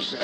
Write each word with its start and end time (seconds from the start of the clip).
Hello 0.00 0.16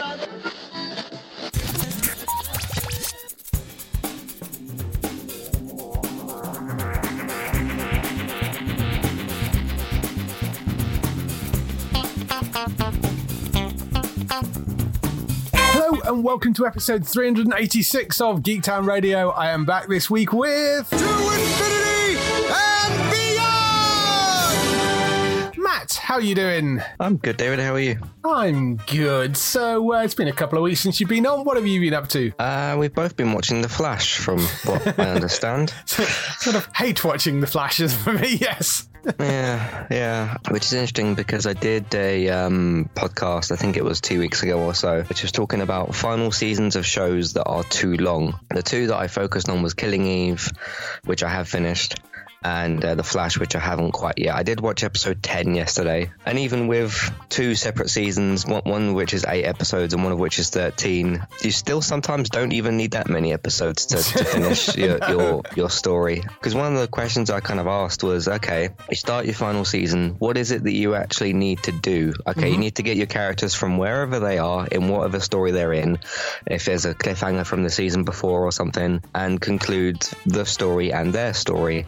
and 16.06 16.24
welcome 16.24 16.54
to 16.54 16.66
episode 16.66 17.06
386 17.06 18.18
of 18.22 18.40
Geektown 18.40 18.86
Radio. 18.86 19.28
I 19.28 19.50
am 19.50 19.66
back 19.66 19.88
this 19.88 20.08
week 20.08 20.32
with 20.32 20.88
To 20.88 20.96
infinity 20.96 21.95
beyond! 26.06 26.22
are 26.22 26.24
you 26.26 26.34
doing? 26.34 26.82
I'm 27.00 27.16
good, 27.16 27.36
David. 27.36 27.60
How 27.60 27.74
are 27.74 27.80
you? 27.80 27.98
I'm 28.24 28.76
good. 28.76 29.36
So 29.36 29.94
uh, 29.94 30.02
it's 30.02 30.14
been 30.14 30.28
a 30.28 30.32
couple 30.32 30.58
of 30.58 30.64
weeks 30.64 30.80
since 30.80 31.00
you've 31.00 31.08
been 31.08 31.26
on. 31.26 31.44
What 31.44 31.56
have 31.56 31.66
you 31.66 31.80
been 31.80 31.94
up 31.94 32.08
to? 32.10 32.32
Uh, 32.38 32.76
we've 32.78 32.94
both 32.94 33.16
been 33.16 33.32
watching 33.32 33.62
The 33.62 33.68
Flash, 33.68 34.16
from 34.16 34.40
what 34.64 34.98
I 34.98 35.10
understand. 35.14 35.72
sort 35.86 36.56
of 36.56 36.68
hate 36.74 37.04
watching 37.04 37.40
the 37.40 37.46
flashes 37.46 37.94
for 37.94 38.12
me. 38.12 38.38
Yes. 38.46 38.88
yeah, 39.20 39.86
yeah. 39.90 40.36
Which 40.50 40.64
is 40.64 40.72
interesting 40.72 41.14
because 41.14 41.46
I 41.46 41.52
did 41.52 41.94
a 41.94 42.28
um, 42.28 42.90
podcast, 42.94 43.52
I 43.52 43.56
think 43.56 43.76
it 43.76 43.84
was 43.84 44.00
two 44.00 44.18
weeks 44.18 44.42
ago 44.42 44.60
or 44.60 44.74
so, 44.74 45.02
which 45.04 45.22
was 45.22 45.30
talking 45.32 45.60
about 45.60 45.94
final 45.94 46.32
seasons 46.32 46.74
of 46.76 46.84
shows 46.84 47.32
that 47.34 47.44
are 47.44 47.62
too 47.64 47.96
long. 47.96 48.38
The 48.50 48.62
two 48.62 48.88
that 48.88 48.96
I 48.96 49.06
focused 49.06 49.48
on 49.48 49.62
was 49.62 49.74
Killing 49.74 50.06
Eve, 50.06 50.50
which 51.04 51.22
I 51.22 51.28
have 51.28 51.48
finished, 51.48 52.00
and 52.46 52.84
uh, 52.84 52.94
The 52.94 53.02
Flash, 53.02 53.38
which 53.38 53.56
I 53.56 53.58
haven't 53.58 53.90
quite 53.90 54.18
yet. 54.18 54.36
I 54.36 54.44
did 54.44 54.60
watch 54.60 54.84
episode 54.84 55.20
10 55.20 55.56
yesterday, 55.56 56.12
and 56.24 56.38
even 56.38 56.68
with 56.68 57.10
two 57.28 57.56
separate 57.56 57.90
seasons, 57.90 58.46
one, 58.46 58.62
one 58.62 58.94
which 58.94 59.14
is 59.14 59.24
eight 59.26 59.44
episodes 59.44 59.94
and 59.94 60.04
one 60.04 60.12
of 60.12 60.20
which 60.20 60.38
is 60.38 60.50
13, 60.50 61.26
you 61.42 61.50
still 61.50 61.82
sometimes 61.82 62.30
don't 62.30 62.52
even 62.52 62.76
need 62.76 62.92
that 62.92 63.08
many 63.08 63.32
episodes 63.32 63.86
to, 63.86 63.96
to 63.96 64.24
finish 64.24 64.76
your, 64.84 64.98
your, 65.08 65.42
your 65.56 65.70
story. 65.70 66.20
Because 66.20 66.54
one 66.54 66.72
of 66.72 66.80
the 66.80 66.86
questions 66.86 67.30
I 67.30 67.40
kind 67.40 67.58
of 67.58 67.66
asked 67.66 68.04
was 68.04 68.28
okay, 68.28 68.68
you 68.88 68.96
start 68.96 69.24
your 69.24 69.34
final 69.34 69.64
season, 69.64 70.10
what 70.20 70.36
is 70.36 70.52
it 70.52 70.62
that 70.62 70.74
you 70.74 70.94
actually 70.94 71.32
need 71.32 71.64
to 71.64 71.72
do? 71.72 72.12
Okay, 72.28 72.50
you 72.50 72.58
need 72.58 72.76
to 72.76 72.84
get 72.84 72.96
your 72.96 73.06
characters 73.06 73.54
from 73.54 73.76
wherever 73.76 74.20
they 74.20 74.38
are 74.38 74.68
in 74.68 74.88
whatever 74.88 75.18
story 75.18 75.50
they're 75.50 75.72
in, 75.72 75.98
if 76.46 76.66
there's 76.66 76.84
a 76.84 76.94
cliffhanger 76.94 77.44
from 77.44 77.64
the 77.64 77.70
season 77.70 78.04
before 78.04 78.44
or 78.44 78.52
something, 78.52 79.02
and 79.14 79.40
conclude 79.40 80.00
the 80.26 80.44
story 80.46 80.92
and 80.92 81.12
their 81.12 81.34
story 81.34 81.86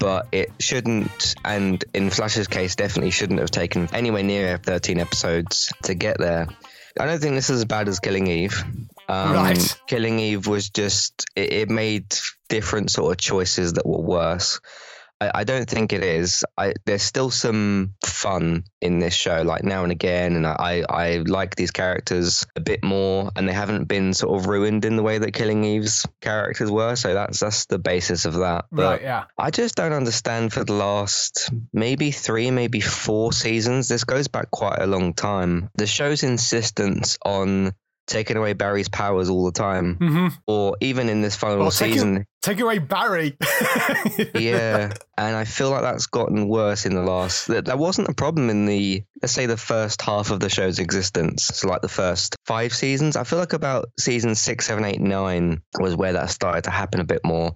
but 0.00 0.26
it 0.32 0.50
shouldn't, 0.58 1.36
and 1.44 1.84
in 1.94 2.10
Flash's 2.10 2.48
case, 2.48 2.74
definitely 2.74 3.10
shouldn't 3.12 3.38
have 3.38 3.50
taken 3.50 3.88
anywhere 3.92 4.24
near 4.24 4.56
13 4.58 4.98
episodes 4.98 5.72
to 5.84 5.94
get 5.94 6.18
there. 6.18 6.48
I 6.98 7.06
don't 7.06 7.20
think 7.20 7.34
this 7.34 7.50
is 7.50 7.58
as 7.58 7.64
bad 7.66 7.88
as 7.88 8.00
Killing 8.00 8.26
Eve. 8.26 8.64
Um, 9.08 9.32
Right. 9.34 9.78
Killing 9.86 10.18
Eve 10.18 10.46
was 10.46 10.70
just, 10.70 11.26
it, 11.36 11.52
it 11.52 11.68
made 11.68 12.16
different 12.48 12.90
sort 12.90 13.12
of 13.12 13.18
choices 13.18 13.74
that 13.74 13.86
were 13.86 14.00
worse. 14.00 14.60
I, 15.20 15.30
I 15.34 15.44
don't 15.44 15.68
think 15.68 15.92
it 15.92 16.02
is. 16.02 16.44
I, 16.56 16.74
there's 16.86 17.02
still 17.02 17.30
some 17.30 17.94
fun 18.04 18.64
in 18.80 18.98
this 18.98 19.14
show, 19.14 19.42
like 19.42 19.64
now 19.64 19.82
and 19.82 19.92
again, 19.92 20.36
and 20.36 20.46
I, 20.46 20.84
I 20.88 21.16
like 21.18 21.56
these 21.56 21.70
characters 21.70 22.46
a 22.56 22.60
bit 22.60 22.82
more, 22.82 23.30
and 23.36 23.48
they 23.48 23.52
haven't 23.52 23.84
been 23.84 24.14
sort 24.14 24.38
of 24.38 24.46
ruined 24.46 24.84
in 24.84 24.96
the 24.96 25.02
way 25.02 25.18
that 25.18 25.32
Killing 25.32 25.64
Eve's 25.64 26.06
characters 26.20 26.70
were. 26.70 26.96
So 26.96 27.14
that's 27.14 27.40
that's 27.40 27.66
the 27.66 27.78
basis 27.78 28.24
of 28.24 28.34
that. 28.34 28.66
But 28.70 28.82
Right. 28.82 29.02
Yeah. 29.02 29.24
I 29.38 29.50
just 29.50 29.74
don't 29.74 29.92
understand 29.92 30.52
for 30.52 30.64
the 30.64 30.72
last 30.72 31.50
maybe 31.72 32.10
three, 32.10 32.50
maybe 32.50 32.80
four 32.80 33.32
seasons. 33.32 33.88
This 33.88 34.04
goes 34.04 34.28
back 34.28 34.50
quite 34.50 34.80
a 34.80 34.86
long 34.86 35.14
time. 35.14 35.70
The 35.74 35.86
show's 35.86 36.22
insistence 36.22 37.18
on 37.24 37.72
taking 38.06 38.36
away 38.36 38.52
Barry's 38.54 38.88
powers 38.88 39.28
all 39.30 39.44
the 39.44 39.52
time, 39.52 39.96
hmm 39.96 40.28
or 40.46 40.76
even 40.80 41.08
in 41.08 41.20
this 41.22 41.36
final 41.36 41.58
Well, 41.60 41.70
season. 41.70 42.16
it- 42.18 42.26
take 42.42 42.58
away 42.60 42.78
Barry. 42.78 43.36
yeah, 44.34 44.92
and 45.18 45.36
I 45.36 45.44
feel 45.44 45.70
like 45.70 45.82
that's 45.82 46.06
gotten 46.06 46.48
worse 46.48 46.86
in 46.86 46.94
the 46.94 47.02
last. 47.02 47.46
That, 47.48 47.66
that 47.66 47.78
wasn't 47.78 48.08
a 48.08 48.14
problem 48.14 48.50
in 48.50 48.66
the 48.66 49.04
let's 49.22 49.32
say 49.32 49.46
the 49.46 49.56
first 49.56 50.02
half 50.02 50.30
of 50.30 50.40
the 50.40 50.48
show's 50.48 50.78
existence. 50.78 51.44
So 51.44 51.68
like 51.68 51.82
the 51.82 51.88
first 51.88 52.36
five 52.46 52.74
seasons. 52.74 53.16
I 53.16 53.24
feel 53.24 53.38
like 53.38 53.52
about 53.52 53.86
season 53.98 54.34
six, 54.34 54.66
seven, 54.66 54.84
eight, 54.84 55.00
nine 55.00 55.62
was 55.78 55.94
where 55.96 56.14
that 56.14 56.30
started 56.30 56.64
to 56.64 56.70
happen 56.70 57.00
a 57.00 57.04
bit 57.04 57.20
more. 57.24 57.52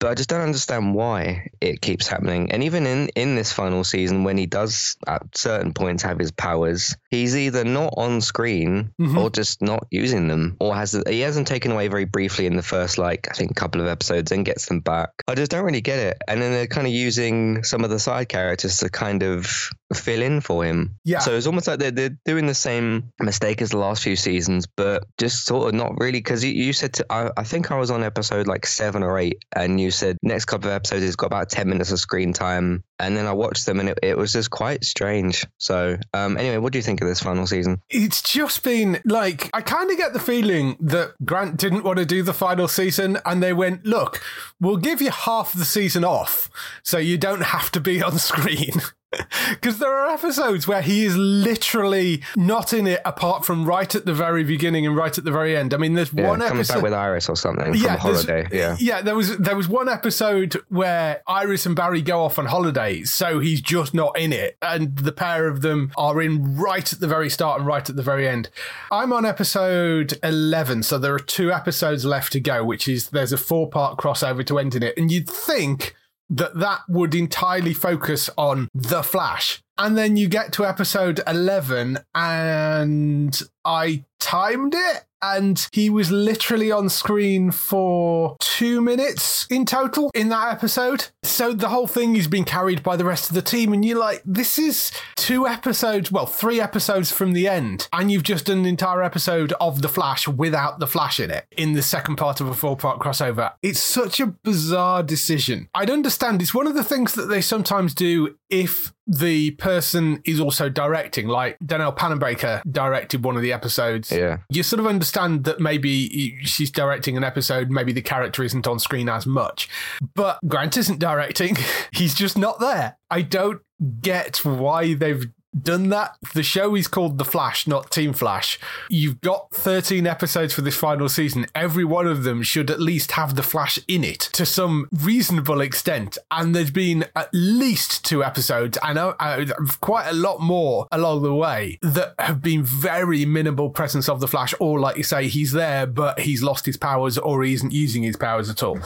But 0.00 0.10
I 0.10 0.14
just 0.14 0.30
don't 0.30 0.40
understand 0.40 0.94
why 0.94 1.50
it 1.60 1.80
keeps 1.82 2.08
happening. 2.08 2.50
And 2.52 2.64
even 2.64 2.86
in 2.86 3.08
in 3.10 3.34
this 3.36 3.52
final 3.52 3.84
season, 3.84 4.24
when 4.24 4.38
he 4.38 4.46
does 4.46 4.96
at 5.06 5.22
certain 5.36 5.74
points 5.74 6.02
have 6.02 6.18
his 6.18 6.30
powers, 6.32 6.96
he's 7.10 7.36
either 7.36 7.64
not 7.64 7.92
on 7.98 8.22
screen 8.22 8.92
Mhm. 8.98 9.16
or 9.18 9.28
just 9.30 9.60
not 9.60 9.86
using 9.90 10.26
them, 10.26 10.56
or 10.58 10.74
has 10.74 10.98
he 11.08 11.20
hasn't 11.20 11.46
taken 11.48 11.70
away 11.70 11.88
very 11.88 12.06
briefly 12.06 12.46
in 12.46 12.56
the 12.56 12.62
first 12.62 12.96
like 12.96 13.28
I 13.30 13.34
think 13.34 13.54
couple 13.54 13.80
of 13.82 13.86
episodes, 13.88 14.32
and 14.32 14.44
gets 14.44 14.66
them 14.66 14.80
back. 14.80 15.10
I 15.28 15.34
just 15.34 15.50
don't 15.50 15.64
really 15.64 15.82
get 15.82 15.98
it. 15.98 16.16
And 16.26 16.40
then 16.40 16.52
they're 16.52 16.66
kind 16.66 16.86
of 16.86 16.92
using 16.94 17.62
some 17.62 17.84
of 17.84 17.90
the 17.90 17.98
side 17.98 18.28
characters 18.30 18.78
to 18.78 18.88
kind 18.88 19.22
of 19.22 19.70
fill 19.94 20.22
in 20.22 20.40
for 20.40 20.64
him. 20.64 20.96
Yeah. 21.04 21.18
So 21.18 21.34
it's 21.34 21.46
almost 21.46 21.66
like 21.66 21.78
they're, 21.78 21.90
they're 21.90 22.16
doing 22.24 22.46
the 22.46 22.54
same 22.54 23.12
mistake 23.20 23.60
as 23.60 23.70
the 23.70 23.78
last 23.78 24.02
few 24.02 24.16
seasons, 24.16 24.66
but 24.66 25.04
just 25.18 25.46
sort 25.46 25.68
of 25.68 25.74
not 25.74 25.98
really. 25.98 26.18
Because 26.20 26.44
you, 26.44 26.52
you 26.52 26.72
said 26.72 26.94
to, 26.94 27.06
I, 27.10 27.30
I 27.36 27.44
think 27.44 27.70
I 27.70 27.78
was 27.78 27.90
on 27.90 28.02
episode 28.02 28.46
like 28.46 28.66
seven 28.66 29.02
or 29.02 29.18
eight, 29.18 29.44
and 29.54 29.80
you 29.80 29.90
said 29.90 30.16
next 30.22 30.44
couple 30.44 30.68
of 30.70 30.74
episodes 30.74 31.04
it's 31.04 31.16
got 31.16 31.26
about 31.26 31.50
ten 31.50 31.68
minutes 31.68 31.90
of 31.92 31.98
screen 31.98 32.32
time, 32.32 32.84
and 32.98 33.16
then 33.16 33.26
I 33.26 33.32
watched 33.32 33.66
them, 33.66 33.80
and 33.80 33.88
it, 33.88 33.98
it 34.02 34.16
was 34.16 34.32
just 34.32 34.50
quite 34.50 34.84
strange. 34.84 35.46
So 35.58 35.96
um, 36.14 36.36
anyway, 36.36 36.58
what 36.58 36.72
do 36.72 36.78
you 36.78 36.82
think 36.82 37.00
of 37.00 37.08
this 37.08 37.20
final 37.20 37.46
season? 37.46 37.80
It's 37.90 38.22
just 38.22 38.62
been 38.62 39.00
like 39.04 39.50
I 39.52 39.60
kind 39.60 39.90
of 39.90 39.96
get 39.96 40.12
the 40.12 40.20
feeling 40.20 40.76
that 40.80 41.14
Grant 41.24 41.56
didn't 41.56 41.84
want 41.84 41.98
to 41.98 42.06
do 42.06 42.22
the 42.22 42.34
final 42.34 42.68
season, 42.68 43.18
and 43.24 43.42
they 43.42 43.52
went, 43.52 43.84
"Look, 43.84 44.22
we'll 44.60 44.76
give 44.76 45.02
you 45.02 45.10
half 45.10 45.52
the 45.52 45.64
season 45.64 46.04
off, 46.04 46.48
so 46.82 46.98
you 46.98 47.18
don't 47.18 47.42
have 47.42 47.70
to 47.72 47.80
be 47.80 48.02
on 48.02 48.18
screen." 48.18 48.80
Because 49.50 49.78
there 49.78 49.92
are 49.92 50.10
episodes 50.14 50.68
where 50.68 50.80
he 50.82 51.04
is 51.04 51.16
literally 51.16 52.22
not 52.36 52.72
in 52.72 52.86
it, 52.86 53.00
apart 53.04 53.44
from 53.44 53.64
right 53.64 53.92
at 53.94 54.06
the 54.06 54.14
very 54.14 54.44
beginning 54.44 54.86
and 54.86 54.96
right 54.96 55.16
at 55.16 55.24
the 55.24 55.30
very 55.32 55.56
end. 55.56 55.74
I 55.74 55.76
mean, 55.76 55.94
there's 55.94 56.12
Yeah, 56.12 56.28
one 56.28 56.38
comes 56.40 56.52
episode 56.52 56.74
back 56.74 56.82
with 56.84 56.92
Iris 56.92 57.28
or 57.28 57.36
something 57.36 57.64
from 57.72 57.82
there's- 57.82 57.98
holiday. 58.00 58.46
Yeah. 58.52 58.76
yeah. 58.78 59.02
There 59.02 59.16
was 59.16 59.36
there 59.38 59.56
was 59.56 59.68
one 59.68 59.88
episode 59.88 60.54
where 60.68 61.22
Iris 61.26 61.66
and 61.66 61.74
Barry 61.74 62.00
go 62.02 62.22
off 62.24 62.38
on 62.38 62.46
holidays, 62.46 63.10
so 63.12 63.40
he's 63.40 63.60
just 63.60 63.92
not 63.94 64.18
in 64.18 64.32
it, 64.32 64.56
and 64.62 64.96
the 64.96 65.12
pair 65.12 65.48
of 65.48 65.62
them 65.62 65.92
are 65.96 66.22
in 66.22 66.56
right 66.56 66.90
at 66.92 67.00
the 67.00 67.08
very 67.08 67.28
start 67.30 67.58
and 67.58 67.66
right 67.66 67.88
at 67.88 67.96
the 67.96 68.02
very 68.02 68.28
end. 68.28 68.48
I'm 68.92 69.12
on 69.12 69.24
episode 69.26 70.18
eleven, 70.22 70.82
so 70.82 70.98
there 70.98 71.14
are 71.14 71.18
two 71.18 71.52
episodes 71.52 72.04
left 72.04 72.32
to 72.34 72.40
go, 72.40 72.64
which 72.64 72.86
is 72.88 73.08
there's 73.10 73.32
a 73.32 73.38
four 73.38 73.68
part 73.68 73.98
crossover 73.98 74.46
to 74.46 74.58
end 74.58 74.74
in 74.76 74.82
it, 74.82 74.96
and 74.96 75.10
you'd 75.10 75.28
think 75.28 75.96
that 76.30 76.58
that 76.58 76.80
would 76.88 77.14
entirely 77.14 77.74
focus 77.74 78.30
on 78.38 78.68
the 78.72 79.02
Flash. 79.02 79.60
And 79.76 79.96
then 79.96 80.16
you 80.16 80.28
get 80.28 80.52
to 80.54 80.64
episode 80.64 81.20
11 81.26 81.98
and 82.14 83.42
I 83.64 84.04
timed 84.18 84.74
it 84.74 85.04
and 85.22 85.68
he 85.72 85.90
was 85.90 86.10
literally 86.10 86.70
on 86.70 86.88
screen 86.88 87.50
for 87.50 88.36
two 88.40 88.80
minutes 88.80 89.46
in 89.50 89.64
total 89.64 90.10
in 90.14 90.28
that 90.28 90.52
episode. 90.52 91.06
So 91.22 91.52
the 91.52 91.68
whole 91.68 91.86
thing 91.86 92.16
is 92.16 92.26
being 92.26 92.44
carried 92.44 92.82
by 92.82 92.96
the 92.96 93.04
rest 93.04 93.28
of 93.28 93.34
the 93.34 93.42
team, 93.42 93.72
and 93.72 93.84
you're 93.84 93.98
like, 93.98 94.22
this 94.24 94.58
is 94.58 94.92
two 95.16 95.46
episodes, 95.46 96.10
well, 96.10 96.26
three 96.26 96.60
episodes 96.60 97.12
from 97.12 97.32
the 97.32 97.48
end, 97.48 97.88
and 97.92 98.10
you've 98.10 98.22
just 98.22 98.46
done 98.46 98.58
an 98.58 98.66
entire 98.66 99.02
episode 99.02 99.52
of 99.60 99.82
The 99.82 99.88
Flash 99.88 100.26
without 100.26 100.78
The 100.78 100.86
Flash 100.86 101.20
in 101.20 101.30
it 101.30 101.46
in 101.56 101.72
the 101.72 101.82
second 101.82 102.16
part 102.16 102.40
of 102.40 102.48
a 102.48 102.54
four 102.54 102.76
part 102.76 102.98
crossover. 103.00 103.52
It's 103.62 103.80
such 103.80 104.20
a 104.20 104.26
bizarre 104.26 105.02
decision. 105.02 105.68
I'd 105.74 105.90
understand 105.90 106.42
it's 106.42 106.54
one 106.54 106.66
of 106.66 106.74
the 106.74 106.84
things 106.84 107.14
that 107.14 107.26
they 107.26 107.40
sometimes 107.40 107.94
do 107.94 108.36
if 108.48 108.92
the 109.10 109.50
person 109.52 110.22
is 110.24 110.38
also 110.38 110.68
directing, 110.68 111.26
like 111.26 111.58
Danielle 111.66 111.92
Panabaker 111.92 112.62
directed 112.70 113.24
one 113.24 113.34
of 113.34 113.42
the 113.42 113.52
episodes. 113.52 114.12
Yeah. 114.12 114.38
You 114.48 114.62
sort 114.62 114.78
of 114.78 114.86
understand 114.86 115.42
that 115.44 115.58
maybe 115.58 116.38
she's 116.44 116.70
directing 116.70 117.16
an 117.16 117.24
episode, 117.24 117.70
maybe 117.70 117.92
the 117.92 118.02
character 118.02 118.44
isn't 118.44 118.68
on 118.68 118.78
screen 118.78 119.08
as 119.08 119.26
much. 119.26 119.68
But 120.14 120.38
Grant 120.46 120.76
isn't 120.76 121.00
directing, 121.00 121.56
he's 121.92 122.14
just 122.14 122.38
not 122.38 122.60
there. 122.60 122.98
I 123.10 123.22
don't 123.22 123.60
get 124.00 124.44
why 124.44 124.94
they've 124.94 125.26
done 125.58 125.88
that. 125.90 126.16
The 126.34 126.42
show 126.42 126.74
is 126.74 126.88
called 126.88 127.18
The 127.18 127.24
Flash, 127.24 127.66
not 127.66 127.90
Team 127.90 128.12
Flash. 128.12 128.58
You've 128.88 129.20
got 129.20 129.50
13 129.52 130.06
episodes 130.06 130.54
for 130.54 130.62
this 130.62 130.76
final 130.76 131.08
season. 131.08 131.46
Every 131.54 131.84
one 131.84 132.06
of 132.06 132.24
them 132.24 132.42
should 132.42 132.70
at 132.70 132.80
least 132.80 133.12
have 133.12 133.36
The 133.36 133.42
Flash 133.42 133.78
in 133.88 134.04
it 134.04 134.20
to 134.32 134.46
some 134.46 134.88
reasonable 134.92 135.60
extent. 135.60 136.18
And 136.30 136.54
there's 136.54 136.70
been 136.70 137.04
at 137.16 137.28
least 137.32 138.04
two 138.04 138.22
episodes, 138.22 138.78
and 138.82 138.98
uh, 138.98 139.14
uh, 139.20 139.46
quite 139.80 140.08
a 140.08 140.14
lot 140.14 140.40
more 140.40 140.86
along 140.92 141.22
the 141.22 141.34
way, 141.34 141.78
that 141.82 142.14
have 142.18 142.40
been 142.40 142.62
very 142.62 143.24
minimal 143.24 143.70
presence 143.70 144.08
of 144.08 144.20
The 144.20 144.28
Flash, 144.28 144.54
or 144.60 144.78
like 144.78 144.96
you 144.96 145.02
say, 145.02 145.28
he's 145.28 145.52
there, 145.52 145.86
but 145.86 146.20
he's 146.20 146.42
lost 146.42 146.66
his 146.66 146.76
powers 146.76 147.18
or 147.18 147.42
he 147.42 147.54
isn't 147.54 147.72
using 147.72 148.02
his 148.02 148.16
powers 148.16 148.48
at 148.48 148.62
all. 148.62 148.78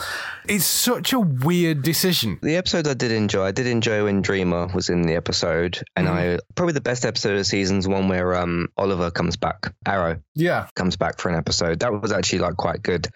It's 0.47 0.65
such 0.65 1.13
a 1.13 1.19
weird 1.19 1.81
decision. 1.81 2.39
The 2.41 2.55
episode 2.55 2.87
I 2.87 2.93
did 2.93 3.11
enjoy, 3.11 3.45
I 3.45 3.51
did 3.51 3.67
enjoy 3.67 4.03
when 4.03 4.21
Dreamer 4.21 4.67
was 4.67 4.89
in 4.89 5.03
the 5.03 5.15
episode, 5.15 5.83
and 5.95 6.07
I 6.07 6.39
probably 6.55 6.73
the 6.73 6.81
best 6.81 7.05
episode 7.05 7.37
of 7.37 7.45
season's 7.45 7.87
one 7.87 8.07
where 8.07 8.35
um 8.35 8.67
Oliver 8.77 9.11
comes 9.11 9.37
back, 9.37 9.73
Arrow 9.85 10.21
Yeah. 10.33 10.67
comes 10.75 10.95
back 10.97 11.19
for 11.19 11.29
an 11.29 11.35
episode. 11.35 11.79
That 11.81 11.91
was 12.01 12.11
actually 12.11 12.39
like 12.39 12.55
quite 12.57 12.81
good. 12.81 13.07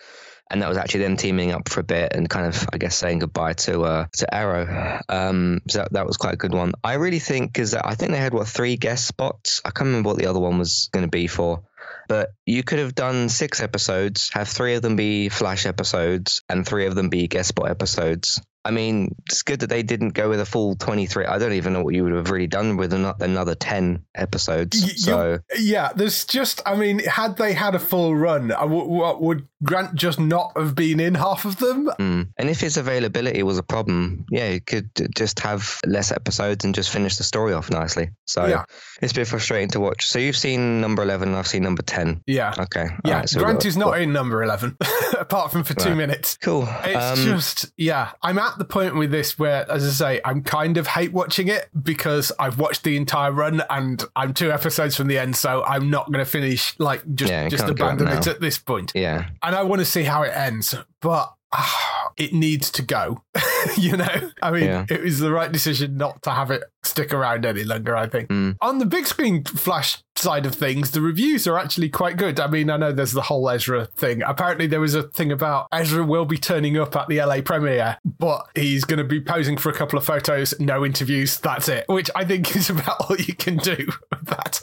And 0.52 0.64
that 0.64 0.70
was 0.70 0.80
actually 0.80 1.04
them 1.04 1.16
teaming 1.16 1.52
up 1.52 1.70
for 1.70 1.82
a 1.82 1.84
bit 1.84 2.14
and 2.16 2.28
kind 2.28 2.48
of, 2.48 2.68
I 2.74 2.80
guess, 2.80 2.96
saying 2.96 3.20
goodbye 3.20 3.54
to 3.54 3.82
uh, 3.84 4.06
to 4.18 4.34
Arrow. 4.34 5.00
Um, 5.08 5.60
so 5.70 5.80
that, 5.80 5.94
that 5.94 6.08
was 6.08 6.18
quite 6.18 6.34
a 6.34 6.38
good 6.38 6.56
one. 6.56 6.74
I 6.84 6.94
really 6.96 7.20
think 7.20 7.54
because 7.54 7.76
I 7.76 7.94
think 7.94 8.12
they 8.12 8.18
had 8.18 8.34
what 8.34 8.48
three 8.48 8.76
guest 8.76 9.06
spots. 9.06 9.62
I 9.64 9.70
can't 9.70 9.88
remember 9.90 10.10
what 10.10 10.18
the 10.18 10.26
other 10.26 10.40
one 10.40 10.58
was 10.58 10.90
going 10.92 11.06
to 11.06 11.10
be 11.12 11.28
for, 11.28 11.66
but 12.08 12.30
you 12.48 12.64
could 12.64 12.80
have 12.80 12.96
done 12.96 13.30
six 13.30 13.62
episodes, 13.62 14.32
have 14.34 14.48
three 14.48 14.74
of 14.74 14.82
them 14.82 14.96
be 14.96 15.30
Flash 15.30 15.68
episodes, 15.68 16.42
and 16.50 16.66
three 16.66 16.88
of 16.88 16.96
them 16.96 17.10
be 17.10 17.28
guest 17.28 17.50
spot 17.50 17.70
episodes. 17.70 18.42
I 18.66 18.72
mean, 18.72 19.16
it's 19.26 19.42
good 19.42 19.62
that 19.62 19.70
they 19.70 19.84
didn't 19.84 20.10
go 20.10 20.30
with 20.30 20.40
a 20.40 20.46
full 20.46 20.76
23. 20.76 21.26
I 21.26 21.38
don't 21.38 21.54
even 21.54 21.74
know 21.74 21.82
what 21.82 21.96
you 21.96 22.04
would 22.04 22.14
have 22.14 22.30
really 22.30 22.48
done 22.48 22.78
with 22.78 22.94
another 22.94 23.56
10 23.56 24.04
episodes. 24.16 25.02
So, 25.04 25.40
yeah, 25.58 25.92
there's 25.96 26.26
just, 26.26 26.62
I 26.66 26.76
mean, 26.76 27.00
had 27.00 27.38
they 27.38 27.54
had 27.54 27.74
a 27.74 27.80
full 27.80 28.16
run, 28.16 28.52
I 28.52 28.62
w- 28.62 28.82
w- 28.84 29.18
would 29.20 29.48
Grant 29.64 29.94
just 29.96 30.20
not 30.20 30.54
have 30.56 30.74
been 30.76 31.00
in 31.00 31.16
half 31.16 31.44
of 31.46 31.58
them? 31.58 31.88
mm. 32.00 32.28
and 32.38 32.50
if 32.50 32.60
his 32.62 32.78
availability 32.78 33.44
was 33.44 33.58
a 33.58 33.64
problem, 33.64 34.26
yeah, 34.32 34.50
you 34.50 34.62
could 34.62 34.90
just 35.16 35.40
have 35.40 35.80
less 35.86 36.12
episodes 36.12 36.64
and 36.64 36.74
just 36.74 36.90
finish 36.90 37.18
the 37.18 37.24
story 37.24 37.54
off 37.54 37.70
nicely. 37.70 38.10
So, 38.26 38.46
Yeah. 38.46 38.64
it's 39.02 39.12
a 39.12 39.16
bit 39.16 39.28
frustrating 39.28 39.70
to 39.72 39.80
watch. 39.80 40.08
So, 40.08 40.18
you've 40.20 40.38
seen 40.38 40.80
number 40.80 41.04
11, 41.04 41.30
and 41.30 41.38
I've 41.38 41.48
seen 41.48 41.64
number 41.64 41.82
10. 41.82 42.22
Yeah. 42.26 42.54
Okay. 42.58 42.88
Yeah, 43.04 43.14
Alright, 43.16 43.30
so 43.30 43.40
Grant 43.40 43.60
got- 43.60 43.66
is 43.66 43.76
not 43.78 43.88
what- 43.90 44.02
in 44.02 44.14
number 44.14 44.42
11, 44.44 44.78
apart 45.20 45.52
from 45.52 45.64
for 45.64 45.74
two 45.74 45.90
Right. 45.90 45.98
minutes. 45.98 46.38
Cool. 46.42 46.68
It's 46.86 47.20
Um, 47.20 47.26
just, 47.26 47.66
yeah, 47.78 48.12
I'm 48.24 48.40
at 48.40 48.58
the 48.58 48.66
point 48.66 48.96
with 48.96 49.12
this 49.12 49.38
where, 49.38 49.70
as 49.70 49.86
I 49.86 49.90
say, 49.90 50.22
I'm 50.24 50.42
kind 50.44 50.78
of 50.78 50.88
hate 50.88 51.12
watching 51.12 51.48
it 51.50 51.70
because 51.84 52.32
I've 52.40 52.58
watched 52.60 52.84
the 52.84 52.96
entire 52.96 53.32
run 53.32 53.62
and 53.70 54.04
I'm 54.16 54.34
two 54.34 54.52
episodes 54.52 54.96
from 54.96 55.08
the 55.08 55.18
end, 55.20 55.36
so 55.36 55.64
I'm 55.66 55.90
not 55.90 56.12
going 56.12 56.24
to 56.24 56.30
finish, 56.32 56.76
like, 56.80 57.04
just, 57.16 57.32
Yeah, 57.32 57.50
just 57.50 57.66
can't 57.66 57.76
give 57.78 57.86
up 57.86 57.94
abandon 58.00 58.18
it 58.20 58.28
at 58.28 58.40
this 58.40 58.58
point. 58.58 58.92
yeah. 58.96 59.26
And 59.50 59.56
I 59.56 59.64
want 59.64 59.80
to 59.80 59.86
see 59.86 60.04
how 60.04 60.22
it 60.22 60.32
ends, 60.36 60.76
but 61.02 61.34
ah, 61.52 62.12
it 62.18 62.34
needs 62.34 62.70
to 62.70 62.84
go. 62.84 63.24
you 63.80 63.98
know, 63.98 64.32
I 64.44 64.52
mean, 64.52 64.66
Yeah. 64.66 64.86
it 64.88 65.02
was 65.02 65.18
the 65.18 65.32
right 65.32 65.52
decision 65.52 65.98
not 65.98 66.22
to 66.22 66.30
have 66.30 66.52
it 66.52 66.64
stick 66.84 67.12
around 67.16 67.46
any 67.48 67.64
longer, 67.64 67.96
I 67.96 68.08
think. 68.08 68.30
Mm. 68.30 68.58
On 68.62 68.78
the 68.78 68.86
big 68.86 69.08
screen 69.08 69.44
Flash 69.44 70.04
side 70.16 70.46
of 70.46 70.54
things, 70.54 70.92
the 70.92 71.02
reviews 71.02 71.48
are 71.48 71.58
actually 71.58 71.90
quite 71.90 72.16
good. 72.18 72.40
I 72.40 72.46
mean, 72.46 72.70
I 72.70 72.78
know 72.78 72.92
there's 72.92 73.12
the 73.14 73.24
whole 73.24 73.50
Ezra 73.50 73.86
thing. 73.88 74.22
Apparently, 74.22 74.68
there 74.68 74.80
was 74.82 74.94
a 74.94 75.04
thing 75.04 75.32
about 75.32 75.68
Ezra 75.72 76.04
will 76.06 76.26
be 76.26 76.38
turning 76.38 76.78
up 76.78 76.96
at 76.96 77.08
the 77.08 77.18
LA 77.24 77.42
premiere, 77.42 77.98
but 78.06 78.46
he's 78.56 78.86
going 78.86 79.00
to 79.00 79.04
be 79.04 79.20
posing 79.20 79.58
for 79.58 79.70
a 79.70 79.74
couple 79.74 79.98
of 79.98 80.06
photos, 80.06 80.54
no 80.60 80.86
interviews. 80.86 81.40
That's 81.40 81.68
it, 81.68 81.86
which 81.88 82.12
I 82.16 82.24
think 82.24 82.56
is 82.56 82.70
about 82.70 83.02
all 83.10 83.16
you 83.18 83.34
can 83.34 83.58
do 83.58 83.88
with 84.12 84.26
that. 84.28 84.60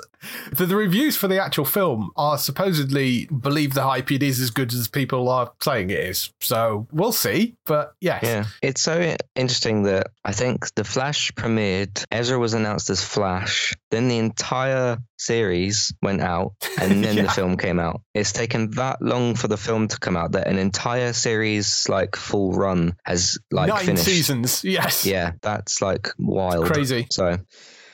The, 0.53 0.67
the 0.67 0.77
reviews 0.77 1.17
for 1.17 1.29
the 1.29 1.43
actual 1.43 1.65
film 1.65 2.11
are 2.17 2.39
supposedly 2.39 3.27
believe 3.27 3.75
the 3.75 3.83
hype 3.83 4.11
it 4.13 4.23
is 4.23 4.41
as 4.41 4.51
good 4.51 4.73
as 4.73 4.89
people 4.89 5.29
are 5.29 5.53
saying 5.63 5.91
it 5.91 5.99
is. 6.01 6.31
So 6.41 6.87
we'll 6.93 7.13
see. 7.13 7.57
But 7.65 7.95
yes. 8.01 8.23
Yeah, 8.23 8.45
it's 8.63 8.83
so 8.83 9.17
interesting 9.35 9.85
that 9.85 10.09
I 10.25 10.33
think 10.33 10.73
the 10.75 10.85
Flash 10.85 11.33
premiered. 11.33 12.05
Ezra 12.11 12.39
was 12.39 12.55
announced 12.55 12.91
as 12.91 13.03
Flash. 13.05 13.75
Then 13.91 14.09
the 14.09 14.19
entire 14.19 14.99
series 15.19 15.95
went 16.03 16.21
out, 16.21 16.53
and 16.81 17.03
then 17.05 17.17
Yeah. 17.17 17.23
the 17.25 17.31
film 17.31 17.57
came 17.57 17.79
out. 17.81 18.03
It's 18.15 18.33
taken 18.33 18.71
that 18.73 19.01
long 19.01 19.35
for 19.35 19.49
the 19.49 19.57
film 19.57 19.89
to 19.89 19.99
come 19.99 20.17
out 20.17 20.33
that 20.33 20.47
an 20.49 20.59
entire 20.59 21.13
series, 21.13 21.89
like 21.89 22.17
full 22.17 22.53
run, 22.53 22.97
has 23.05 23.39
like 23.51 23.69
Nine 23.69 23.85
finished. 23.87 24.05
seasons. 24.05 24.65
Yes. 24.65 25.07
Yeah, 25.07 25.33
that's 25.43 25.81
like 25.81 26.09
wild. 26.19 26.67
crazy. 26.67 27.07
So. 27.11 27.39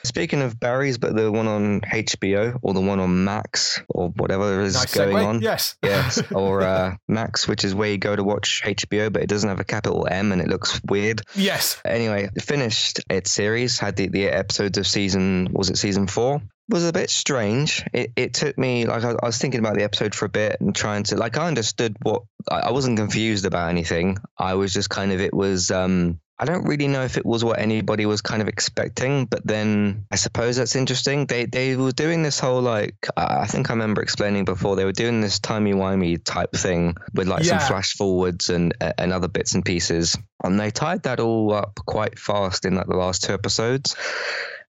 Speaking 0.05 0.41
of 0.41 0.59
Barry's, 0.59 0.97
but 0.97 1.15
the 1.15 1.31
one 1.31 1.47
on 1.47 1.81
HBO 1.81 2.59
or 2.61 2.73
the 2.73 2.81
one 2.81 2.99
on 2.99 3.23
Max 3.23 3.81
or 3.87 4.09
whatever 4.09 4.61
is 4.61 4.75
Nice 4.75 4.93
going 4.93 5.15
segue. 5.15 5.25
on, 5.25 5.41
Yes. 5.41 5.75
Yes, 5.83 6.21
or 6.31 6.61
uh, 6.61 6.95
Max, 7.07 7.47
which 7.47 7.63
is 7.63 7.73
where 7.73 7.89
you 7.89 7.97
go 7.97 8.15
to 8.15 8.23
watch 8.23 8.61
HBO, 8.65 9.11
but 9.11 9.21
it 9.23 9.29
doesn't 9.29 9.47
have 9.47 9.59
a 9.59 9.63
capital 9.63 10.07
M 10.09 10.31
and 10.31 10.41
it 10.41 10.47
looks 10.49 10.81
weird. 10.83 11.21
Yes. 11.35 11.81
Anyway, 11.85 12.29
finished 12.41 12.99
its 13.09 13.31
series, 13.31 13.79
had 13.79 13.95
the, 13.95 14.09
the 14.09 14.25
episodes 14.25 14.77
of 14.77 14.85
season, 14.87 15.47
was 15.51 15.69
it 15.69 15.77
season 15.77 16.07
four? 16.07 16.41
Was 16.69 16.87
a 16.87 16.93
bit 16.93 17.09
strange. 17.09 17.83
It, 17.93 18.13
it 18.15 18.33
took 18.33 18.57
me, 18.57 18.85
like, 18.85 19.03
I, 19.03 19.11
I 19.11 19.25
was 19.25 19.37
thinking 19.37 19.59
about 19.59 19.75
the 19.75 19.83
episode 19.83 20.15
for 20.15 20.25
a 20.25 20.29
bit 20.29 20.61
and 20.61 20.73
trying 20.73 21.03
to, 21.03 21.17
like, 21.17 21.37
I 21.37 21.47
understood 21.47 21.97
what, 22.01 22.23
I, 22.49 22.59
I 22.59 22.71
wasn't 22.71 22.97
confused 22.97 23.45
about 23.45 23.69
anything. 23.69 24.17
I 24.37 24.53
was 24.53 24.73
just 24.73 24.89
kind 24.89 25.11
of, 25.11 25.19
it 25.19 25.33
was, 25.33 25.71
um, 25.71 26.19
I 26.39 26.45
don't 26.45 26.63
really 26.65 26.87
know 26.87 27.03
if 27.03 27.17
it 27.17 27.25
was 27.25 27.43
what 27.43 27.59
anybody 27.59 28.05
was 28.05 28.21
kind 28.21 28.41
of 28.41 28.47
expecting, 28.47 29.25
but 29.25 29.45
then 29.45 30.05
I 30.11 30.15
suppose 30.15 30.57
that's 30.57 30.75
interesting. 30.75 31.25
They 31.27 31.45
they 31.45 31.75
were 31.75 31.91
doing 31.91 32.23
this 32.23 32.39
whole 32.39 32.61
like 32.61 32.95
I 33.15 33.41
I 33.41 33.45
think 33.45 33.69
I 33.69 33.73
remember 33.73 34.01
explaining 34.01 34.43
before 34.43 34.75
they 34.75 34.83
were 34.83 34.91
doing 34.91 35.21
this 35.21 35.39
timey 35.39 35.73
wimey 35.73 36.21
type 36.21 36.51
thing 36.51 36.97
with 37.13 37.27
like 37.27 37.43
Yeah. 37.45 37.59
some 37.59 37.67
flash 37.67 37.93
forwards 37.93 38.49
and 38.49 38.73
and 38.81 39.13
other 39.13 39.27
bits 39.29 39.53
and 39.53 39.63
pieces, 39.63 40.17
and 40.43 40.59
they 40.59 40.71
tied 40.71 41.03
that 41.03 41.19
all 41.19 41.53
up 41.53 41.75
quite 41.85 42.17
fast 42.17 42.65
in 42.65 42.75
like 42.75 42.87
the 42.87 42.97
last 42.97 43.23
two 43.23 43.33
episodes. 43.33 43.95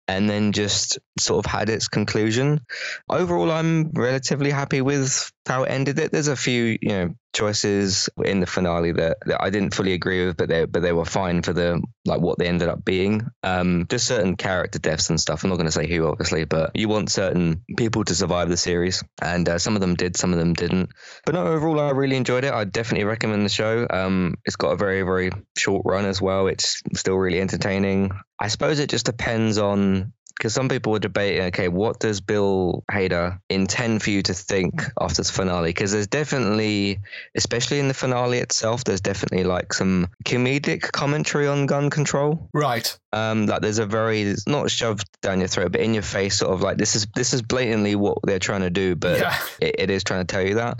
And 0.07 0.29
then 0.29 0.51
just 0.51 0.99
sort 1.17 1.45
of 1.45 1.51
had 1.51 1.69
its 1.69 1.87
conclusion. 1.87 2.61
Overall, 3.09 3.51
I'm 3.51 3.91
relatively 3.91 4.51
happy 4.51 4.81
with 4.81 5.31
how 5.45 5.63
it 5.63 5.69
ended. 5.69 5.99
It 5.99 6.11
there's 6.11 6.27
a 6.27 6.35
few, 6.35 6.77
you 6.81 6.89
know, 6.89 7.15
choices 7.33 8.09
in 8.23 8.39
the 8.39 8.45
finale 8.45 8.91
that, 8.93 9.17
that 9.25 9.41
I 9.41 9.49
didn't 9.49 9.73
fully 9.73 9.93
agree 9.93 10.25
with, 10.25 10.37
but 10.37 10.49
they 10.49 10.65
but 10.65 10.81
they 10.81 10.93
were 10.93 11.05
fine 11.05 11.41
for 11.41 11.51
the 11.51 11.81
like 12.05 12.21
what 12.21 12.37
they 12.39 12.47
ended 12.47 12.69
up 12.69 12.85
being. 12.85 13.27
Um, 13.41 13.85
just 13.89 14.07
certain 14.07 14.35
character 14.35 14.79
deaths 14.79 15.09
and 15.09 15.19
stuff. 15.19 15.43
I'm 15.43 15.49
not 15.49 15.57
going 15.57 15.67
to 15.67 15.71
say 15.71 15.87
who, 15.87 16.07
obviously, 16.07 16.45
but 16.45 16.71
you 16.75 16.87
want 16.87 17.11
certain 17.11 17.63
people 17.77 18.03
to 18.05 18.15
survive 18.15 18.49
the 18.49 18.57
series, 18.57 19.03
and 19.21 19.47
uh, 19.49 19.59
some 19.59 19.75
of 19.75 19.81
them 19.81 19.95
did, 19.95 20.15
some 20.15 20.31
of 20.31 20.39
them 20.39 20.53
didn't. 20.53 20.91
But 21.25 21.35
no, 21.35 21.47
overall, 21.47 21.79
I 21.79 21.91
really 21.91 22.15
enjoyed 22.17 22.45
it. 22.45 22.53
I 22.53 22.63
definitely 22.63 23.05
recommend 23.05 23.45
the 23.45 23.49
show. 23.49 23.87
Um, 23.89 24.35
it's 24.45 24.55
got 24.55 24.71
a 24.71 24.77
very 24.77 25.01
very 25.01 25.31
short 25.57 25.83
run 25.85 26.05
as 26.05 26.21
well. 26.21 26.47
It's 26.47 26.81
still 26.93 27.15
really 27.15 27.41
entertaining. 27.41 28.11
I 28.39 28.47
suppose 28.47 28.79
it 28.79 28.89
just 28.89 29.05
depends 29.05 29.57
on 29.57 30.13
because 30.37 30.53
some 30.53 30.67
people 30.69 30.91
were 30.91 30.99
debating, 30.99 31.43
okay, 31.47 31.67
what 31.67 31.99
does 31.99 32.19
Bill 32.21 32.83
Hader 32.91 33.39
intend 33.49 34.01
for 34.03 34.09
you 34.09 34.21
to 34.23 34.33
think 34.33 34.83
after 34.99 35.17
this 35.17 35.29
finale? 35.29 35.69
Because 35.69 35.91
there's 35.91 36.07
definitely, 36.07 36.99
especially 37.35 37.79
in 37.79 37.87
the 37.87 37.93
finale 37.93 38.39
itself, 38.39 38.83
there's 38.83 39.01
definitely 39.01 39.43
like 39.43 39.73
some 39.73 40.07
comedic 40.25 40.91
commentary 40.91 41.47
on 41.47 41.65
gun 41.65 41.89
control. 41.89 42.49
Right. 42.53 42.97
Um, 43.11 43.45
like 43.45 43.61
there's 43.61 43.77
a 43.79 43.85
very 43.85 44.33
not 44.47 44.71
shoved 44.71 45.07
down 45.21 45.39
your 45.39 45.47
throat, 45.47 45.71
but 45.71 45.81
in 45.81 45.93
your 45.93 46.03
face, 46.03 46.37
sort 46.39 46.51
of 46.51 46.61
like 46.61 46.77
this 46.77 46.95
is 46.95 47.05
this 47.15 47.33
is 47.33 47.41
blatantly 47.43 47.95
what 47.95 48.17
they're 48.23 48.39
trying 48.39 48.61
to 48.61 48.69
do, 48.71 48.95
but 48.95 49.19
Yeah. 49.19 49.37
it, 49.61 49.75
it 49.79 49.89
is 49.91 50.03
trying 50.03 50.25
to 50.25 50.31
tell 50.33 50.45
you 50.45 50.55
that. 50.55 50.79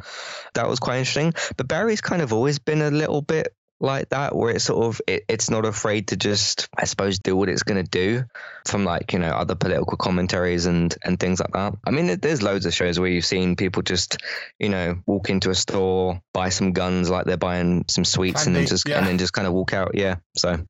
That 0.55 0.67
was 0.67 0.79
quite 0.79 0.97
interesting. 0.97 1.33
But 1.57 1.67
Barry's 1.67 2.01
kind 2.01 2.21
of 2.21 2.33
always 2.33 2.57
been 2.59 2.81
a 2.81 2.89
little 2.91 3.21
bit 3.21 3.53
like 3.83 4.09
that, 4.09 4.35
where 4.35 4.51
it's 4.51 4.63
sort 4.63 4.85
of 4.85 5.01
it, 5.07 5.25
it's 5.27 5.49
not 5.49 5.65
afraid 5.65 6.07
to 6.07 6.15
just, 6.15 6.69
I 6.75 6.85
suppose, 6.85 7.19
do 7.19 7.35
what 7.35 7.49
it's 7.49 7.63
going 7.63 7.83
to 7.83 7.89
do 7.89 8.23
from 8.65 8.85
like 8.85 9.13
you 9.13 9.19
know 9.19 9.29
other 9.29 9.55
political 9.55 9.97
commentaries 9.97 10.65
and 10.65 10.95
and 11.03 11.19
things 11.19 11.39
like 11.39 11.51
that. 11.51 11.73
I 11.85 11.91
mean, 11.91 12.19
there's 12.19 12.41
loads 12.41 12.65
of 12.65 12.73
shows 12.73 12.99
where 12.99 13.09
you've 13.09 13.25
seen 13.25 13.55
people 13.55 13.81
just 13.81 14.17
you 14.57 14.69
know 14.69 15.01
walk 15.05 15.29
into 15.29 15.49
a 15.49 15.55
store, 15.55 16.21
buy 16.33 16.49
some 16.49 16.71
guns 16.71 17.09
like 17.09 17.25
they're 17.25 17.37
buying 17.37 17.85
some 17.89 18.05
sweets, 18.05 18.47
and 18.47 18.55
then 18.55 18.65
just 18.65 18.87
yeah. 18.87 18.97
and 18.97 19.07
then 19.07 19.17
just 19.17 19.33
kind 19.33 19.47
of 19.47 19.53
walk 19.53 19.73
out. 19.73 19.91
Yeah, 19.95 20.15
so 20.35 20.65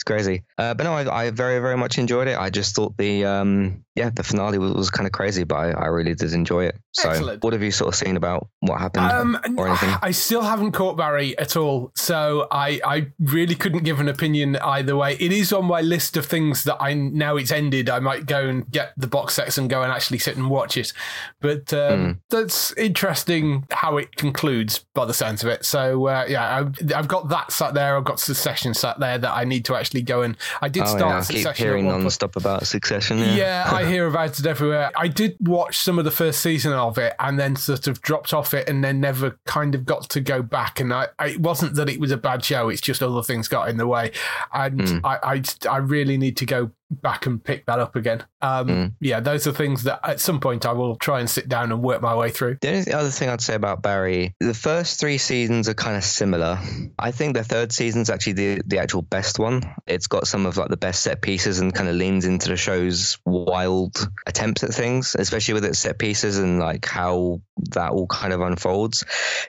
it's 0.00 0.04
crazy. 0.04 0.44
Uh, 0.56 0.72
but 0.72 0.84
no, 0.84 0.94
I, 0.94 1.24
I 1.24 1.30
very 1.30 1.58
very 1.60 1.76
much 1.76 1.98
enjoyed 1.98 2.26
it. 2.26 2.38
I 2.38 2.48
just 2.48 2.74
thought 2.74 2.96
the 2.96 3.26
um 3.26 3.84
yeah 3.96 4.08
the 4.08 4.22
finale 4.22 4.56
was, 4.56 4.72
was 4.72 4.88
kind 4.90 5.06
of 5.06 5.12
crazy, 5.12 5.44
but 5.44 5.56
I, 5.56 5.70
I 5.72 5.86
really 5.88 6.14
did 6.14 6.32
enjoy 6.32 6.64
it. 6.64 6.76
So 6.92 7.10
Excellent. 7.10 7.44
what 7.44 7.52
have 7.52 7.62
you 7.62 7.70
sort 7.70 7.88
of 7.88 7.94
seen 7.94 8.16
about 8.16 8.48
what 8.60 8.80
happened 8.80 9.12
Um, 9.12 9.38
or 9.58 9.68
anything? 9.68 9.90
I 10.00 10.10
still 10.12 10.40
haven't 10.40 10.72
caught 10.72 10.96
Barry 10.96 11.36
at 11.38 11.54
all, 11.54 11.92
so 11.94 12.48
I, 12.50 12.80
I 12.84 13.08
really 13.18 13.54
couldn't 13.54 13.84
give 13.84 14.00
an 14.00 14.08
opinion 14.08 14.56
either 14.56 14.96
way. 14.96 15.16
It 15.20 15.32
is 15.32 15.52
on 15.52 15.66
my 15.66 15.82
list 15.82 16.16
of 16.16 16.24
things 16.24 16.64
that 16.64 16.78
I 16.80 16.94
now 16.94 17.36
it's 17.36 17.52
ended. 17.52 17.90
I 17.90 17.98
might 18.00 18.24
go 18.24 18.48
and 18.48 18.68
get 18.70 18.92
the 18.96 19.06
box 19.06 19.34
sets 19.34 19.58
and 19.58 19.68
go 19.68 19.82
and 19.82 19.92
actually 19.92 20.18
sit 20.18 20.36
and 20.36 20.48
watch 20.48 20.78
it. 20.78 20.94
But 21.40 21.72
um, 21.74 21.90
Hmm. 22.00 22.12
that's 22.30 22.72
interesting 22.78 23.66
how 23.70 23.98
it 23.98 24.16
concludes 24.16 24.84
by 24.94 25.04
the 25.04 25.12
sounds 25.14 25.42
of 25.42 25.50
it. 25.50 25.64
So 25.66 26.06
uh, 26.06 26.24
yeah, 26.28 26.56
I've, 26.58 26.92
I've 26.94 27.08
got 27.08 27.28
that 27.28 27.52
sat 27.52 27.74
there. 27.74 27.96
I've 27.98 28.04
got 28.04 28.18
Succession 28.18 28.72
sat 28.72 28.98
there 28.98 29.18
that 29.18 29.32
I 29.36 29.44
need 29.44 29.64
to 29.66 29.74
actually 29.74 29.89
go 30.02 30.22
and. 30.22 30.36
I 30.62 30.68
did 30.68 30.84
Oh, 30.84 30.86
start 30.86 31.30
yeah, 31.30 31.40
I 31.40 31.52
keep 31.52 31.56
hearing 31.56 31.86
non-stop 31.86 32.36
about 32.36 32.66
Succession. 32.66 33.18
Yeah, 33.18 33.34
Yeah, 33.34 33.68
I 33.72 33.84
hear 33.90 34.06
about 34.06 34.38
it 34.38 34.46
everywhere. 34.46 34.90
I 34.96 35.08
did 35.08 35.36
watch 35.40 35.78
some 35.78 35.98
of 35.98 36.04
the 36.04 36.10
first 36.10 36.40
season 36.40 36.72
of 36.72 36.98
it 36.98 37.14
and 37.18 37.38
then 37.38 37.56
sort 37.56 37.86
of 37.86 38.00
dropped 38.02 38.32
off 38.32 38.54
it 38.54 38.68
and 38.68 38.82
then 38.84 39.00
never 39.00 39.38
kind 39.46 39.74
of 39.74 39.84
got 39.84 40.08
to 40.10 40.20
go 40.20 40.42
back. 40.42 40.78
And 40.80 40.92
I, 40.94 41.08
I 41.18 41.26
it 41.28 41.40
wasn't 41.40 41.74
that 41.74 41.88
it 41.88 41.98
was 42.00 42.10
a 42.12 42.16
bad 42.16 42.44
show, 42.44 42.68
it's 42.68 42.80
just 42.80 43.02
other 43.02 43.22
things 43.22 43.48
got 43.48 43.68
in 43.68 43.76
the 43.76 43.86
way. 43.86 44.12
And 44.52 44.88
Hmm. 44.88 44.98
I, 45.04 45.18
I, 45.22 45.42
I 45.70 45.76
really 45.78 46.16
need 46.16 46.36
to 46.38 46.46
go 46.46 46.70
back 46.90 47.26
and 47.26 47.42
pick 47.42 47.66
that 47.66 47.78
up 47.78 47.96
again. 47.96 48.24
Um, 48.42 48.68
Hmm. 48.68 48.86
Yeah, 49.00 49.20
those 49.20 49.46
are 49.46 49.52
things 49.52 49.84
that 49.84 50.00
at 50.02 50.20
some 50.20 50.40
point 50.40 50.66
I 50.66 50.72
will 50.72 50.96
try 50.96 51.20
and 51.20 51.28
sit 51.30 51.48
down 51.48 51.72
and 51.72 51.82
work 51.82 52.02
my 52.02 52.14
way 52.14 52.30
through. 52.30 52.58
The 52.60 52.68
only 52.70 52.92
other 52.92 53.10
thing 53.10 53.28
I'd 53.28 53.40
say 53.40 53.54
about 53.54 53.82
Barry, 53.82 54.34
the 54.40 54.54
first 54.54 54.98
three 55.00 55.18
seasons 55.18 55.68
are 55.68 55.74
kind 55.74 55.96
of 55.96 56.04
similar. 56.04 56.58
I 56.98 57.10
think 57.10 57.36
the 57.36 57.44
third 57.44 57.72
season's 57.72 58.10
actually 58.10 58.32
the, 58.34 58.62
the 58.66 58.78
actual 58.78 59.02
best 59.02 59.38
one. 59.38 59.62
It's 59.86 60.06
got 60.06 60.26
some 60.26 60.46
of 60.46 60.56
like 60.56 60.68
the 60.68 60.76
best 60.76 61.02
set 61.02 61.22
pieces 61.22 61.60
and 61.60 61.74
kind 61.74 61.88
of 61.88 61.94
leans 61.96 62.24
into 62.24 62.48
the 62.48 62.56
show's 62.56 63.18
wild 63.24 64.08
attempts 64.26 64.64
at 64.64 64.70
things, 64.70 65.16
especially 65.18 65.54
with 65.54 65.64
its 65.64 65.78
set 65.78 65.98
pieces 65.98 66.38
and 66.38 66.58
like 66.58 66.86
how 66.86 67.40
that 67.72 67.92
all 67.92 68.06
kind 68.06 68.32
of 68.32 68.40
unfolds. 68.40 69.04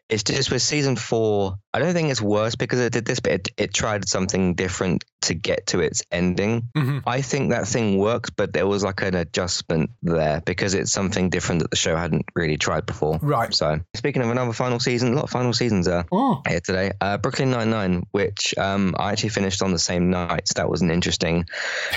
It's 0.10 0.24
just 0.24 0.51
with 0.51 0.62
season 0.62 0.95
four, 0.95 1.55
I 1.73 1.79
don't 1.79 1.93
think 1.93 2.11
it's 2.11 2.21
worse 2.21 2.55
because 2.55 2.79
it 2.79 2.91
did 2.91 3.05
this, 3.05 3.19
but 3.21 3.31
it, 3.31 3.47
it 3.57 3.73
tried 3.73 4.07
something 4.07 4.55
different 4.55 5.05
to 5.21 5.33
get 5.35 5.67
to 5.67 5.79
its 5.79 6.01
ending. 6.11 6.67
Mhm. 6.75 7.03
I 7.05 7.21
think 7.21 7.51
that 7.51 7.67
thing 7.67 7.97
worked, 7.97 8.35
but 8.35 8.53
there 8.53 8.65
was 8.67 8.83
like 8.83 9.01
an 9.03 9.15
adjustment 9.15 9.91
there 10.01 10.41
because 10.45 10.73
it's 10.73 10.91
something 10.91 11.29
different 11.29 11.61
that 11.61 11.69
the 11.69 11.77
show 11.77 11.95
hadn't 11.95 12.25
really 12.35 12.57
tried 12.57 12.85
before. 12.87 13.19
Right. 13.21 13.53
So, 13.53 13.79
speaking 13.93 14.21
of 14.23 14.29
another 14.31 14.51
final 14.51 14.79
season, 14.79 15.13
a 15.13 15.15
lot 15.15 15.25
of 15.25 15.29
final 15.29 15.53
seasons 15.53 15.87
are 15.87 16.05
Oh, 16.11 16.41
here 16.47 16.59
today. 16.59 16.91
Uh, 16.99 17.17
Brooklyn 17.17 17.51
Nine 17.51 17.69
Nine, 17.69 18.05
which 18.11 18.53
um, 18.57 18.95
I 18.97 19.11
actually 19.11 19.29
finished 19.29 19.61
on 19.61 19.71
the 19.71 19.79
same 19.79 20.09
night. 20.09 20.47
So 20.47 20.53
that 20.57 20.69
was 20.69 20.81
an 20.81 20.89
interesting 20.91 21.45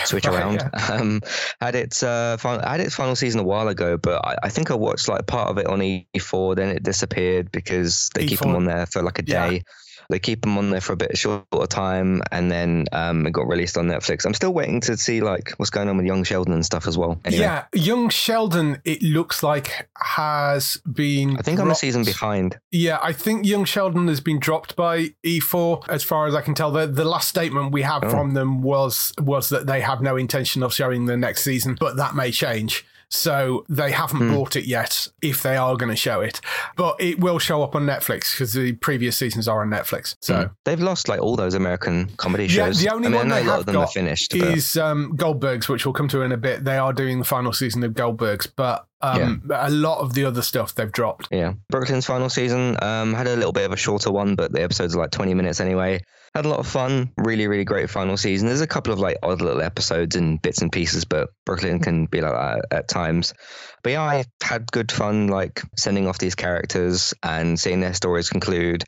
switch 0.04 0.26
Right, 0.28 0.35
around. 0.35 0.71
Um, 0.90 1.21
had 1.61 1.75
its 1.75 2.02
uh, 2.02 2.37
final, 2.38 2.64
had 2.64 2.81
its 2.81 2.95
final 2.95 3.16
season 3.16 3.40
a 3.40 3.45
while 3.45 3.69
ago, 3.69 3.97
but 3.97 4.25
I, 4.25 4.37
I 4.45 4.49
think 4.50 4.71
I 4.71 4.75
watched 4.75 5.09
like 5.09 5.26
part 5.26 5.49
of 5.49 5.59
it 5.59 5.66
on 5.66 5.81
E4. 5.81 6.54
Then 6.57 6.69
it 6.69 6.83
disappeared 6.83 7.50
because 7.50 8.11
they 8.14 8.26
keep 8.26 8.38
them 8.40 8.54
on 8.54 8.66
there 8.66 8.87
for 8.87 9.02
like 9.02 9.19
a 9.19 9.25
Yeah. 9.26 9.49
day. 9.49 9.63
They 10.11 10.19
keep 10.19 10.43
them 10.43 10.59
on 10.59 10.71
there 10.71 10.81
for 10.81 10.93
a 10.93 10.97
bit 10.97 11.17
shorter 11.17 11.67
time, 11.67 12.23
and 12.31 12.51
then 12.51 12.87
um, 12.93 13.27
it 13.27 13.33
got 13.33 13.47
released 13.49 13.77
on 13.79 13.87
Netflix. 13.87 14.25
I'm 14.27 14.35
still 14.35 14.53
waiting 14.53 14.81
to 14.83 14.97
see 14.97 15.21
like 15.21 15.51
what's 15.57 15.71
going 15.71 15.89
on 15.89 15.97
with 15.97 16.07
Young 16.07 16.25
Sheldon 16.25 16.53
and 16.53 16.65
stuff 16.65 16.87
as 16.87 16.97
well. 16.99 17.21
Anyway, 17.25 17.43
Yeah, 17.43 17.65
young 17.75 18.09
Sheldon, 18.09 18.81
it 18.85 19.03
looks 19.03 19.43
like 19.43 19.89
has 19.99 20.81
been. 20.93 21.37
I 21.39 21.43
think 21.43 21.61
I'm 21.61 21.71
a 21.71 21.75
season 21.75 22.05
behind. 22.05 22.59
Yeah, 22.71 22.99
I 23.03 23.13
think 23.13 23.47
Young 23.47 23.65
Sheldon 23.65 24.09
has 24.09 24.21
been 24.21 24.39
dropped 24.39 24.77
by 24.77 25.15
E4 25.25 25.89
as 25.89 26.03
far 26.05 26.27
as 26.27 26.35
I 26.35 26.41
can 26.43 26.55
tell. 26.55 26.71
The 26.71 26.87
the 26.87 27.05
last 27.05 27.29
statement 27.29 27.73
we 27.73 27.83
have 27.83 28.05
Oh. 28.05 28.11
from 28.11 28.35
them 28.35 28.63
was 28.63 29.13
was 29.21 29.49
that 29.49 29.67
they 29.67 29.81
have 29.81 30.01
no 30.03 30.17
intention 30.17 30.63
of 30.63 30.73
showing 30.75 31.07
the 31.07 31.17
next 31.17 31.43
season, 31.45 31.77
but 31.79 31.97
that 31.97 32.15
may 32.15 32.31
change. 32.31 32.85
So 33.09 33.65
they 33.69 33.93
haven't 33.93 34.19
Hmm. 34.21 34.35
bought 34.35 34.57
it 34.57 34.65
yet 34.67 35.09
if 35.23 35.43
they 35.43 35.57
are 35.57 35.77
going 35.77 35.91
to 35.91 35.97
show 35.97 36.21
it. 36.21 36.41
But 36.77 36.97
it 37.01 37.21
will 37.21 37.39
show 37.39 37.63
up 37.63 37.75
on 37.77 37.87
Netflix 37.87 38.33
because 38.33 38.53
the 38.55 38.73
previous 38.73 39.17
seasons 39.17 39.47
are 39.49 39.63
on 39.63 39.71
Netflix. 39.71 40.17
So 40.21 40.35
Mm. 40.35 40.51
they've 40.65 40.81
lost 40.81 41.09
like 41.09 41.21
all 41.21 41.37
those 41.37 41.55
American 41.55 42.11
comedy 42.17 42.45
yeah, 42.47 42.67
shows. 42.67 42.81
the 42.81 42.89
only 42.93 43.07
I 43.07 43.11
mean, 43.11 43.19
one 43.19 43.33
I 43.33 43.41
they 43.41 43.43
a 43.43 43.45
lot 43.45 43.51
have 43.53 43.61
of 43.61 43.67
them 43.67 43.77
are 43.77 43.85
got 43.85 43.93
finished. 43.93 44.33
but- 44.39 44.49
is 44.49 44.77
um, 44.77 45.15
Goldberg's, 45.17 45.69
which 45.69 45.85
we'll 45.87 45.93
come 45.93 46.09
to 46.09 46.23
in 46.23 46.33
a 46.33 46.37
bit. 46.37 46.65
They 46.65 46.77
are 46.79 46.93
doing 46.93 47.19
the 47.19 47.25
final 47.25 47.53
season 47.53 47.83
of 47.85 47.95
Goldberg's, 47.95 48.47
but 48.47 48.87
um, 49.05 49.51
a 49.53 49.71
lot 49.71 49.99
of 49.99 50.15
the 50.15 50.25
other 50.25 50.43
stuff 50.43 50.75
they've 50.75 50.91
dropped. 50.91 51.29
Yeah. 51.31 51.55
Brooklyn's 51.69 52.07
final 52.07 52.29
season 52.29 52.77
um, 52.83 53.13
had 53.15 53.27
a 53.27 53.37
little 53.37 53.53
bit 53.53 53.67
of 53.67 53.73
a 53.73 53.77
shorter 53.77 54.11
one, 54.11 54.35
but 54.35 54.53
the 54.53 54.63
episodes 54.63 54.95
are 54.95 54.99
like 54.99 55.11
20 55.11 55.35
minutes 55.35 55.61
anyway. 55.61 56.03
Had 56.35 56.47
a 56.47 56.49
lot 56.49 56.59
of 56.59 56.67
fun. 56.67 57.13
Really, 57.17 57.47
really 57.47 57.65
great 57.65 57.91
final 57.91 58.17
season. 58.17 58.49
There's 58.49 58.61
a 58.61 58.67
couple 58.67 58.93
of 58.93 58.99
like 58.99 59.19
odd 59.23 59.41
little 59.41 59.63
episodes 59.63 60.17
and 60.17 60.41
bits 60.43 60.63
and 60.63 60.73
pieces, 60.73 61.05
but 61.05 61.31
Brooklyn 61.47 61.79
can 61.79 62.07
be 62.07 62.21
like 62.21 62.33
that 62.33 62.67
at 62.73 62.89
times. 62.89 63.35
But 63.83 63.93
yeah, 63.93 64.03
I 64.03 64.25
had 64.43 64.71
good 64.73 64.91
fun 64.91 65.29
like 65.29 65.63
sending 65.77 66.09
off 66.09 66.19
these 66.19 66.35
characters 66.35 67.15
and 67.23 67.61
seeing 67.61 67.81
their 67.81 67.95
stories 67.95 68.31
conclude. 68.31 68.85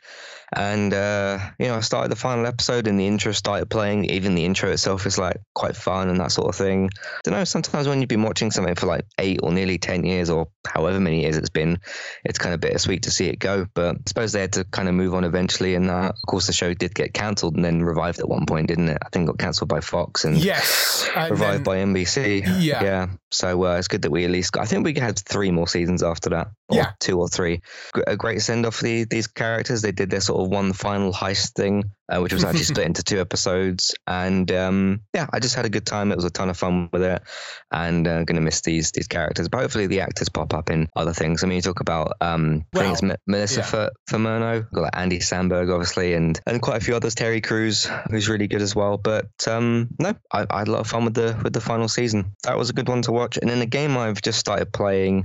And 0.55 0.95
uh, 0.95 1.39
you 1.59 1.67
know, 1.67 1.75
I 1.77 1.81
started 1.81 2.11
the 2.11 2.17
final 2.17 2.47
episode 2.47 2.87
and 2.87 2.99
the 3.01 3.07
intro 3.07 3.33
started 3.33 3.69
playing. 3.69 4.05
Even 4.07 4.35
the 4.35 4.45
intro 4.45 4.71
itself 4.71 5.05
is 5.07 5.19
like 5.19 5.39
quite 5.55 5.77
fun 5.77 6.09
and 6.09 6.21
that 6.21 6.31
sort 6.33 6.49
of 6.49 6.55
thing. 6.55 6.89
I 6.95 7.19
don't 7.25 7.35
know. 7.35 7.45
Sometimes 7.45 7.89
when 7.89 8.01
you've 8.01 8.09
been 8.09 8.23
watching 8.23 8.51
something 8.51 8.75
for 8.77 8.87
like 8.87 9.05
eight 9.19 9.41
or 9.43 9.51
nearly 9.53 9.79
ten 9.79 10.05
years 10.05 10.31
or 10.31 10.49
however 10.67 11.01
many 11.01 11.23
years 11.23 11.37
it's 11.37 11.49
been, 11.51 11.79
it's 12.25 12.39
kind 12.39 12.55
of 12.55 12.61
bittersweet 12.61 13.03
to 13.05 13.11
see 13.11 13.27
it 13.29 13.39
go. 13.41 13.67
But 13.75 13.97
I 13.97 14.01
suppose 14.07 14.33
they 14.33 14.41
had 14.41 14.53
to 14.55 14.65
kind 14.65 14.89
of 14.89 14.95
move 14.95 15.15
on 15.15 15.25
eventually. 15.25 15.75
And 15.75 15.91
uh, 15.91 16.11
of 16.11 16.29
course, 16.29 16.47
the 16.47 16.53
show 16.53 16.73
did 16.75 16.95
get 16.95 17.13
cancelled 17.13 17.57
and 17.57 17.65
then 17.65 17.83
revived 17.83 18.21
at 18.21 18.29
one 18.29 18.47
point, 18.47 18.69
didn't 18.69 18.89
it? 18.89 18.99
I 19.05 19.09
think 19.09 19.25
it 19.25 19.33
got 19.33 19.39
cancelled 19.39 19.69
by 19.69 19.81
Fox 19.81 20.25
and 20.25 20.37
Yes, 20.39 21.09
and 21.17 21.31
revived 21.33 21.65
then- 21.65 21.93
by 21.93 22.01
NBC. 22.01 22.43
Yeah. 22.61 22.83
yeah. 22.85 23.07
So 23.33 23.65
uh, 23.65 23.77
it's 23.79 23.89
good 23.89 24.03
that 24.03 24.11
we 24.11 24.25
at 24.25 24.31
least. 24.31 24.53
Got, 24.53 24.63
I 24.63 24.67
think 24.67 24.85
we 24.85 24.95
had 24.95 25.19
three 25.19 25.51
more 25.51 25.67
seasons 25.69 26.03
after 26.05 26.31
that. 26.31 26.49
Or 26.69 26.77
Yeah. 26.77 26.91
two 27.01 27.19
or 27.21 27.29
three. 27.29 27.61
A 28.07 28.17
great 28.17 28.41
send 28.43 28.65
off 28.65 28.77
for 28.77 28.85
the, 28.85 29.05
these 29.05 29.27
characters. 29.27 29.83
They 29.83 29.93
did 29.93 30.11
their 30.11 30.21
sort 30.21 30.36
of 30.41 30.49
one 30.49 30.73
final 30.73 31.13
heist 31.13 31.53
thing, 31.55 31.96
uh, 32.09 32.21
which 32.21 32.33
was 32.33 32.45
actually 32.45 32.65
split 32.65 32.87
into 32.87 33.03
two 33.03 33.21
episodes. 33.21 33.95
And 34.07 34.51
um, 34.53 35.01
yeah, 35.15 35.27
I 35.33 35.41
just 35.41 35.55
had 35.55 35.65
a 35.67 35.71
good 35.71 35.87
time. 35.87 36.13
It 36.13 36.17
was 36.17 36.25
a 36.25 36.31
ton 36.31 36.51
of 36.51 36.57
fun 36.57 36.89
with 36.93 37.03
it, 37.03 37.23
and 37.71 38.07
uh, 38.07 38.25
going 38.25 38.37
to 38.37 38.43
miss 38.43 38.61
these 38.61 38.93
these 38.93 39.09
characters. 39.09 39.49
But 39.49 39.61
hopefully 39.61 39.87
the 39.87 40.01
actors 40.01 40.29
pop 40.29 40.55
up 40.55 40.71
in 40.71 40.89
other 40.95 41.13
things. 41.13 41.43
I 41.43 41.47
mean, 41.47 41.57
you 41.57 41.63
talk 41.63 41.81
about 41.81 42.15
um, 42.21 42.65
I 42.75 42.79
think 42.79 42.93
it's 42.93 43.03
Well, 43.03 43.13
M- 43.13 43.19
Melissa 43.27 43.61
yeah. 43.61 43.89
Fumero, 44.11 44.71
got 44.73 44.81
like 44.83 44.97
Andy 44.97 45.19
Samberg, 45.19 45.73
obviously, 45.73 46.15
and 46.15 46.39
and 46.47 46.61
quite 46.61 46.77
a 46.79 46.85
few 46.85 46.95
others. 46.97 47.15
Terry 47.15 47.41
Crews, 47.41 47.89
who's 48.11 48.29
really 48.29 48.47
good 48.47 48.63
as 48.63 48.77
well. 48.77 48.99
But 48.99 49.29
um, 49.49 49.89
no, 49.99 50.15
I, 50.33 50.47
I 50.49 50.59
had 50.61 50.69
a 50.69 50.73
lot 50.73 50.81
of 50.81 50.87
fun 50.87 51.05
with 51.05 51.15
the 51.15 51.39
with 51.43 51.53
the 51.53 51.61
final 51.61 51.89
season. 51.89 52.37
That 52.45 52.59
was 52.59 52.71
a 52.71 52.73
good 52.73 52.89
one 52.89 53.03
to 53.03 53.13
watch. 53.13 53.39
And 53.39 53.51
then 53.51 53.63
a 53.63 53.67
game 53.67 53.97
I've 53.97 54.21
just 54.21 54.39
started 54.39 54.73
playing 54.73 55.25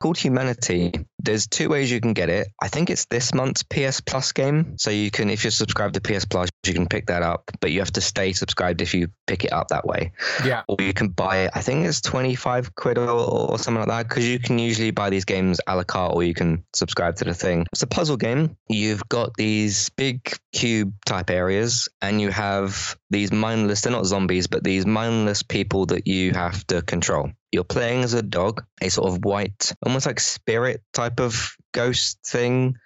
called 0.00 0.18
Humanity. 0.18 0.92
There's 1.18 1.46
two 1.46 1.68
ways 1.68 1.90
you 1.90 2.00
can 2.00 2.12
get 2.12 2.28
it. 2.28 2.48
I 2.62 2.68
think 2.68 2.90
it's 2.90 3.06
this 3.06 3.32
month's 3.34 3.62
PS 3.62 4.00
Plus 4.00 4.32
game. 4.32 4.76
So 4.78 4.90
you 4.90 5.10
can, 5.10 5.30
if 5.30 5.42
you're 5.42 5.50
subscribed 5.50 5.94
to 5.94 6.00
PS 6.00 6.13
Plus, 6.24 6.48
you 6.66 6.74
can 6.74 6.86
pick 6.86 7.06
that 7.06 7.22
up. 7.22 7.50
But 7.60 7.72
you 7.72 7.80
have 7.80 7.92
to 7.92 8.00
stay 8.00 8.32
subscribed 8.32 8.80
if 8.80 8.94
you 8.94 9.08
pick 9.26 9.44
it 9.44 9.52
up 9.52 9.68
that 9.68 9.86
way 9.86 10.12
yeah. 10.44 10.62
or 10.68 10.76
you 10.80 10.92
can 10.92 11.08
buy 11.08 11.38
it. 11.38 11.50
I 11.54 11.60
think 11.60 11.86
it's 11.86 12.00
25 12.00 12.74
quid 12.74 12.98
or, 12.98 13.08
or 13.08 13.58
something 13.58 13.80
like 13.80 13.88
that 13.88 14.08
because 14.08 14.26
you 14.26 14.38
can 14.38 14.58
usually 14.58 14.90
buy 14.90 15.10
these 15.10 15.24
games 15.24 15.60
a 15.66 15.76
la 15.76 15.84
carte 15.84 16.14
or 16.14 16.22
you 16.22 16.34
can 16.34 16.64
subscribe 16.72 17.16
to 17.16 17.24
the 17.24 17.34
thing. 17.34 17.66
It's 17.72 17.82
a 17.82 17.86
puzzle 17.86 18.16
game. 18.16 18.56
You've 18.68 19.08
got 19.08 19.34
these 19.36 19.90
big 19.90 20.36
cube 20.52 20.94
type 21.06 21.30
areas 21.30 21.88
and 22.02 22.20
you 22.20 22.30
have 22.30 22.96
these 23.10 23.32
mindless, 23.32 23.82
they're 23.82 23.92
not 23.92 24.06
zombies, 24.06 24.46
but 24.46 24.64
these 24.64 24.86
mindless 24.86 25.42
people 25.42 25.86
that 25.86 26.06
you 26.06 26.32
have 26.32 26.66
to 26.68 26.82
control. 26.82 27.30
You're 27.52 27.64
playing 27.64 28.02
as 28.02 28.14
a 28.14 28.22
dog, 28.22 28.64
a 28.80 28.88
sort 28.88 29.12
of 29.12 29.24
white, 29.24 29.72
almost 29.84 30.06
like 30.06 30.18
spirit 30.18 30.82
type 30.92 31.20
of 31.20 31.54
ghost 31.72 32.18
thing 32.26 32.76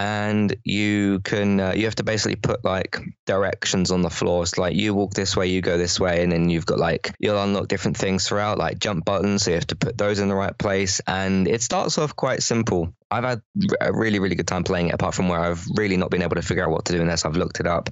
and 0.00 0.56
you 0.64 1.20
can 1.20 1.60
uh, 1.60 1.72
you 1.76 1.84
have 1.84 1.94
to 1.94 2.02
basically 2.02 2.36
put 2.36 2.64
like 2.64 2.98
directions 3.26 3.90
on 3.90 4.00
the 4.00 4.08
floor. 4.08 4.42
It's 4.42 4.56
like 4.56 4.74
you 4.74 4.94
walk 4.94 5.12
this 5.12 5.36
way 5.36 5.48
you 5.48 5.60
go 5.60 5.76
this 5.76 6.00
way 6.00 6.22
and 6.22 6.32
then 6.32 6.48
you've 6.48 6.64
got 6.64 6.78
like 6.78 7.14
you'll 7.18 7.40
unlock 7.40 7.68
different 7.68 7.98
things 7.98 8.26
throughout 8.26 8.56
like 8.56 8.78
jump 8.78 9.04
buttons 9.04 9.42
so 9.42 9.50
you 9.50 9.56
have 9.56 9.66
to 9.66 9.76
put 9.76 9.98
those 9.98 10.18
in 10.18 10.28
the 10.28 10.34
right 10.34 10.56
place. 10.56 11.02
And 11.06 11.46
it 11.46 11.60
starts 11.60 11.98
off 11.98 12.16
quite 12.16 12.42
simple. 12.42 12.94
I've 13.10 13.24
had 13.24 13.42
a 13.78 13.92
really 13.92 14.20
really 14.20 14.36
good 14.36 14.48
time 14.48 14.64
playing 14.64 14.88
it 14.88 14.94
apart 14.94 15.14
from 15.14 15.28
where 15.28 15.40
i've 15.40 15.66
really 15.74 15.96
not 15.96 16.10
been 16.10 16.22
able 16.22 16.36
to 16.36 16.42
figure 16.42 16.64
out 16.64 16.70
what 16.70 16.84
to 16.84 16.92
do 16.92 17.00
unless 17.00 17.26
i've 17.26 17.36
looked 17.36 17.60
it 17.60 17.66
up. 17.66 17.90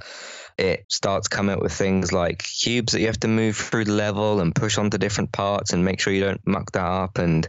It 0.57 0.87
starts 0.89 1.29
coming 1.29 1.57
up 1.57 1.63
with 1.63 1.73
things 1.73 2.11
like 2.11 2.43
cubes 2.43 2.95
that 2.95 3.01
you 3.01 3.07
have 3.07 3.21
to 3.21 3.29
move 3.29 3.57
through 3.57 3.85
the 3.85 3.93
level 3.93 4.41
and 4.41 4.55
push 4.55 4.79
onto 4.79 4.97
different 4.97 5.31
parts 5.31 5.75
and 5.75 5.85
make 5.85 6.01
sure 6.01 6.13
you 6.13 6.25
don't 6.25 6.45
muck 6.47 6.73
that 6.73 6.85
up. 6.85 7.19
And 7.19 7.47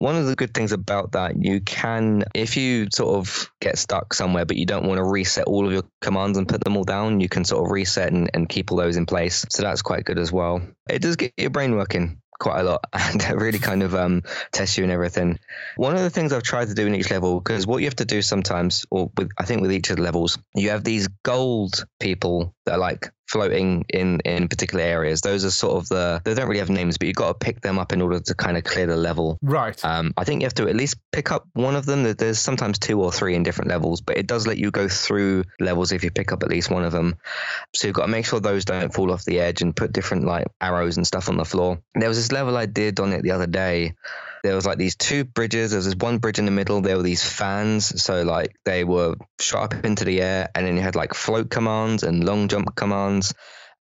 One 0.00 0.14
of 0.14 0.26
the 0.26 0.36
good 0.36 0.54
things 0.54 0.70
about 0.72 1.12
that, 1.12 1.42
you 1.42 1.60
can, 1.60 2.24
if 2.34 2.56
you 2.56 2.86
sort 2.92 3.16
of 3.16 3.50
get 3.60 3.78
stuck 3.78 4.14
somewhere, 4.14 4.44
but 4.44 4.56
you 4.56 4.64
don't 4.64 4.86
want 4.86 4.98
to 4.98 5.04
reset 5.04 5.46
all 5.46 5.66
of 5.66 5.72
your 5.72 5.82
commands 6.00 6.38
and 6.38 6.48
put 6.48 6.62
them 6.62 6.76
all 6.76 6.84
down, 6.84 7.20
you 7.20 7.28
can 7.28 7.44
sort 7.44 7.64
of 7.64 7.72
reset 7.72 8.12
and, 8.12 8.30
and 8.32 8.48
keep 8.48 8.70
all 8.70 8.78
those 8.78 8.96
in 8.96 9.06
place. 9.06 9.44
So 9.50 9.62
that's 9.62 9.82
quite 9.82 10.04
good 10.04 10.18
as 10.18 10.30
well. 10.30 10.62
It 10.88 11.02
does 11.02 11.16
get 11.16 11.32
your 11.36 11.50
brain 11.50 11.74
working 11.74 12.20
quite 12.38 12.60
a 12.60 12.62
lot 12.62 12.84
and 12.92 13.40
really 13.40 13.58
kind 13.58 13.82
of 13.82 13.94
um, 13.94 14.22
test 14.52 14.78
you 14.78 14.84
and 14.84 14.92
everything. 14.92 15.38
One 15.76 15.94
of 15.94 16.02
the 16.02 16.10
things 16.10 16.32
I've 16.32 16.42
tried 16.42 16.68
to 16.68 16.74
do 16.74 16.86
in 16.86 16.94
each 16.94 17.10
level, 17.10 17.40
because 17.40 17.66
what 17.66 17.78
you 17.78 17.86
have 17.86 17.96
to 17.96 18.04
do 18.04 18.22
sometimes, 18.22 18.86
or 18.90 19.10
with 19.16 19.30
I 19.38 19.44
think 19.44 19.62
with 19.62 19.72
each 19.72 19.90
of 19.90 19.96
the 19.96 20.02
levels, 20.02 20.38
you 20.54 20.70
have 20.70 20.84
these 20.84 21.08
gold 21.22 21.84
people 22.00 22.54
that 22.64 22.74
are 22.74 22.78
like 22.78 23.10
floating 23.28 23.84
in 23.90 24.20
in 24.20 24.48
particular 24.48 24.82
areas. 24.82 25.20
Those 25.20 25.44
are 25.44 25.50
sort 25.50 25.76
of 25.76 25.88
the 25.88 26.20
they 26.24 26.34
don't 26.34 26.48
really 26.48 26.60
have 26.60 26.70
names, 26.70 26.98
but 26.98 27.06
you've 27.06 27.16
got 27.16 27.28
to 27.28 27.34
pick 27.34 27.60
them 27.60 27.78
up 27.78 27.92
in 27.92 28.00
order 28.00 28.20
to 28.20 28.34
kind 28.34 28.56
of 28.56 28.64
clear 28.64 28.86
the 28.86 28.96
level. 28.96 29.38
Right. 29.42 29.82
Um, 29.84 30.12
I 30.16 30.24
think 30.24 30.40
you 30.40 30.46
have 30.46 30.54
to 30.54 30.68
at 30.68 30.76
least 30.76 30.96
pick 31.12 31.30
up 31.30 31.46
one 31.52 31.76
of 31.76 31.86
them. 31.86 32.04
There's 32.14 32.38
sometimes 32.38 32.78
two 32.78 33.00
or 33.02 33.12
three 33.12 33.34
in 33.34 33.42
different 33.42 33.70
levels, 33.70 34.00
but 34.00 34.16
it 34.16 34.26
does 34.26 34.46
let 34.46 34.58
you 34.58 34.70
go 34.70 34.88
through 34.88 35.44
levels 35.60 35.92
if 35.92 36.02
you 36.04 36.10
pick 36.10 36.32
up 36.32 36.42
at 36.42 36.48
least 36.48 36.70
one 36.70 36.84
of 36.84 36.92
them. 36.92 37.16
So 37.74 37.86
you've 37.86 37.96
got 37.96 38.06
to 38.06 38.12
make 38.12 38.26
sure 38.26 38.40
those 38.40 38.64
don't 38.64 38.92
fall 38.92 39.12
off 39.12 39.24
the 39.24 39.40
edge 39.40 39.62
and 39.62 39.76
put 39.76 39.92
different 39.92 40.24
like 40.24 40.46
arrows 40.60 40.96
and 40.96 41.06
stuff 41.06 41.28
on 41.28 41.36
the 41.36 41.44
floor. 41.44 41.80
There 41.94 42.08
was 42.08 42.18
this 42.18 42.27
level 42.32 42.56
I 42.56 42.66
did 42.66 43.00
on 43.00 43.12
it 43.12 43.22
the 43.22 43.32
other 43.32 43.46
day 43.46 43.94
there 44.42 44.54
was 44.54 44.66
like 44.66 44.78
these 44.78 44.96
two 44.96 45.24
bridges. 45.24 45.70
There 45.70 45.78
was 45.78 45.86
this 45.86 45.96
one 45.96 46.18
bridge 46.18 46.38
in 46.38 46.44
the 46.44 46.50
middle. 46.50 46.80
There 46.80 46.96
were 46.96 47.02
these 47.02 47.24
fans, 47.24 48.02
so 48.02 48.22
like 48.22 48.54
they 48.64 48.84
were 48.84 49.16
shot 49.40 49.74
up 49.74 49.84
into 49.84 50.04
the 50.04 50.22
air, 50.22 50.48
and 50.54 50.66
then 50.66 50.76
you 50.76 50.82
had 50.82 50.96
like 50.96 51.14
float 51.14 51.50
commands 51.50 52.02
and 52.02 52.24
long 52.24 52.48
jump 52.48 52.74
commands 52.74 53.34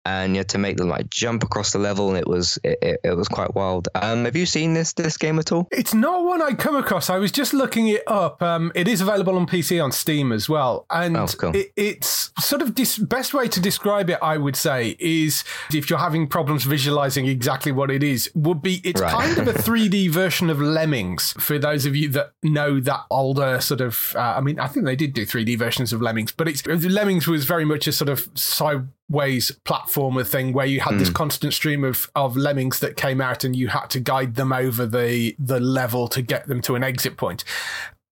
and 0.07 0.35
you 0.35 0.39
had 0.39 0.49
to 0.49 0.59
make 0.59 0.77
them 0.77 0.89
like 0.89 1.11
jump 1.11 1.43
across 1.43 1.73
the 1.73 1.81
level, 1.81 2.09
and 2.09 2.17
it 2.17 2.29
was 2.29 2.59
it, 2.63 2.79
it, 2.81 3.01
it, 3.03 3.17
was 3.17 3.27
quite 3.27 3.55
wild. 3.57 3.89
Um, 3.97 4.25
have 4.25 4.37
you 4.37 4.47
seen 4.47 4.73
this 4.73 4.93
this 4.93 5.17
game 5.17 5.39
at 5.41 5.51
all? 5.51 5.67
It's 5.73 5.93
not 5.93 6.25
one 6.25 6.41
I 6.41 6.53
come 6.53 6.77
across. 6.77 7.11
I 7.11 7.19
was 7.19 7.33
just 7.33 7.53
looking 7.53 7.89
it 7.89 8.05
up. 8.07 8.41
Um, 8.41 8.71
it 8.77 8.87
is 8.87 9.01
available 9.01 9.37
on 9.37 9.49
PC 9.49 9.83
on 9.83 9.91
Steam 9.91 10.31
as 10.31 10.49
well, 10.49 10.87
and 10.91 11.17
oh, 11.17 11.27
cool. 11.27 11.57
it, 11.57 11.73
it's 11.75 12.31
sort 12.39 12.63
of 12.63 12.75
dis- 12.75 12.99
best 12.99 13.35
way 13.35 13.49
to 13.49 13.61
describe 13.61 14.09
it. 14.09 14.19
I 14.23 14.37
would 14.37 14.55
say 14.55 14.97
is 15.01 15.43
if 15.75 15.91
you're 15.91 15.99
having 15.99 16.29
problems 16.29 16.63
visualizing 16.63 17.27
exactly 17.27 17.73
what 17.73 17.91
it 17.91 18.05
is, 18.05 18.31
would 18.37 18.63
be 18.63 18.81
it's 18.85 19.01
right. 19.01 19.13
kind 19.13 19.39
of 19.39 19.49
a 19.49 19.59
3D 19.59 20.11
version 20.11 20.51
of 20.51 20.61
Lemmings. 20.61 21.33
For 21.33 21.59
those 21.59 21.85
of 21.85 21.97
you 21.97 22.09
that 22.11 22.31
know 22.45 22.79
that 22.79 23.01
older 23.11 23.61
sort 23.61 23.81
of, 23.81 24.15
uh, 24.15 24.35
I 24.37 24.41
mean, 24.41 24.61
I 24.61 24.69
think 24.69 24.87
they 24.87 24.95
did 24.95 25.15
do 25.15 25.27
3D 25.27 25.59
versions 25.59 25.93
of 25.93 26.01
Lemmings, 26.01 26.31
but 26.31 26.47
it's 26.47 26.65
Lemmings 26.65 27.27
was 27.27 27.45
very 27.45 27.65
much 27.65 27.89
a 27.89 27.93
sort 27.93 28.09
of 28.09 28.29
side 28.35 28.87
ways 29.09 29.53
platformer 29.65 30.27
thing 30.27 30.53
where 30.53 30.67
you 30.67 30.81
had 30.81 30.95
mm. 30.95 30.99
this 30.99 31.09
hmm. 31.09 31.15
constant 31.15 31.55
stream 31.55 31.85
of, 31.85 32.11
of 32.17 32.37
lemmings 32.37 32.81
that 32.81 32.97
came 32.97 33.21
out 33.21 33.45
and 33.45 33.55
you 33.55 33.69
had 33.69 33.87
to 33.87 34.01
guide 34.01 34.35
them 34.35 34.53
over 34.53 34.85
the 34.85 35.37
the 35.39 35.61
level 35.61 36.09
to 36.09 36.23
get 36.23 36.47
them 36.49 36.61
to 36.61 36.75
an 36.75 36.83
exit 36.83 37.17
point 37.17 37.45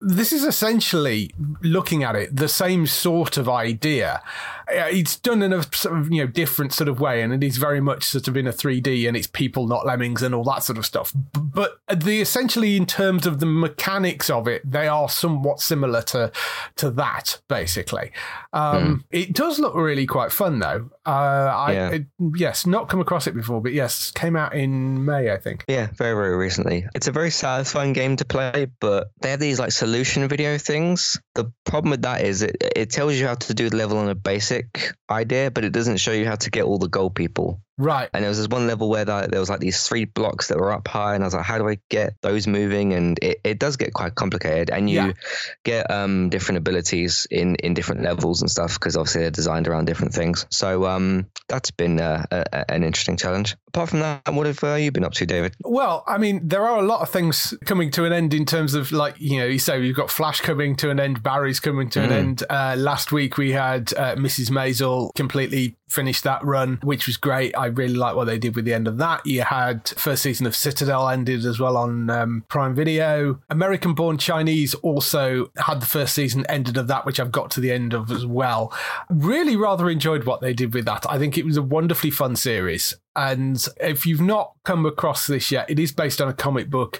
this 0.03 0.33
is 0.33 0.43
essentially 0.43 1.31
looking 1.61 2.03
at 2.03 2.15
it 2.15 2.35
the 2.35 2.49
same 2.49 2.85
sort 2.85 3.37
of 3.37 3.47
idea. 3.47 4.21
It's 4.73 5.17
done 5.17 5.41
in 5.41 5.53
a 5.53 5.63
sort 5.75 5.97
of 5.97 6.11
you 6.11 6.23
know 6.23 6.27
different 6.27 6.73
sort 6.73 6.87
of 6.87 6.99
way, 6.99 7.21
and 7.21 7.33
it 7.33 7.43
is 7.43 7.57
very 7.57 7.81
much 7.81 8.03
sort 8.03 8.27
of 8.27 8.37
in 8.37 8.47
a 8.47 8.53
3D, 8.53 9.07
and 9.07 9.15
it's 9.15 9.27
people, 9.27 9.67
not 9.67 9.85
lemmings, 9.85 10.21
and 10.21 10.33
all 10.33 10.43
that 10.45 10.63
sort 10.63 10.77
of 10.77 10.85
stuff. 10.85 11.13
But 11.33 11.77
the 11.93 12.21
essentially 12.21 12.75
in 12.75 12.85
terms 12.85 13.25
of 13.25 13.39
the 13.39 13.45
mechanics 13.45 14.29
of 14.29 14.47
it, 14.47 14.69
they 14.69 14.87
are 14.87 15.09
somewhat 15.09 15.59
similar 15.59 16.01
to 16.03 16.31
to 16.77 16.91
that 16.91 17.41
basically. 17.47 18.11
Um, 18.51 18.99
mm. 18.99 19.03
It 19.11 19.33
does 19.33 19.59
look 19.59 19.75
really 19.75 20.05
quite 20.05 20.31
fun 20.31 20.59
though. 20.59 20.89
Uh, 21.05 21.09
I 21.09 21.71
yeah. 21.73 21.89
it, 21.89 22.05
yes, 22.35 22.65
not 22.65 22.89
come 22.89 22.99
across 22.99 23.27
it 23.27 23.35
before, 23.35 23.61
but 23.61 23.73
yes, 23.73 24.11
came 24.11 24.35
out 24.35 24.55
in 24.55 25.05
May, 25.05 25.31
I 25.31 25.37
think. 25.37 25.65
Yeah, 25.67 25.87
very 25.95 26.15
very 26.15 26.35
recently. 26.35 26.85
It's 26.95 27.07
a 27.07 27.11
very 27.11 27.31
satisfying 27.31 27.93
game 27.93 28.15
to 28.17 28.25
play, 28.25 28.67
but 28.79 29.11
they 29.21 29.31
have 29.31 29.39
these 29.39 29.59
like 29.59 29.71
solution 29.71 30.27
video 30.27 30.57
things. 30.57 31.19
The 31.35 31.51
problem 31.65 31.91
with 31.91 32.03
that 32.03 32.21
is 32.21 32.41
it, 32.41 32.55
it 32.75 32.89
tells 32.89 33.13
you 33.15 33.27
how 33.27 33.35
to 33.35 33.53
do 33.53 33.69
the 33.69 33.75
level 33.75 33.97
on 33.97 34.09
a 34.09 34.15
basic 34.15 34.62
idea, 35.09 35.51
but 35.51 35.63
it 35.63 35.71
doesn't 35.71 35.97
show 35.97 36.11
you 36.11 36.25
how 36.25 36.35
to 36.35 36.49
get 36.49 36.63
all 36.63 36.77
the 36.77 36.87
gold 36.87 37.15
people. 37.15 37.61
Right. 37.77 38.09
And 38.13 38.23
there 38.23 38.29
was 38.29 38.37
this 38.37 38.47
one 38.47 38.67
level 38.67 38.89
where 38.89 39.05
there 39.05 39.39
was 39.39 39.49
like 39.49 39.59
these 39.59 39.87
three 39.87 40.05
blocks 40.05 40.49
that 40.49 40.57
were 40.57 40.71
up 40.71 40.87
high, 40.87 41.15
and 41.15 41.23
I 41.23 41.27
was 41.27 41.33
like, 41.33 41.45
how 41.45 41.57
do 41.57 41.67
I 41.67 41.79
get 41.89 42.15
those 42.21 42.45
moving? 42.47 42.93
And 42.93 43.17
it, 43.21 43.39
it 43.43 43.59
does 43.59 43.77
get 43.77 43.93
quite 43.93 44.15
complicated. 44.15 44.69
And 44.69 44.89
you 44.89 44.97
yeah. 44.97 45.13
get 45.63 45.89
um, 45.89 46.29
different 46.29 46.59
abilities 46.59 47.27
in, 47.31 47.55
in 47.55 47.73
different 47.73 48.01
levels 48.03 48.41
and 48.41 48.49
stuff 48.49 48.75
because 48.75 48.95
obviously 48.95 49.21
they're 49.21 49.31
designed 49.31 49.67
around 49.67 49.85
different 49.85 50.13
things. 50.13 50.45
So 50.49 50.85
um, 50.85 51.27
that's 51.47 51.71
been 51.71 51.99
uh, 51.99 52.25
a, 52.31 52.71
an 52.71 52.83
interesting 52.83 53.17
challenge. 53.17 53.55
Apart 53.69 53.89
from 53.89 53.99
that, 54.01 54.21
what 54.31 54.45
have 54.45 54.63
uh, 54.63 54.75
you 54.75 54.91
been 54.91 55.03
up 55.03 55.13
to, 55.13 55.25
David? 55.25 55.55
Well, 55.63 56.03
I 56.05 56.19
mean, 56.19 56.47
there 56.47 56.63
are 56.63 56.77
a 56.77 56.83
lot 56.83 57.01
of 57.01 57.09
things 57.09 57.55
coming 57.65 57.89
to 57.91 58.05
an 58.05 58.13
end 58.13 58.35
in 58.35 58.45
terms 58.45 58.75
of 58.75 58.91
like, 58.91 59.15
you 59.19 59.39
know, 59.39 59.45
you 59.45 59.57
say 59.57 59.79
we've 59.79 59.95
got 59.95 60.11
Flash 60.11 60.41
coming 60.41 60.75
to 60.75 60.91
an 60.91 60.99
end, 60.99 61.23
Barry's 61.23 61.59
coming 61.59 61.89
to 61.91 61.99
mm. 61.99 62.05
an 62.05 62.11
end. 62.11 62.43
Uh, 62.51 62.75
last 62.77 63.11
week 63.11 63.37
we 63.37 63.51
had 63.51 63.91
uh, 63.93 64.15
Mrs. 64.15 64.51
Maisel 64.51 65.13
completely 65.15 65.75
finish 65.93 66.21
that 66.21 66.43
run, 66.43 66.79
which 66.83 67.07
was 67.07 67.17
great. 67.17 67.55
I 67.57 67.67
really 67.67 67.95
like 67.95 68.15
what 68.15 68.25
they 68.25 68.37
did 68.37 68.55
with 68.55 68.65
the 68.65 68.73
end 68.73 68.87
of 68.87 68.97
that. 68.97 69.25
You 69.25 69.43
had 69.43 69.89
first 69.89 70.23
season 70.23 70.45
of 70.45 70.55
Citadel 70.55 71.07
ended 71.09 71.45
as 71.45 71.59
well 71.59 71.77
on 71.77 72.09
um, 72.09 72.45
Prime 72.47 72.75
Video. 72.75 73.39
American 73.49 73.93
Born 73.93 74.17
Chinese 74.17 74.73
also 74.75 75.51
had 75.57 75.81
the 75.81 75.85
first 75.85 76.15
season 76.15 76.45
ended 76.47 76.77
of 76.77 76.87
that, 76.87 77.05
which 77.05 77.19
I've 77.19 77.31
got 77.31 77.51
to 77.51 77.59
the 77.59 77.71
end 77.71 77.93
of 77.93 78.11
as 78.11 78.25
well. 78.25 78.73
Really 79.09 79.55
rather 79.55 79.89
enjoyed 79.89 80.25
what 80.25 80.41
they 80.41 80.53
did 80.53 80.73
with 80.73 80.85
that. 80.85 81.05
I 81.09 81.17
think 81.17 81.37
it 81.37 81.45
was 81.45 81.57
a 81.57 81.61
wonderfully 81.61 82.11
fun 82.11 82.35
series. 82.35 82.95
And 83.15 83.63
if 83.79 84.05
you've 84.05 84.21
not 84.21 84.53
come 84.65 84.85
across 84.85 85.27
this 85.27 85.51
yet, 85.51 85.69
it 85.69 85.77
is 85.77 85.91
based 85.91 86.19
on 86.19 86.27
a 86.27 86.33
comic 86.33 86.69
book 86.69 86.99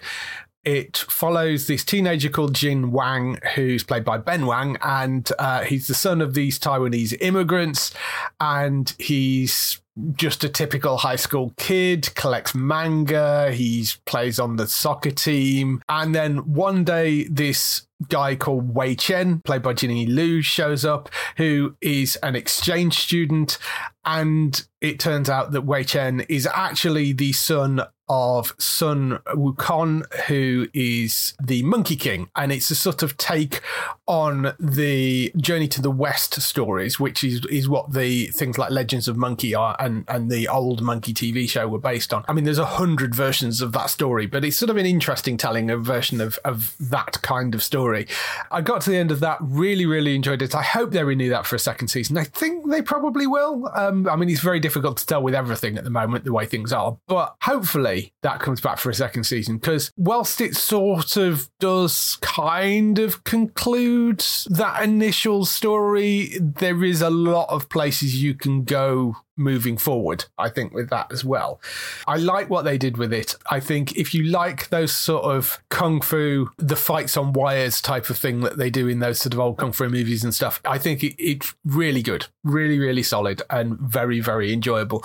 it 0.66 0.98
follows 0.98 1.68
this 1.68 1.84
teenager 1.84 2.30
called 2.30 2.56
Jin 2.56 2.92
Wang, 2.92 3.40
who's 3.56 3.84
played 3.84 4.06
by 4.06 4.18
Ben 4.18 4.46
Wang, 4.46 4.78
and 4.82 5.30
uh, 5.40 5.62
he's 5.62 5.88
the 5.88 5.94
son 5.94 6.22
of 6.22 6.34
these 6.34 6.60
Taiwanese 6.60 7.18
immigrants, 7.22 7.94
and 8.40 8.94
he's 8.98 9.82
just 10.16 10.44
a 10.44 10.50
typical 10.50 10.98
high 10.98 11.16
school 11.16 11.54
kid, 11.58 12.14
collects 12.16 12.56
manga, 12.56 13.52
he 13.52 13.86
plays 14.06 14.40
on 14.40 14.56
the 14.56 14.68
soccer 14.68 15.12
team, 15.12 15.82
and 15.88 16.16
then 16.16 16.38
one 16.54 16.84
day 16.84 17.26
this 17.26 17.86
guy 18.10 18.36
called 18.36 18.74
Wei 18.74 18.96
Chen, 18.96 19.40
played 19.42 19.62
by 19.62 19.74
Jimmy 19.74 20.06
Liu, 20.06 20.42
shows 20.42 20.86
up, 20.86 21.10
who 21.38 21.76
is 21.82 22.16
an 22.18 22.36
exchange 22.36 23.00
student. 23.00 23.58
And 24.06 24.66
it 24.82 25.00
turns 25.00 25.30
out 25.30 25.52
that 25.54 25.62
Wei 25.62 25.84
Chen 25.84 26.22
is 26.22 26.48
actually 26.48 27.14
the 27.14 27.32
son 27.32 27.82
of 28.16 28.54
Sun 28.60 29.18
Wukong, 29.30 30.06
who 30.28 30.68
is 30.72 31.34
the 31.44 31.64
Monkey 31.64 31.96
King. 31.96 32.30
And 32.36 32.52
it's 32.52 32.70
a 32.70 32.76
sort 32.76 33.02
of 33.02 33.18
take 33.18 33.62
on 34.06 34.54
the 34.60 35.32
Journey 35.36 35.68
to 35.70 35.82
the 35.82 35.90
West 35.90 36.40
stories, 36.40 37.00
which 37.00 37.24
is, 37.24 37.44
is 37.48 37.68
what 37.68 37.94
the 37.94 38.28
things 38.28 38.60
like 38.60 38.70
Legends 38.70 39.08
of 39.08 39.18
Monkey 39.18 39.56
are 39.56 39.76
and, 39.80 40.06
and 40.08 40.30
the 40.30 40.48
old 40.48 40.84
Monkey 40.84 41.12
TV 41.12 41.50
show 41.50 41.68
were 41.68 41.80
based 41.80 42.14
on. 42.14 42.24
I 42.28 42.34
mean, 42.34 42.44
there's 42.44 42.60
a 42.60 42.66
hundred 42.66 43.16
versions 43.16 43.62
of 43.62 43.72
that 43.72 43.90
story, 43.90 44.28
but 44.28 44.46
it's 44.46 44.58
sort 44.58 44.70
of 44.70 44.78
an 44.78 44.86
interesting 44.86 45.36
telling 45.36 45.72
a 45.72 45.78
version 45.78 46.22
of, 46.22 46.38
of 46.46 46.76
that 46.80 47.20
kind 47.24 47.56
of 47.56 47.64
story. 47.64 48.08
I 48.52 48.62
got 48.62 48.82
to 48.82 48.92
the 48.92 48.98
end 48.98 49.10
of 49.10 49.22
that, 49.22 49.40
really, 49.42 49.88
really 49.88 50.14
enjoyed 50.14 50.44
it. 50.44 50.54
I 50.54 50.62
hope 50.62 50.92
they 50.92 51.04
renew 51.04 51.30
that 51.30 51.48
for 51.48 51.56
a 51.56 51.60
second 51.60 51.88
season. 51.88 52.20
I 52.20 52.26
think 52.26 52.70
they 52.70 52.84
probably 52.84 53.26
will. 53.26 53.72
Um, 53.74 54.08
I 54.08 54.16
mean, 54.18 54.30
it's 54.30 54.42
very 54.42 54.60
difficult 54.60 54.98
to 54.98 55.06
tell 55.08 55.24
with 55.24 55.34
everything 55.34 55.80
at 55.80 55.84
the 55.84 55.90
moment, 55.90 56.26
the 56.26 56.34
way 56.34 56.46
things 56.46 56.72
are, 56.72 56.96
but 57.08 57.36
hopefully 57.42 58.03
that 58.22 58.40
comes 58.40 58.62
back 58.62 58.78
for 58.78 58.90
a 58.90 58.94
second 58.94 59.24
season. 59.26 59.58
Because 59.58 59.92
whilst 59.98 60.42
it 60.42 60.56
sort 60.56 61.18
of 61.18 61.50
does 61.60 62.18
kind 62.22 63.00
of 63.00 63.24
conclude 63.24 64.24
that 64.50 64.84
initial 64.84 65.46
story, 65.46 66.32
there 66.40 66.84
is 66.84 67.02
a 67.02 67.10
lot 67.10 67.50
of 67.50 67.70
places 67.70 68.22
you 68.22 68.34
can 68.34 68.64
go 68.64 69.18
moving 69.36 69.78
forward, 69.78 70.26
I 70.38 70.50
think, 70.50 70.74
with 70.74 70.90
that 70.90 71.12
as 71.12 71.24
well. 71.24 71.62
I 72.08 72.18
like 72.18 72.50
what 72.50 72.64
they 72.64 72.78
did 72.78 72.98
with 72.98 73.14
it. 73.14 73.36
I 73.50 73.60
think 73.60 73.96
if 73.98 74.14
you 74.14 74.24
like 74.24 74.70
those 74.70 74.94
sort 74.94 75.24
of 75.24 75.62
kung 75.70 76.02
fu, 76.02 76.50
the 76.58 76.76
fights 76.76 77.18
on 77.18 77.34
wires 77.34 77.82
type 77.82 78.10
of 78.10 78.18
thing 78.18 78.42
that 78.42 78.58
they 78.58 78.70
do 78.70 78.88
in 78.88 79.00
those 79.00 79.20
sort 79.20 79.34
of 79.34 79.40
old 79.40 79.58
kung 79.58 79.72
fu 79.72 79.90
movies 79.90 80.24
and 80.24 80.34
stuff, 80.34 80.62
I 80.66 80.78
think 80.78 81.04
it, 81.04 81.16
it's 81.24 81.54
really 81.66 82.02
good, 82.02 82.28
really, 82.44 82.80
really 82.80 83.04
solid 83.04 83.42
and 83.50 83.78
very, 83.80 84.20
very 84.20 84.54
enjoyable. 84.54 85.04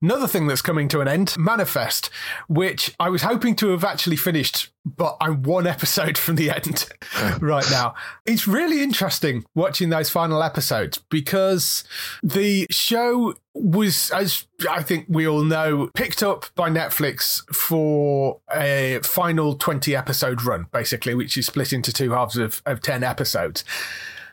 Another 0.00 0.26
thing 0.26 0.46
that's 0.46 0.62
coming 0.62 0.88
to 0.88 1.00
an 1.00 1.08
end, 1.08 1.36
Manifest, 1.38 2.10
which 2.48 2.94
I 2.98 3.08
was 3.08 3.22
hoping 3.22 3.54
to 3.56 3.70
have 3.70 3.84
actually 3.84 4.16
finished 4.16 4.70
but 4.84 5.16
I'm 5.20 5.42
one 5.42 5.66
episode 5.66 6.18
from 6.18 6.36
the 6.36 6.50
end 6.50 6.88
right 7.40 7.68
now. 7.70 7.94
It's 8.26 8.46
really 8.46 8.82
interesting 8.82 9.44
watching 9.54 9.90
those 9.90 10.10
final 10.10 10.42
episodes 10.42 10.98
because 10.98 11.84
the 12.22 12.66
show 12.70 13.34
was, 13.54 14.10
as 14.10 14.46
I 14.68 14.82
think 14.82 15.06
we 15.08 15.26
all 15.26 15.44
know, 15.44 15.90
picked 15.94 16.22
up 16.22 16.46
by 16.54 16.70
Netflix 16.70 17.42
for 17.54 18.40
a 18.54 19.00
final 19.02 19.54
20 19.54 19.94
episode 19.94 20.42
run, 20.42 20.66
basically, 20.72 21.14
which 21.14 21.36
is 21.36 21.46
split 21.46 21.72
into 21.72 21.92
two 21.92 22.12
halves 22.12 22.36
of, 22.36 22.62
of 22.66 22.80
10 22.80 23.02
episodes 23.04 23.64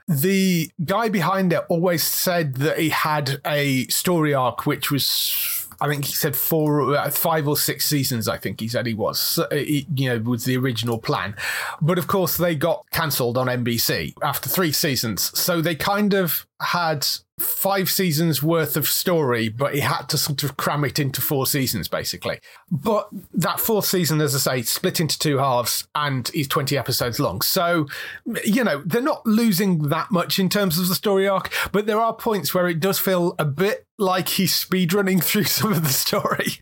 the 0.09 0.71
guy 0.83 1.07
behind 1.07 1.53
it 1.53 1.63
always 1.69 2.01
said 2.01 2.55
that 2.55 2.79
he 2.79 2.89
had 2.89 3.39
a 3.45 3.85
story 3.89 4.33
arc 4.33 4.65
which 4.65 4.89
was 4.89 5.58
I 5.81 5.87
think 5.87 6.05
he 6.05 6.13
said 6.13 6.35
four, 6.35 6.95
uh, 6.95 7.09
five 7.09 7.47
or 7.47 7.57
six 7.57 7.85
seasons. 7.85 8.27
I 8.27 8.37
think 8.37 8.59
he 8.59 8.67
said 8.67 8.85
he 8.85 8.93
was, 8.93 9.39
uh, 9.39 9.55
you 9.55 10.09
know, 10.09 10.19
was 10.19 10.45
the 10.45 10.57
original 10.57 10.97
plan. 10.97 11.35
But 11.81 11.97
of 11.97 12.07
course, 12.07 12.37
they 12.37 12.55
got 12.55 12.85
cancelled 12.91 13.37
on 13.37 13.47
NBC 13.47 14.13
after 14.21 14.49
three 14.49 14.71
seasons, 14.71 15.37
so 15.37 15.61
they 15.61 15.75
kind 15.75 16.13
of 16.13 16.45
had 16.61 17.07
five 17.39 17.89
seasons 17.89 18.43
worth 18.43 18.75
of 18.75 18.87
story, 18.87 19.49
but 19.49 19.73
he 19.73 19.79
had 19.79 20.03
to 20.09 20.17
sort 20.17 20.43
of 20.43 20.57
cram 20.57 20.83
it 20.83 20.99
into 20.99 21.21
four 21.21 21.47
seasons, 21.47 21.87
basically. 21.87 22.39
But 22.69 23.07
that 23.33 23.59
fourth 23.59 23.85
season, 23.85 24.21
as 24.21 24.35
I 24.35 24.57
say, 24.57 24.61
split 24.63 24.99
into 24.99 25.17
two 25.17 25.37
halves 25.37 25.87
and 25.95 26.29
is 26.33 26.47
20 26.47 26.77
episodes 26.77 27.19
long. 27.19 27.41
So, 27.41 27.87
you 28.43 28.63
know, 28.63 28.81
they're 28.85 29.01
not 29.01 29.25
losing 29.25 29.83
that 29.89 30.11
much 30.11 30.39
in 30.39 30.49
terms 30.49 30.77
of 30.77 30.87
the 30.87 30.95
story 30.95 31.27
arc, 31.27 31.51
but 31.71 31.85
there 31.85 31.99
are 31.99 32.13
points 32.13 32.53
where 32.53 32.67
it 32.67 32.79
does 32.79 32.99
feel 32.99 33.35
a 33.39 33.45
bit 33.45 33.85
like 33.99 34.29
he's 34.29 34.53
speedrunning 34.53 35.23
through 35.23 35.43
some 35.59 35.71
of 35.71 35.83
the 35.83 35.89
story 35.89 36.53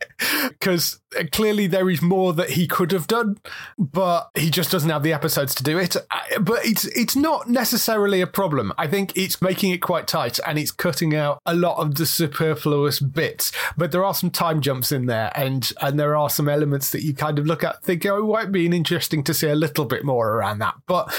because 0.49 0.99
clearly 1.31 1.67
there 1.67 1.89
is 1.89 2.01
more 2.01 2.33
that 2.33 2.51
he 2.51 2.67
could 2.67 2.91
have 2.91 3.07
done 3.07 3.37
but 3.77 4.29
he 4.35 4.49
just 4.49 4.71
doesn't 4.71 4.89
have 4.89 5.03
the 5.03 5.13
episodes 5.13 5.55
to 5.55 5.63
do 5.63 5.77
it. 5.77 5.95
Uh, 5.95 6.39
but 6.39 6.65
it's 6.65 6.85
it's 6.85 7.15
not 7.15 7.49
necessarily 7.49 8.21
a 8.21 8.27
problem. 8.27 8.73
I 8.77 8.87
think 8.87 9.15
it's 9.15 9.41
making 9.41 9.71
it 9.71 9.77
quite 9.77 10.07
tight 10.07 10.39
and 10.45 10.57
it's 10.57 10.71
cutting 10.71 11.15
out 11.15 11.41
a 11.45 11.55
lot 11.55 11.77
of 11.77 11.95
the 11.95 12.05
superfluous 12.05 12.99
bits. 12.99 13.51
But 13.77 13.91
there 13.91 14.03
are 14.03 14.13
some 14.13 14.31
time 14.31 14.61
jumps 14.61 14.91
in 14.91 15.05
there 15.05 15.31
and 15.35 15.71
and 15.81 15.99
there 15.99 16.15
are 16.15 16.29
some 16.29 16.49
elements 16.49 16.91
that 16.91 17.03
you 17.03 17.13
kind 17.13 17.39
of 17.39 17.45
look 17.45 17.63
at 17.63 17.83
think 17.83 18.05
oh 18.05 18.17
it 18.17 18.31
might 18.31 18.51
be 18.51 18.65
interesting 18.65 19.23
to 19.23 19.33
see 19.33 19.47
a 19.47 19.55
little 19.55 19.85
bit 19.85 20.03
more 20.03 20.33
around 20.33 20.59
that. 20.59 20.75
But 20.85 21.13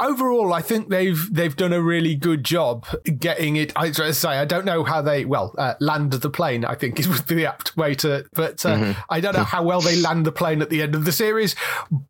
overall 0.00 0.52
i 0.52 0.60
think 0.60 0.88
they've 0.88 1.32
they've 1.32 1.54
done 1.54 1.72
a 1.72 1.80
really 1.80 2.14
good 2.14 2.44
job 2.44 2.86
getting 3.18 3.56
it. 3.56 3.72
I 3.76 3.90
say 3.92 4.30
i 4.30 4.44
don't 4.44 4.64
know 4.64 4.84
how 4.84 5.02
they 5.02 5.24
well 5.24 5.54
uh, 5.64 5.74
land 5.80 6.12
the 6.12 6.30
plane 6.30 6.64
i 6.64 6.74
think 6.74 6.98
is 6.98 7.08
would 7.08 7.26
be 7.26 7.34
the 7.34 7.46
apt 7.46 7.76
way 7.76 7.94
to 7.94 8.24
but 8.34 8.64
uh, 8.66 8.94
i 9.10 9.20
don't 9.20 9.34
know 9.34 9.44
how 9.44 9.62
well 9.62 9.80
they 9.80 9.96
land 9.96 10.24
the 10.24 10.32
plane 10.32 10.60
at 10.62 10.70
the 10.70 10.82
end 10.82 10.94
of 10.94 11.04
the 11.04 11.12
series 11.12 11.54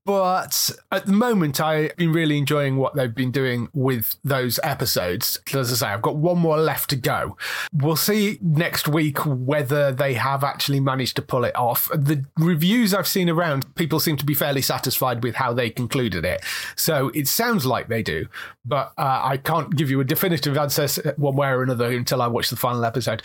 but 0.04 0.70
at 0.92 1.06
the 1.06 1.12
moment 1.12 1.60
i've 1.60 1.96
been 1.96 2.12
really 2.12 2.38
enjoying 2.38 2.76
what 2.76 2.94
they've 2.94 3.14
been 3.14 3.30
doing 3.30 3.68
with 3.72 4.16
those 4.24 4.58
episodes. 4.62 5.40
As 5.52 5.72
i 5.72 5.76
say 5.76 5.86
i've 5.88 6.02
got 6.02 6.16
one 6.16 6.38
more 6.38 6.58
left 6.58 6.90
to 6.90 6.96
go. 6.96 7.36
We'll 7.72 7.96
see 7.96 8.38
next 8.40 8.88
week 8.88 9.18
whether 9.24 9.92
they 9.92 10.14
have 10.14 10.44
actually 10.44 10.80
managed 10.80 11.16
to 11.16 11.22
pull 11.22 11.44
it 11.44 11.56
off. 11.56 11.88
The 11.94 12.24
reviews 12.36 12.94
i've 12.94 13.08
seen 13.08 13.28
around 13.28 13.74
people 13.74 14.00
seem 14.00 14.16
to 14.16 14.24
be 14.24 14.34
fairly 14.34 14.62
satisfied 14.62 15.22
with 15.22 15.36
how 15.36 15.52
they 15.52 15.70
concluded 15.70 16.24
it. 16.24 16.42
So 16.76 17.10
it 17.14 17.28
sounds 17.28 17.66
like 17.66 17.88
they 17.88 18.02
do 18.02 18.26
but 18.64 18.92
uh, 18.98 19.20
i 19.22 19.36
can't 19.36 19.76
give 19.76 19.90
you 19.90 20.00
a 20.00 20.04
definitive 20.04 20.56
answer 20.56 21.12
one 21.16 21.36
way 21.36 21.48
or 21.48 21.62
another 21.62 21.90
until 21.90 22.22
i 22.22 22.26
watch 22.26 22.50
the 22.50 22.56
final 22.56 22.84
episode 22.84 23.22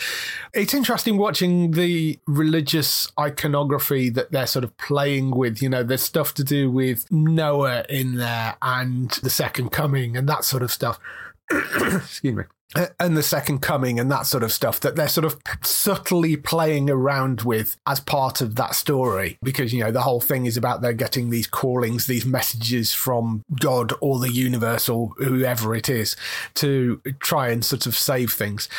it's 0.54 0.74
interesting 0.74 1.18
watching 1.18 1.72
the 1.72 2.20
religious 2.28 3.08
iconography 3.20 4.10
that 4.10 4.32
they're 4.32 4.48
sort 4.48 4.64
of 4.64 4.76
playing 4.78 5.32
with. 5.32 5.62
You 5.62 5.70
know, 5.70 5.84
there's 5.84 6.04
stuff 6.04 6.34
to 6.36 6.44
do 6.44 6.72
with 6.72 7.12
Noah 7.12 7.86
in 7.90 8.16
there 8.16 8.56
and 8.62 9.12
the 9.24 9.30
second 9.30 9.72
coming 9.72 10.18
and 10.18 10.28
that 10.30 10.44
sort 10.44 10.64
of 10.64 10.72
stuff. 10.72 11.00
Excuse 11.52 12.36
me. 12.36 12.44
And 12.76 13.18
the 13.18 13.24
second 13.24 13.60
coming 13.60 14.00
and 14.00 14.12
that 14.12 14.28
sort 14.28 14.44
of 14.44 14.52
stuff 14.52 14.80
that 14.82 14.96
they're 14.96 15.08
sort 15.08 15.26
of 15.26 15.38
subtly 15.64 16.38
playing 16.38 16.90
around 16.90 17.42
with 17.42 17.78
as 17.88 18.00
part 18.00 18.42
of 18.42 18.56
that 18.58 18.76
story. 18.76 19.40
Because, 19.42 19.74
you 19.74 19.84
know, 19.84 19.92
the 19.92 20.04
whole 20.04 20.22
thing 20.22 20.46
is 20.46 20.56
about 20.56 20.82
they're 20.82 20.94
getting 20.94 21.32
these 21.32 21.48
callings, 21.48 22.06
these 22.06 22.28
messages 22.28 22.94
from 22.94 23.44
God 23.60 23.94
or 24.02 24.20
the 24.20 24.32
universe 24.32 24.88
or 24.88 25.10
whoever 25.18 25.74
it 25.74 25.90
is 25.90 26.16
to 26.56 27.02
try 27.20 27.50
and 27.50 27.66
sort 27.66 27.88
of 27.88 27.96
save 27.96 28.34
things. 28.34 28.70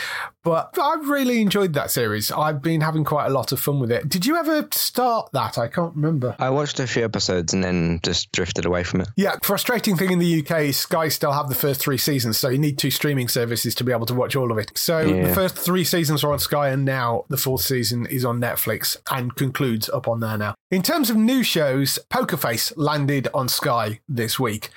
But 0.45 0.79
I've 0.81 1.09
really 1.09 1.41
enjoyed 1.41 1.75
that 1.75 1.91
series. 1.91 2.31
I've 2.31 2.63
been 2.63 2.81
having 2.81 3.05
quite 3.05 3.27
a 3.27 3.31
lot 3.31 3.51
of 3.51 3.61
fun 3.61 3.81
with 3.81 3.91
it. 3.91 4.09
Did 4.09 4.25
you 4.25 4.37
ever 4.37 4.69
start 4.71 5.31
that? 5.33 5.59
I 5.59 5.67
can't 5.67 5.95
remember. 5.97 6.37
I 6.39 6.51
watched 6.51 6.79
a 6.79 6.87
few 6.87 7.05
episodes 7.05 7.53
and 7.53 7.63
then 7.63 8.01
just 8.05 8.31
drifted 8.33 8.67
away 8.67 8.85
from 8.85 9.01
it. 9.01 9.09
Yeah, 9.17 9.37
frustrating 9.43 9.97
thing 9.97 10.13
in 10.13 10.21
the 10.21 10.41
UK 10.41 10.61
is 10.61 10.79
Sky 10.79 11.09
still 11.09 11.33
have 11.33 11.49
the 11.49 11.55
first 11.57 11.81
three 11.81 11.99
seasons, 11.99 12.39
so 12.39 12.49
you 12.49 12.59
need 12.59 12.79
two 12.79 12.91
streaming 12.91 13.29
services 13.29 13.75
to 13.81 13.85
be 13.85 13.93
able 13.93 14.07
to 14.07 14.15
watch 14.15 14.37
all 14.37 14.53
of 14.53 14.59
it. 14.59 14.71
So 14.77 15.05
the 15.23 15.35
first 15.35 15.57
three 15.57 15.85
seasons 15.85 16.23
are 16.23 16.33
on 16.33 16.39
Sky, 16.39 16.69
and 16.69 16.85
now 16.85 17.25
the 17.29 17.39
fourth 17.39 17.63
season 17.63 18.05
is 18.07 18.27
on 18.27 18.39
Netflix 18.39 18.99
and 19.11 19.35
concludes 19.35 19.89
up 19.89 20.07
on 20.07 20.21
there 20.21 20.37
now. 20.37 20.55
In 20.71 20.83
terms 20.83 21.09
of 21.09 21.17
new 21.17 21.43
shows, 21.43 21.99
Poker 22.11 22.37
Face 22.37 22.77
landed 22.77 23.29
on 23.33 23.49
Sky 23.49 24.01
this 24.09 24.39
week. 24.39 24.71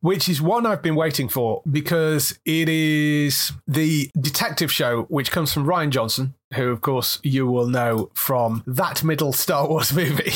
Which 0.00 0.28
is 0.28 0.42
one 0.42 0.66
I've 0.66 0.82
been 0.82 0.96
waiting 0.96 1.28
for 1.28 1.62
because 1.70 2.36
it 2.44 2.68
is 2.68 3.52
the 3.68 4.10
detective 4.20 4.72
show 4.72 5.02
which 5.02 5.30
comes 5.30 5.52
from 5.52 5.64
Rian 5.64 5.90
Johnson, 5.90 6.34
who, 6.54 6.70
of 6.70 6.80
course, 6.80 7.20
you 7.22 7.46
will 7.46 7.68
know 7.68 8.10
from 8.12 8.64
that 8.66 9.04
middle 9.04 9.32
Star 9.32 9.68
Wars 9.68 9.92
movie, 9.94 10.32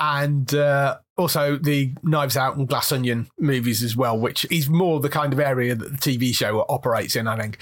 and 0.00 0.52
uh, 0.52 0.98
also 1.16 1.56
the 1.56 1.94
Knives 2.02 2.36
Out 2.36 2.56
and 2.56 2.68
Glass 2.68 2.90
Onion 2.92 3.28
movies 3.38 3.82
as 3.82 3.96
well, 3.96 4.18
which 4.18 4.50
is 4.50 4.68
more 4.68 5.00
the 5.00 5.08
kind 5.08 5.32
of 5.32 5.40
area 5.40 5.74
that 5.74 5.90
the 5.92 5.98
TV 5.98 6.34
show 6.34 6.64
operates 6.68 7.16
in, 7.16 7.28
I 7.28 7.36
think. 7.36 7.58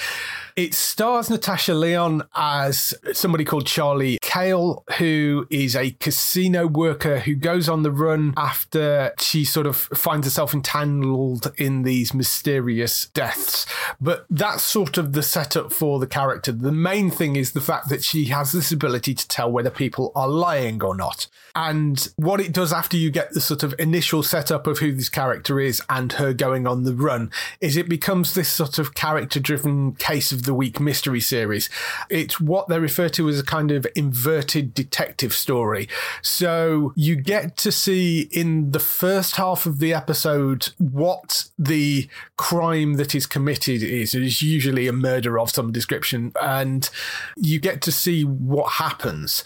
It 0.54 0.74
stars 0.74 1.30
Natasha 1.30 1.72
Lyonne 1.72 2.22
as 2.34 2.92
somebody 3.12 3.44
called 3.44 3.66
Charlie 3.66 4.18
Cale, 4.20 4.84
who 4.98 5.46
is 5.48 5.74
a 5.74 5.92
casino 5.92 6.66
worker 6.66 7.20
who 7.20 7.34
goes 7.34 7.68
on 7.68 7.82
the 7.82 7.90
run 7.90 8.34
after 8.36 9.14
she 9.18 9.44
sort 9.44 9.66
of 9.66 9.76
finds 9.76 10.26
herself 10.26 10.52
entangled 10.52 11.52
in 11.56 11.84
these 11.84 12.12
mysterious 12.12 13.06
deaths. 13.06 13.66
But 14.00 14.26
that's 14.28 14.62
sort 14.62 14.98
of 14.98 15.14
the 15.14 15.22
setup 15.22 15.72
for 15.72 15.98
the 15.98 16.06
character. 16.06 16.52
The 16.52 16.72
main 16.72 17.10
thing 17.10 17.36
is 17.36 17.52
the 17.52 17.60
fact 17.60 17.88
that 17.88 18.04
she 18.04 18.26
has 18.26 18.52
this 18.52 18.72
ability 18.72 19.14
to 19.14 19.28
tell 19.28 19.50
whether 19.50 19.70
people 19.70 20.12
are 20.14 20.28
lying 20.28 20.82
or 20.82 20.94
not. 20.94 21.28
And 21.54 22.08
what 22.16 22.40
it 22.40 22.52
does 22.52 22.72
after 22.72 22.96
you 22.96 23.10
get 23.10 23.32
the 23.32 23.40
sort 23.40 23.62
of 23.62 23.74
initial 23.78 24.22
setup 24.22 24.66
of 24.66 24.78
who 24.78 24.92
this 24.92 25.08
character 25.08 25.60
is 25.60 25.82
and 25.88 26.12
her 26.14 26.32
going 26.32 26.66
on 26.66 26.84
the 26.84 26.94
run 26.94 27.30
is 27.60 27.76
it 27.76 27.88
becomes 27.88 28.34
this 28.34 28.50
sort 28.50 28.78
of 28.78 28.94
character 28.94 29.40
driven 29.40 29.94
case 29.94 30.32
of 30.32 30.41
the 30.42 30.54
week 30.54 30.80
mystery 30.80 31.20
series. 31.20 31.70
It's 32.08 32.40
what 32.40 32.68
they 32.68 32.78
refer 32.78 33.08
to 33.10 33.28
as 33.28 33.38
a 33.38 33.44
kind 33.44 33.70
of 33.70 33.86
inverted 33.94 34.74
detective 34.74 35.32
story. 35.32 35.88
So 36.22 36.92
you 36.96 37.16
get 37.16 37.56
to 37.58 37.72
see 37.72 38.28
in 38.30 38.72
the 38.72 38.80
first 38.80 39.36
half 39.36 39.66
of 39.66 39.78
the 39.78 39.94
episode 39.94 40.70
what 40.78 41.50
the 41.58 42.08
crime 42.36 42.94
that 42.94 43.14
is 43.14 43.26
committed 43.26 43.82
is. 43.82 44.14
It 44.14 44.22
is 44.22 44.42
usually 44.42 44.88
a 44.88 44.92
murder 44.92 45.38
of 45.38 45.50
some 45.50 45.72
description, 45.72 46.32
and 46.40 46.88
you 47.36 47.60
get 47.60 47.82
to 47.82 47.92
see 47.92 48.22
what 48.24 48.72
happens 48.72 49.44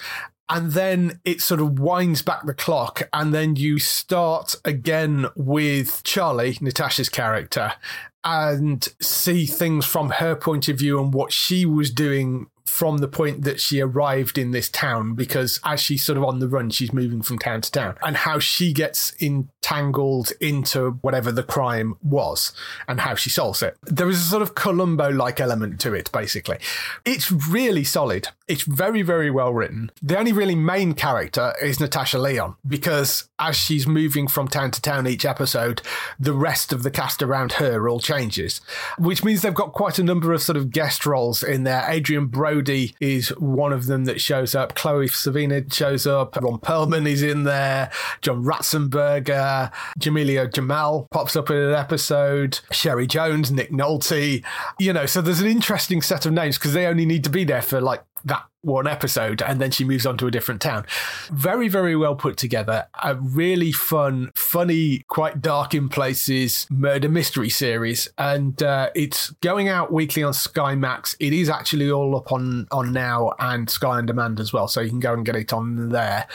and 0.48 0.72
then 0.72 1.20
it 1.24 1.40
sort 1.40 1.60
of 1.60 1.78
winds 1.78 2.22
back 2.22 2.46
the 2.46 2.54
clock 2.54 3.08
and 3.12 3.34
then 3.34 3.56
you 3.56 3.78
start 3.78 4.54
again 4.64 5.26
with 5.34 6.02
charlie 6.04 6.56
natasha's 6.60 7.08
character 7.08 7.72
and 8.26 8.88
see 9.00 9.46
things 9.46 9.86
from 9.86 10.10
her 10.10 10.34
point 10.34 10.68
of 10.68 10.76
view 10.76 11.00
and 11.00 11.14
what 11.14 11.32
she 11.32 11.64
was 11.64 11.92
doing 11.92 12.48
from 12.64 12.98
the 12.98 13.06
point 13.06 13.44
that 13.44 13.60
she 13.60 13.80
arrived 13.80 14.36
in 14.36 14.50
this 14.50 14.68
town 14.68 15.14
because 15.14 15.60
as 15.64 15.78
she's 15.78 16.04
sort 16.04 16.18
of 16.18 16.24
on 16.24 16.40
the 16.40 16.48
run 16.48 16.68
she's 16.68 16.92
moving 16.92 17.22
from 17.22 17.38
town 17.38 17.60
to 17.60 17.70
town. 17.70 17.96
And 18.04 18.16
how 18.16 18.40
she 18.40 18.72
gets 18.72 19.12
entangled 19.66 20.32
into 20.40 20.92
whatever 21.02 21.32
the 21.32 21.42
crime 21.42 21.96
was 22.02 22.52
and 22.86 23.00
how 23.00 23.14
she 23.14 23.30
solves 23.30 23.62
it. 23.62 23.76
There 23.82 24.08
is 24.08 24.20
a 24.20 24.24
sort 24.24 24.42
of 24.42 24.54
columbo 24.54 25.10
like 25.10 25.40
element 25.40 25.80
to 25.80 25.92
it 25.92 26.10
basically. 26.12 26.58
It's 27.04 27.30
really 27.30 27.84
solid. 27.84 28.28
It's 28.48 28.62
very 28.62 29.02
very 29.02 29.30
well 29.30 29.52
written. 29.52 29.90
The 30.02 30.18
only 30.18 30.32
really 30.32 30.54
main 30.54 30.94
character 30.94 31.54
is 31.60 31.80
natasha 31.80 32.18
lyonne 32.18 32.54
because 32.66 33.28
as 33.38 33.56
she's 33.56 33.86
moving 33.86 34.28
from 34.28 34.48
town 34.48 34.70
to 34.70 34.80
town 34.80 35.06
each 35.06 35.24
episode 35.24 35.82
the 36.18 36.32
rest 36.32 36.72
of 36.72 36.82
the 36.82 36.90
cast 36.90 37.22
around 37.22 37.54
her 37.54 37.88
all 37.88 38.00
changes 38.00 38.60
which 38.98 39.24
means 39.24 39.42
they've 39.42 39.52
got 39.52 39.72
quite 39.72 39.98
a 39.98 40.04
number 40.04 40.32
of 40.32 40.42
sort 40.42 40.56
of 40.56 40.70
guest 40.70 41.06
roles 41.06 41.42
in 41.42 41.64
there. 41.64 41.84
Adrien 41.90 42.26
brody 42.26 42.94
is 43.00 43.28
one 43.38 43.72
of 43.72 43.86
them 43.86 44.04
that 44.04 44.20
shows 44.20 44.54
up. 44.54 44.74
Chloe 44.74 45.08
sevigny 45.08 45.72
shows 45.72 46.06
up. 46.06 46.36
Ron 46.36 46.58
perlman 46.58 47.08
is 47.08 47.22
in 47.22 47.44
there. 47.44 47.90
John 48.20 48.44
ratzenberger 48.44 49.55
Uh, 49.56 49.70
jameela 49.98 50.50
jamil 50.50 51.08
pops 51.10 51.34
up 51.34 51.48
in 51.48 51.56
an 51.56 51.74
episode 51.74 52.60
cherry 52.70 53.06
jones 53.06 53.50
nick 53.50 53.70
nolte 53.70 54.44
you 54.78 54.92
know 54.92 55.06
so 55.06 55.22
there's 55.22 55.40
an 55.40 55.46
interesting 55.46 56.02
set 56.02 56.26
of 56.26 56.32
names 56.32 56.58
because 56.58 56.74
they 56.74 56.84
only 56.84 57.06
need 57.06 57.24
to 57.24 57.30
be 57.30 57.42
there 57.42 57.62
for 57.62 57.80
like 57.80 58.02
that 58.26 58.44
one 58.62 58.88
episode 58.88 59.40
and 59.42 59.60
then 59.60 59.70
she 59.70 59.84
moves 59.84 60.04
on 60.04 60.18
to 60.18 60.26
a 60.26 60.30
different 60.30 60.60
town. 60.60 60.84
Very, 61.30 61.68
very 61.68 61.94
well 61.94 62.16
put 62.16 62.36
together. 62.36 62.88
A 63.00 63.14
really 63.14 63.70
fun, 63.70 64.32
funny, 64.34 65.04
quite 65.06 65.40
dark 65.40 65.72
in 65.72 65.88
places 65.88 66.66
murder 66.68 67.08
mystery 67.08 67.48
series. 67.48 68.08
And 68.18 68.60
uh, 68.60 68.90
it's 68.96 69.30
going 69.40 69.68
out 69.68 69.92
weekly 69.92 70.24
on 70.24 70.32
Sky 70.34 70.74
Max. 70.74 71.14
It 71.20 71.32
is 71.32 71.48
actually 71.48 71.92
all 71.92 72.16
up 72.16 72.32
on, 72.32 72.66
on 72.72 72.92
now 72.92 73.34
and 73.38 73.70
Sky 73.70 73.98
on 73.98 74.06
Demand 74.06 74.40
as 74.40 74.52
well. 74.52 74.66
So 74.66 74.80
you 74.80 74.90
can 74.90 74.98
go 74.98 75.12
and 75.12 75.24
get 75.24 75.36
it 75.36 75.52
on 75.52 75.90
there. 75.90 76.26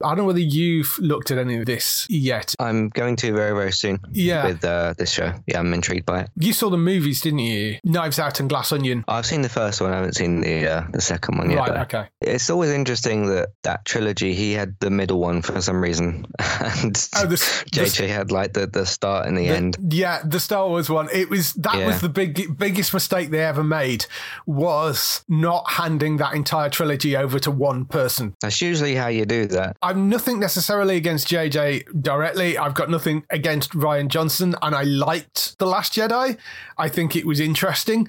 I 0.00 0.08
don't 0.10 0.18
know 0.18 0.24
whether 0.24 0.38
you've 0.38 0.96
looked 1.00 1.32
at 1.32 1.38
any 1.38 1.56
of 1.58 1.66
this 1.66 2.06
yet. 2.08 2.54
I'm 2.60 2.90
going 2.90 3.16
to 3.16 3.32
very, 3.32 3.52
very 3.52 3.72
soon 3.72 3.98
Yeah. 4.12 4.46
with 4.46 4.64
uh, 4.64 4.94
this 4.96 5.10
show. 5.10 5.32
Yeah, 5.48 5.58
I'm 5.58 5.74
intrigued 5.74 6.06
by 6.06 6.20
it. 6.20 6.28
You 6.38 6.52
saw 6.52 6.70
the 6.70 6.76
movies, 6.78 7.20
didn't 7.20 7.40
you? 7.40 7.78
Knives 7.82 8.20
Out 8.20 8.38
and 8.38 8.48
Glass 8.48 8.70
Onion. 8.70 9.04
I've 9.08 9.26
seen 9.26 9.42
the 9.42 9.48
first 9.48 9.80
one. 9.80 9.90
I 9.92 9.96
haven't 9.96 10.14
seen 10.14 10.40
the 10.40 10.70
uh, 10.70 10.84
the 10.92 11.00
second 11.00 11.38
one. 11.38 11.39
One 11.40 11.50
yet. 11.50 11.58
Right, 11.58 11.80
okay. 11.82 12.06
It's 12.20 12.48
always 12.50 12.70
interesting 12.70 13.26
that 13.26 13.50
that 13.62 13.84
trilogy, 13.84 14.34
he 14.34 14.52
had 14.52 14.76
the 14.80 14.90
middle 14.90 15.18
one 15.20 15.42
for 15.42 15.60
some 15.60 15.80
reason. 15.80 16.26
and 16.38 17.08
Oh, 17.16 17.26
this, 17.26 17.64
JJ 17.72 18.08
had 18.08 18.30
like 18.32 18.52
the, 18.52 18.66
the 18.66 18.86
start 18.86 19.26
and 19.26 19.36
the, 19.36 19.48
the- 19.48 19.54
end. 19.56 19.76
Yeah, 19.90 20.22
the 20.24 20.40
Star 20.40 20.68
Wars 20.68 20.88
one. 20.88 21.08
It 21.12 21.28
was 21.30 21.52
that 21.54 21.76
Yeah. 21.78 21.86
was 21.86 22.00
the 22.00 22.08
big 22.08 22.56
biggest 22.58 22.92
mistake 22.94 23.30
they 23.30 23.44
ever 23.44 23.64
made 23.64 24.06
was 24.46 25.24
not 25.28 25.70
handing 25.70 26.16
that 26.18 26.34
entire 26.34 26.68
trilogy 26.68 27.16
over 27.16 27.38
to 27.38 27.50
one 27.50 27.84
person. 27.84 28.34
That's 28.40 28.60
usually 28.60 28.94
how 28.94 29.08
you 29.08 29.24
do 29.24 29.46
that. 29.46 29.76
I've 29.82 29.96
nothing 29.96 30.40
necessarily 30.40 30.96
against 30.96 31.28
JJ 31.28 32.02
directly. 32.02 32.58
I've 32.58 32.74
got 32.74 32.90
nothing 32.90 33.24
against 33.30 33.72
Rian 33.72 34.08
Johnson, 34.08 34.54
and 34.62 34.74
I 34.74 34.82
liked 34.82 35.58
The 35.58 35.66
Last 35.66 35.92
Jedi. 35.94 36.36
I 36.76 36.88
think 36.88 37.14
it 37.16 37.26
was 37.26 37.40
interesting, 37.40 38.08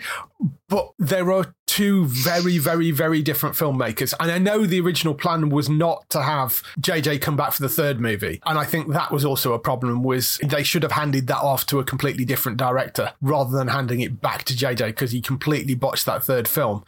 but 0.67 0.91
there 0.97 1.31
are 1.31 1.53
two 1.71 2.03
very, 2.03 2.57
very, 2.57 2.91
very 2.91 3.21
different 3.21 3.55
filmmakers. 3.55 4.13
And 4.19 4.29
I 4.29 4.37
know 4.39 4.65
the 4.65 4.81
original 4.81 5.13
plan 5.13 5.47
was 5.47 5.69
not 5.69 6.09
to 6.09 6.21
have 6.21 6.61
JJ 6.81 7.21
come 7.21 7.37
back 7.37 7.53
for 7.53 7.61
the 7.61 7.69
third 7.69 8.01
movie. 8.01 8.41
And 8.45 8.59
I 8.59 8.65
think 8.65 8.91
that 8.91 9.09
was 9.09 9.23
also 9.23 9.53
a 9.53 9.59
problem 9.59 10.03
was 10.03 10.37
they 10.43 10.63
should 10.63 10.83
have 10.83 10.91
handed 10.91 11.27
that 11.27 11.37
off 11.37 11.65
to 11.67 11.79
a 11.79 11.85
completely 11.85 12.25
different 12.25 12.57
director 12.57 13.13
rather 13.21 13.57
than 13.57 13.69
handing 13.69 14.01
it 14.01 14.19
back 14.19 14.43
to 14.45 14.53
JJ 14.53 14.87
because 14.87 15.11
he 15.11 15.21
completely 15.21 15.73
botched 15.73 16.05
that 16.07 16.25
third 16.25 16.45
film. 16.45 16.83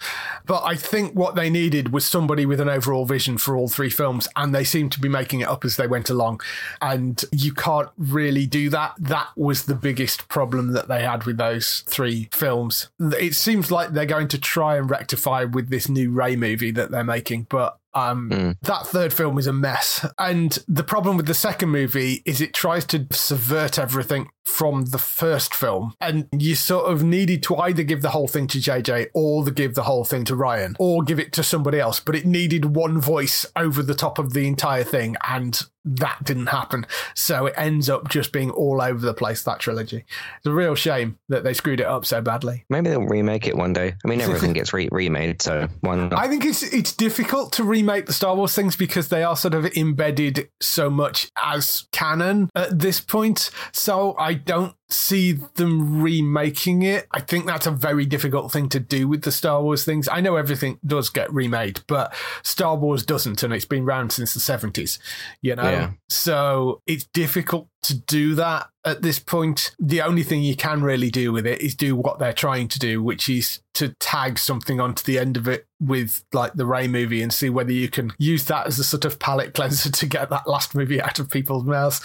But 0.46 0.64
I 0.66 0.76
think 0.76 1.14
what 1.14 1.36
they 1.36 1.50
needed 1.50 1.94
was 1.94 2.06
somebody 2.06 2.46
with 2.46 2.60
an 2.60 2.68
overall 2.68 3.06
vision 3.06 3.38
for 3.38 3.56
all 3.56 3.70
three 3.70 3.90
films. 3.90 4.28
And 4.36 4.54
they 4.54 4.66
seemed 4.66 4.92
to 4.92 5.00
be 5.00 5.08
making 5.08 5.40
it 5.40 5.48
up 5.48 5.64
as 5.64 5.78
they 5.78 5.88
went 5.88 6.10
along. 6.10 6.42
And 6.82 7.24
you 7.32 7.54
can't 7.54 7.90
really 7.98 8.46
do 8.48 8.70
that. 8.72 8.96
That 9.00 9.30
was 9.38 9.64
the 9.64 9.76
biggest 9.76 10.28
problem 10.28 10.74
that 10.74 10.90
they 10.90 11.04
had 11.04 11.24
with 11.24 11.38
those 11.38 11.86
three 11.88 12.28
films. 12.34 12.90
It 13.00 13.36
seems 13.36 13.72
like 13.72 13.92
they're 13.92 14.06
going 14.06 14.28
to 14.28 14.38
try 14.38 14.73
and 14.78 14.90
rectify 14.90 15.44
with 15.46 15.70
this 15.70 15.90
new 15.90 16.12
Ray 16.12 16.36
movie 16.36 16.72
that 16.72 16.92
they're 16.92 17.04
making, 17.04 17.48
but 17.50 17.78
um, 17.94 18.58
that 18.64 18.88
third 18.88 19.14
film 19.14 19.38
is 19.38 19.48
a 19.48 19.54
mess. 19.54 20.06
And 20.18 20.58
the 20.68 20.84
problem 20.84 21.18
with 21.18 21.28
the 21.28 21.34
second 21.34 21.70
movie 21.70 22.24
is 22.26 22.42
it 22.42 22.54
tries 22.54 22.86
to 22.86 23.06
subvert 23.12 23.78
everything 23.78 24.30
from 24.46 24.86
the 24.86 24.98
first 24.98 25.54
film. 25.54 25.94
And 26.02 26.28
you 26.32 26.56
sort 26.56 26.92
of 26.92 27.04
needed 27.04 27.44
to 27.44 27.58
either 27.58 27.84
give 27.84 28.02
the 28.02 28.10
whole 28.10 28.28
thing 28.28 28.48
to 28.48 28.58
JJ 28.58 29.10
or 29.14 29.46
to 29.46 29.52
give 29.52 29.76
the 29.76 29.84
whole 29.84 30.04
thing 30.04 30.26
to 30.26 30.36
Rian 30.36 30.76
or 30.80 31.04
give 31.04 31.20
it 31.20 31.34
to 31.34 31.44
somebody 31.44 31.80
else. 31.80 32.00
But 32.00 32.16
it 32.16 32.26
needed 32.26 32.76
one 32.76 33.00
voice 33.00 33.46
over 33.56 33.82
the 33.82 33.96
top 33.96 34.20
of 34.20 34.34
the 34.34 34.48
entire 34.48 34.84
thing. 34.84 35.16
And 35.28 35.62
that 35.86 36.24
didn't 36.24 36.48
happen. 36.48 36.86
So 37.14 37.48
it 37.48 37.54
ends 37.58 37.90
up 37.90 38.10
just 38.10 38.32
being 38.32 38.52
all 38.52 38.82
over 38.82 39.06
the 39.06 39.14
place, 39.14 39.44
that 39.44 39.60
trilogy. 39.60 40.06
It's 40.38 40.46
a 40.46 40.52
real 40.52 40.76
shame 40.76 41.20
that 41.30 41.44
they 41.44 41.54
screwed 41.54 41.82
it 41.82 41.86
up 41.86 42.06
so 42.06 42.22
badly. 42.22 42.64
Maybe 42.70 42.90
they'll 42.90 43.06
remake 43.06 43.48
it 43.48 43.58
one 43.58 43.74
day. 43.74 43.96
I 44.04 44.08
mean, 44.08 44.22
everything 44.22 44.54
gets 44.54 44.74
re- 44.74 44.90
remade, 44.92 45.42
so 45.42 45.68
why 45.82 45.96
not? 45.96 46.14
I 46.14 46.28
think 46.28 46.46
it's 46.46 46.64
it's 46.64 46.94
difficult 46.94 47.52
to 47.54 47.64
remake 47.64 48.06
the 48.06 48.14
Star 48.14 48.36
Wars 48.36 48.56
things 48.56 48.76
because 48.76 49.10
they 49.10 49.24
are 49.24 49.36
sort 49.36 49.54
of 49.54 49.66
embedded 49.76 50.50
so 50.62 50.90
much 50.90 51.30
as 51.42 51.88
canon 51.92 52.50
at 52.56 52.80
this 52.80 53.02
point. 53.02 53.52
So 53.74 54.16
I 54.18 54.33
don't 54.36 54.76
see 54.90 55.34
them 55.56 56.02
remaking 56.02 56.84
it. 56.84 57.08
I 57.12 57.20
think 57.20 57.46
that's 57.46 57.68
a 57.68 57.72
very 57.72 58.06
difficult 58.06 58.52
thing 58.52 58.70
to 58.70 58.80
do 58.80 59.08
with 59.08 59.24
the 59.24 59.32
Star 59.32 59.62
Wars 59.62 59.84
things. 59.86 60.08
I 60.08 60.22
know 60.22 60.36
everything 60.36 60.80
does 60.86 61.10
get 61.10 61.34
remade, 61.34 61.82
but 61.88 62.14
Star 62.44 62.76
Wars 62.76 63.06
doesn't, 63.06 63.44
and 63.44 63.54
it's 63.54 63.66
been 63.66 63.84
around 63.84 64.12
since 64.12 64.34
the 64.34 64.40
70s, 64.40 65.00
you 65.42 65.56
know? 65.56 65.64
Yeah. 65.64 65.92
So 66.10 66.82
it's 66.86 67.06
difficult 67.06 67.68
to 67.84 67.96
do 67.96 68.36
that 68.36 68.70
at 68.86 69.02
this 69.02 69.20
point. 69.20 69.76
The 69.80 70.02
only 70.02 70.24
thing 70.24 70.42
you 70.42 70.56
can 70.56 70.82
really 70.82 71.10
do 71.10 71.32
with 71.32 71.46
it 71.46 71.62
is 71.62 71.76
do 71.76 71.96
what 71.96 72.20
they're 72.20 72.34
trying 72.34 72.68
to 72.70 72.80
do, 72.80 73.04
which 73.04 73.30
is 73.30 73.62
to 73.76 73.90
tag 74.00 74.40
something 74.40 74.80
onto 74.80 75.04
the 75.04 75.20
end 75.20 75.38
of 75.38 75.48
it 75.48 75.68
with 75.80 76.24
like 76.34 76.54
the 76.54 76.66
Ray 76.66 76.88
movie 76.88 77.22
and 77.22 77.34
see 77.34 77.50
whether 77.50 77.72
you 77.72 77.90
can 77.90 78.14
use 78.18 78.46
that 78.46 78.68
as 78.68 78.80
a 78.80 78.84
sort 78.84 79.06
of 79.06 79.20
palate 79.20 79.54
cleanser 79.54 79.92
to 79.92 80.06
get 80.06 80.30
that 80.30 80.48
last 80.48 80.76
movie 80.76 81.02
out 81.02 81.20
of 81.20 81.30
people's 81.30 81.66
mouths. 81.66 82.02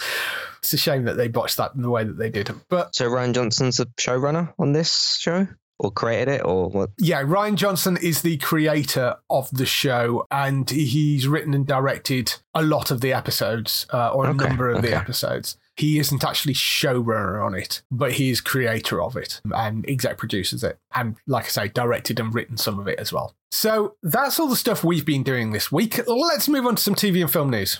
It's 0.59 0.73
a 0.73 0.77
shame 0.77 1.05
that 1.05 1.15
they 1.15 1.27
botched 1.27 1.57
that 1.57 1.73
in 1.75 1.81
the 1.81 1.89
way 1.89 2.03
that 2.03 2.17
they 2.17 2.29
did. 2.29 2.51
But 2.67 2.78
So 2.91 3.09
Rian 3.09 3.33
Johnson's 3.33 3.79
a 3.79 3.85
showrunner 3.99 4.53
on 4.59 4.73
this 4.73 5.17
show, 5.19 5.47
or 5.79 5.91
created 5.91 6.27
it, 6.27 6.41
or 6.45 6.69
what? 6.69 6.89
yeah, 6.97 7.23
Rian 7.23 7.55
Johnson 7.55 7.97
is 8.01 8.21
the 8.21 8.37
creator 8.37 9.15
of 9.29 9.49
the 9.51 9.65
show, 9.65 10.25
and 10.29 10.69
he's 10.69 11.27
written 11.27 11.53
and 11.53 11.65
directed 11.65 12.35
a 12.53 12.61
lot 12.61 12.91
of 12.91 13.01
the 13.01 13.13
episodes, 13.13 13.85
uh, 13.93 14.09
or 14.09 14.25
a 14.25 14.29
Okay, 14.29 14.47
number 14.47 14.69
of 14.69 14.81
the 14.81 14.93
episodes. 14.95 15.57
He 15.77 15.97
isn't 15.97 16.25
actually 16.25 16.55
showrunner 16.55 17.41
on 17.45 17.53
it, 17.53 17.81
but 17.89 18.11
he 18.13 18.29
is 18.29 18.41
creator 18.41 19.01
of 19.01 19.15
it 19.15 19.39
and 19.55 19.87
exec 19.89 20.17
produces 20.17 20.61
it, 20.61 20.77
and 20.93 21.15
like 21.25 21.45
I 21.45 21.47
say, 21.47 21.67
directed 21.69 22.19
and 22.19 22.33
written 22.33 22.57
some 22.57 22.79
of 22.79 22.87
it 22.89 22.99
as 22.99 23.13
well. 23.13 23.33
So 23.51 23.95
that's 24.03 24.39
all 24.39 24.47
the 24.47 24.57
stuff 24.57 24.83
we've 24.83 25.05
been 25.05 25.23
doing 25.23 25.53
this 25.53 25.71
week. 25.71 26.05
Let's 26.05 26.49
move 26.49 26.65
on 26.65 26.75
to 26.75 26.83
some 26.83 26.95
TV 26.95 27.21
and 27.21 27.31
film 27.31 27.49
news. 27.49 27.79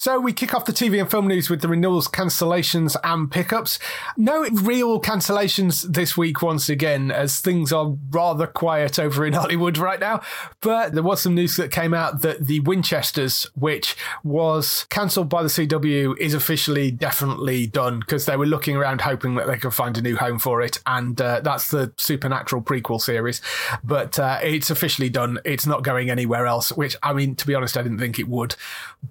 So 0.00 0.18
we 0.18 0.32
kick 0.32 0.54
off 0.54 0.64
the 0.64 0.72
TV 0.72 0.98
and 0.98 1.10
film 1.10 1.28
news 1.28 1.50
with 1.50 1.60
the 1.60 1.68
renewals, 1.68 2.08
cancellations, 2.08 2.96
and 3.04 3.30
pickups. 3.30 3.78
No 4.16 4.48
real 4.48 4.98
cancellations 4.98 5.82
this 5.82 6.16
week 6.16 6.40
once 6.40 6.70
again, 6.70 7.10
as 7.10 7.40
things 7.40 7.70
are 7.70 7.98
rather 8.08 8.46
quiet 8.46 8.98
over 8.98 9.26
in 9.26 9.32
Hollywood 9.34 9.76
right 9.76 10.00
now. 10.00 10.22
But 10.62 10.94
there 10.94 11.02
was 11.02 11.20
some 11.20 11.34
news 11.34 11.56
that 11.56 11.70
came 11.70 11.92
out 11.92 12.22
that 12.22 12.46
the 12.46 12.60
Winchesters, 12.60 13.46
which 13.54 13.94
was 14.24 14.86
cancelled 14.88 15.28
by 15.28 15.42
the 15.42 15.50
CW, 15.50 16.16
is 16.16 16.32
officially 16.32 16.90
definitely 16.90 17.66
done 17.66 18.00
because 18.00 18.24
they 18.24 18.38
were 18.38 18.46
looking 18.46 18.76
around 18.76 19.02
hoping 19.02 19.34
that 19.34 19.48
they 19.48 19.58
could 19.58 19.74
find 19.74 19.98
a 19.98 20.00
new 20.00 20.16
home 20.16 20.38
for 20.38 20.62
it, 20.62 20.78
and 20.86 21.20
uh, 21.20 21.40
that's 21.40 21.70
the 21.70 21.92
Supernatural 21.98 22.62
prequel 22.62 23.02
series. 23.02 23.42
But 23.84 24.18
uh, 24.18 24.38
it's 24.42 24.70
officially 24.70 25.10
done. 25.10 25.40
It's 25.44 25.66
not 25.66 25.82
going 25.82 26.08
anywhere 26.08 26.46
else. 26.46 26.72
Which 26.72 26.96
I 27.02 27.12
mean, 27.12 27.34
to 27.34 27.46
be 27.46 27.54
honest, 27.54 27.76
I 27.76 27.82
didn't 27.82 27.98
think 27.98 28.18
it 28.18 28.28
would, 28.28 28.56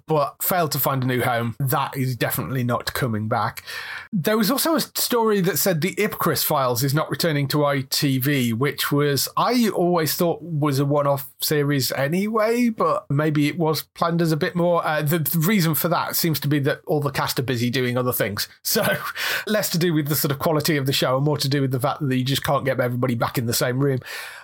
but 0.08 0.42
failed 0.42 0.72
to 0.72 0.79
find 0.80 1.02
a 1.02 1.06
new 1.06 1.22
home. 1.22 1.56
That 1.58 1.96
is 1.96 2.16
definitely 2.16 2.64
not 2.64 2.92
coming 2.92 3.28
back. 3.28 3.64
There 4.12 4.36
was 4.36 4.50
also 4.50 4.74
a 4.74 4.80
story 4.80 5.40
that 5.42 5.58
said 5.58 5.80
the 5.80 5.94
Ipcress 5.94 6.44
files 6.44 6.82
is 6.82 6.94
not 6.94 7.10
returning 7.10 7.48
to 7.48 7.58
ITV, 7.58 8.54
which 8.54 8.90
was 8.90 9.28
I 9.36 9.68
always 9.68 10.14
thought 10.14 10.42
was 10.42 10.78
a 10.78 10.84
one-off 10.84 11.30
series 11.40 11.92
anyway, 11.92 12.70
but 12.70 13.06
maybe 13.10 13.48
it 13.48 13.58
was 13.58 13.82
planned 13.82 14.22
as 14.22 14.32
a 14.32 14.36
bit 14.36 14.56
more. 14.56 14.84
Uh, 14.86 15.02
the, 15.02 15.18
the 15.18 15.38
reason 15.38 15.74
for 15.74 15.88
that 15.88 16.16
seems 16.16 16.40
to 16.40 16.48
be 16.48 16.58
that 16.60 16.80
all 16.86 17.00
the 17.00 17.10
cast 17.10 17.38
are 17.38 17.44
busy 17.44 17.70
doing 17.70 17.96
other 17.96 18.12
things, 18.12 18.48
so 18.62 18.84
less 19.46 19.70
to 19.70 19.78
do 19.78 19.92
with 19.92 20.08
the 20.08 20.16
sort 20.16 20.32
of 20.32 20.38
quality 20.38 20.76
of 20.76 20.86
the 20.86 20.92
show 20.92 21.16
and 21.16 21.24
more 21.24 21.38
to 21.38 21.48
do 21.48 21.60
with 21.60 21.70
the 21.70 21.80
fact 21.80 22.00
that 22.06 22.16
you 22.16 22.24
just 22.24 22.44
can't 22.44 22.64
get 22.64 22.80
everybody 22.80 23.14
back 23.14 23.38
in 23.38 23.46
the 23.46 23.54
same 23.54 23.78
room. 23.78 24.00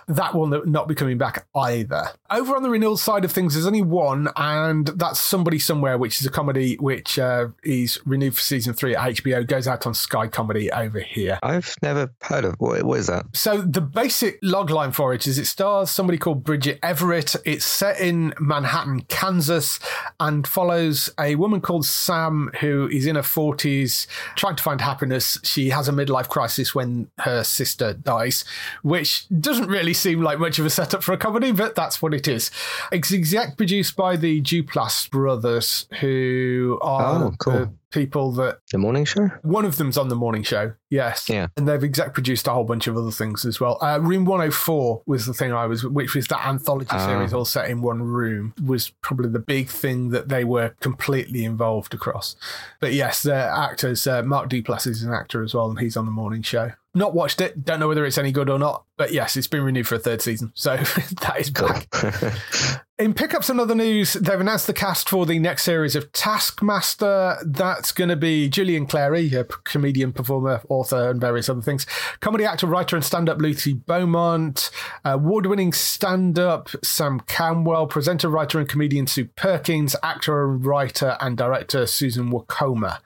That 0.07 0.33
will 0.33 0.47
not 0.65 0.87
be 0.87 0.95
coming 0.95 1.17
back 1.17 1.45
either. 1.53 2.11
Over 2.31 2.55
on 2.55 2.63
the 2.63 2.69
renewal 2.69 2.95
side 2.95 3.25
of 3.25 3.31
things, 3.31 3.53
there's 3.53 3.67
only 3.67 3.81
one, 3.81 4.29
and 4.37 4.87
that's 4.87 5.19
Somebody 5.19 5.59
Somewhere, 5.59 5.97
which 5.97 6.21
is 6.21 6.25
a 6.25 6.29
comedy 6.29 6.75
which 6.75 7.19
uh, 7.19 7.47
is 7.63 7.99
renewed 8.05 8.35
for 8.35 8.41
season 8.41 8.73
three 8.73 8.95
at 8.95 9.15
HBO, 9.15 9.45
goes 9.45 9.67
out 9.67 9.85
on 9.85 9.93
Sky 9.93 10.27
Comedy 10.27 10.71
over 10.71 10.99
here. 10.99 11.39
I've 11.43 11.75
never 11.81 12.13
heard 12.21 12.45
of 12.45 12.55
what, 12.57 12.83
what 12.83 12.99
is 12.99 13.07
that? 13.07 13.25
So 13.33 13.61
the 13.61 13.81
basic 13.81 14.41
logline 14.41 14.93
for 14.93 15.13
it 15.13 15.27
is 15.27 15.37
it 15.37 15.45
stars 15.45 15.91
somebody 15.91 16.17
called 16.17 16.43
Bridget 16.43 16.79
Everett. 16.81 17.35
It's 17.43 17.65
set 17.65 17.99
in 17.99 18.33
Manhattan, 18.39 19.01
Kansas, 19.09 19.77
and 20.21 20.47
follows 20.47 21.09
a 21.19 21.35
woman 21.35 21.59
called 21.59 21.85
Sam 21.85 22.49
who 22.61 22.87
is 22.87 23.07
in 23.07 23.15
her 23.15 23.23
forties, 23.23 24.07
trying 24.37 24.55
to 24.55 24.63
find 24.63 24.79
happiness. 24.79 25.37
She 25.43 25.69
has 25.71 25.89
a 25.89 25.91
midlife 25.91 26.29
crisis 26.29 26.73
when 26.73 27.09
her 27.19 27.43
sister 27.43 27.93
dies, 27.93 28.45
which 28.83 29.27
doesn't 29.41 29.67
really 29.67 29.96
seem 29.97 30.21
like 30.21 30.39
much 30.39 30.59
of 30.59 30.65
a 30.65 30.69
setup 30.69 31.03
for 31.03 31.13
a 31.13 31.17
comedy, 31.17 31.51
but 31.51 31.75
that's 31.75 32.01
what 32.01 32.13
it 32.13 32.27
is. 32.27 32.51
It's 32.91 33.11
exec 33.13 33.57
produced 33.57 33.95
by 33.95 34.15
the 34.15 34.41
Duplass 34.41 35.09
brothers, 35.09 35.87
who 35.99 36.79
are 36.81 37.23
Oh, 37.23 37.33
cool. 37.39 37.73
People 37.91 38.31
that 38.33 38.59
The 38.71 38.77
morning 38.77 39.05
show? 39.05 39.29
one 39.43 39.65
of 39.65 39.77
them's 39.77 39.97
on 39.97 40.09
the 40.09 40.15
morning 40.15 40.43
show, 40.43 40.73
yes. 40.89 41.29
Yeah. 41.29 41.47
And 41.55 41.67
they've 41.67 41.83
exec 41.83 42.13
produced 42.13 42.47
a 42.47 42.51
whole 42.51 42.63
bunch 42.63 42.87
of 42.87 42.97
other 42.97 43.11
things 43.11 43.45
as 43.45 43.59
well. 43.59 43.77
Uh, 43.81 43.99
room 44.01 44.25
104 44.25 45.03
was 45.05 45.25
the 45.25 45.33
thing 45.33 45.53
I 45.53 45.65
was, 45.65 45.85
which 45.85 46.13
was 46.15 46.27
that 46.27 46.45
anthology 46.45 46.89
Ah. 46.91 47.05
series 47.05 47.33
all 47.33 47.45
set 47.45 47.69
in 47.69 47.81
one 47.81 48.01
room, 48.03 48.53
was 48.63 48.89
probably 49.01 49.29
the 49.29 49.39
big 49.39 49.69
thing 49.69 50.09
that 50.09 50.29
they 50.29 50.43
were 50.43 50.69
completely 50.79 51.45
involved 51.45 51.93
across. 51.93 52.35
But 52.79 52.93
yes, 52.93 53.23
the 53.23 53.33
actors, 53.35 54.05
uh, 54.07 54.23
Mark 54.23 54.49
Duplass 54.49 54.85
is 54.87 55.03
an 55.03 55.13
actor 55.13 55.43
as 55.43 55.53
well, 55.53 55.69
and 55.69 55.79
he's 55.79 55.95
on 55.97 56.05
the 56.05 56.11
morning 56.11 56.41
show. 56.41 56.71
Not 56.93 57.13
watched 57.13 57.41
it, 57.41 57.63
don't 57.63 57.79
know 57.79 57.87
whether 57.87 58.05
it's 58.05 58.17
any 58.17 58.31
good 58.31 58.49
or 58.49 58.57
not, 58.57 58.83
but 58.97 59.13
yes, 59.13 59.37
it's 59.37 59.47
been 59.47 59.61
renewed 59.61 59.87
for 59.87 59.95
a 59.95 59.99
third 59.99 60.21
season. 60.21 60.51
So 60.55 60.75
that 61.21 61.35
is 61.37 61.51
back. 61.51 61.87
In 62.99 63.13
pickups 63.13 63.51
and 63.51 63.59
other 63.59 63.75
news, 63.75 64.13
they've 64.13 64.39
announced 64.39 64.65
the 64.65 64.73
cast 64.73 65.07
for 65.07 65.27
the 65.27 65.37
next 65.37 65.61
series 65.61 65.95
of 65.95 66.11
Taskmaster. 66.13 67.37
That's 67.45 67.91
going 67.91 68.09
to 68.09 68.15
be 68.15 68.49
Julian 68.49 68.87
Clary, 68.87 69.31
a 69.35 69.43
comedian, 69.43 70.11
performer, 70.11 70.63
author, 70.67 71.11
and 71.11 71.21
various 71.21 71.47
other 71.47 71.61
things. 71.61 71.85
Comedy 72.21 72.43
actor, 72.43 72.65
writer, 72.65 72.95
and 72.95 73.05
stand 73.05 73.29
up 73.29 73.37
Lucy 73.37 73.73
Beaumont. 73.73 74.71
Award 75.05 75.45
winning 75.45 75.73
stand 75.73 76.39
up 76.39 76.69
Sam 76.83 77.19
Campbell. 77.19 77.85
Presenter, 77.85 78.29
writer, 78.29 78.57
and 78.57 78.67
comedian 78.67 79.05
Sue 79.05 79.25
Perkins. 79.25 79.95
Actor, 80.01 80.47
writer, 80.47 81.17
and 81.21 81.37
director 81.37 81.85
Susan 81.85 82.31
Wokoma 82.31 82.97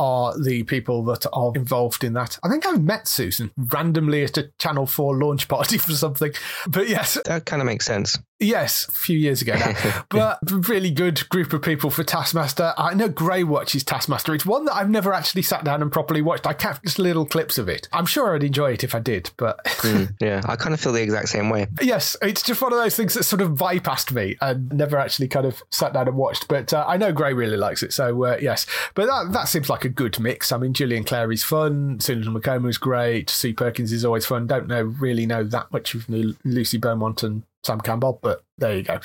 are 0.00 0.32
the 0.42 0.62
people 0.62 1.04
that 1.04 1.26
are 1.32 1.52
involved 1.54 2.02
in 2.04 2.14
that. 2.14 2.38
I 2.42 2.48
think 2.48 2.66
I've 2.66 2.82
met 2.82 3.06
Susan 3.06 3.50
randomly 3.56 4.24
at 4.24 4.38
a 4.38 4.50
Channel 4.58 4.86
4 4.86 5.16
launch 5.18 5.46
party 5.46 5.76
for 5.78 5.92
something. 5.92 6.32
But 6.66 6.88
yes, 6.88 7.18
that 7.26 7.44
kind 7.44 7.60
of 7.60 7.66
makes 7.66 7.84
sense. 7.84 8.18
Yes, 8.42 8.88
a 8.88 8.92
few 8.92 9.18
years 9.18 9.42
ago 9.42 9.52
now. 9.52 10.04
but 10.08 10.38
really 10.66 10.90
good 10.90 11.28
group 11.28 11.52
of 11.52 11.60
people 11.60 11.90
for 11.90 12.02
Taskmaster. 12.02 12.72
I 12.78 12.94
know 12.94 13.08
Grey 13.10 13.44
watches 13.44 13.84
Taskmaster. 13.84 14.34
It's 14.34 14.46
one 14.46 14.64
that 14.64 14.74
I've 14.74 14.88
never 14.88 15.12
actually 15.12 15.42
sat 15.42 15.62
down 15.62 15.82
and 15.82 15.92
properly 15.92 16.22
watched. 16.22 16.46
I 16.46 16.54
kept 16.54 16.82
just 16.82 16.98
little 16.98 17.26
clips 17.26 17.58
of 17.58 17.68
it. 17.68 17.86
I'm 17.92 18.06
sure 18.06 18.34
I'd 18.34 18.42
enjoy 18.42 18.72
it 18.72 18.82
if 18.82 18.94
I 18.94 19.00
did, 19.00 19.30
but 19.36 19.58
Mm, 19.80 20.14
yeah, 20.20 20.40
I 20.44 20.56
kind 20.56 20.72
of 20.74 20.80
feel 20.80 20.92
the 20.92 21.02
exact 21.02 21.28
same 21.30 21.48
way. 21.50 21.66
yes, 21.82 22.14
it's 22.22 22.42
just 22.42 22.60
one 22.62 22.72
of 22.72 22.78
those 22.78 22.94
things 22.96 23.14
that 23.14 23.24
sort 23.24 23.40
of 23.42 23.52
bypassed 23.52 24.12
me 24.12 24.36
and 24.40 24.70
never 24.72 24.96
actually 24.98 25.26
kind 25.28 25.44
of 25.46 25.62
sat 25.70 25.92
down 25.94 26.06
and 26.08 26.16
watched. 26.16 26.48
But 26.48 26.72
uh, 26.72 26.84
I 26.86 26.96
know 26.96 27.12
Grey 27.12 27.32
really 27.34 27.56
likes 27.58 27.82
it, 27.82 27.92
so 27.92 28.24
uh, 28.24 28.38
yes. 28.40 28.66
But 28.94 29.06
that 29.06 29.32
that 29.32 29.48
seems 29.48 29.68
like 29.68 29.84
a 29.84 29.89
good 29.90 30.18
mix. 30.18 30.52
I 30.52 30.58
mean, 30.58 30.72
Julian 30.72 31.04
Clary's 31.04 31.44
fun, 31.44 32.00
Susan 32.00 32.34
Wokoma's 32.34 32.78
great, 32.78 33.30
Sue 33.30 33.54
Perkins 33.54 33.92
is 33.92 34.04
always 34.04 34.26
fun. 34.26 34.46
Don't 34.46 34.68
know 34.68 34.82
really 34.82 35.26
know 35.26 35.44
that 35.44 35.72
much 35.72 35.94
of 35.94 36.08
Lucy 36.08 36.78
Beaumont 36.78 37.22
and 37.22 37.42
Sam 37.62 37.80
Campbell, 37.80 38.18
but 38.22 38.44
there 38.58 38.76
you 38.76 38.82
go. 38.82 39.00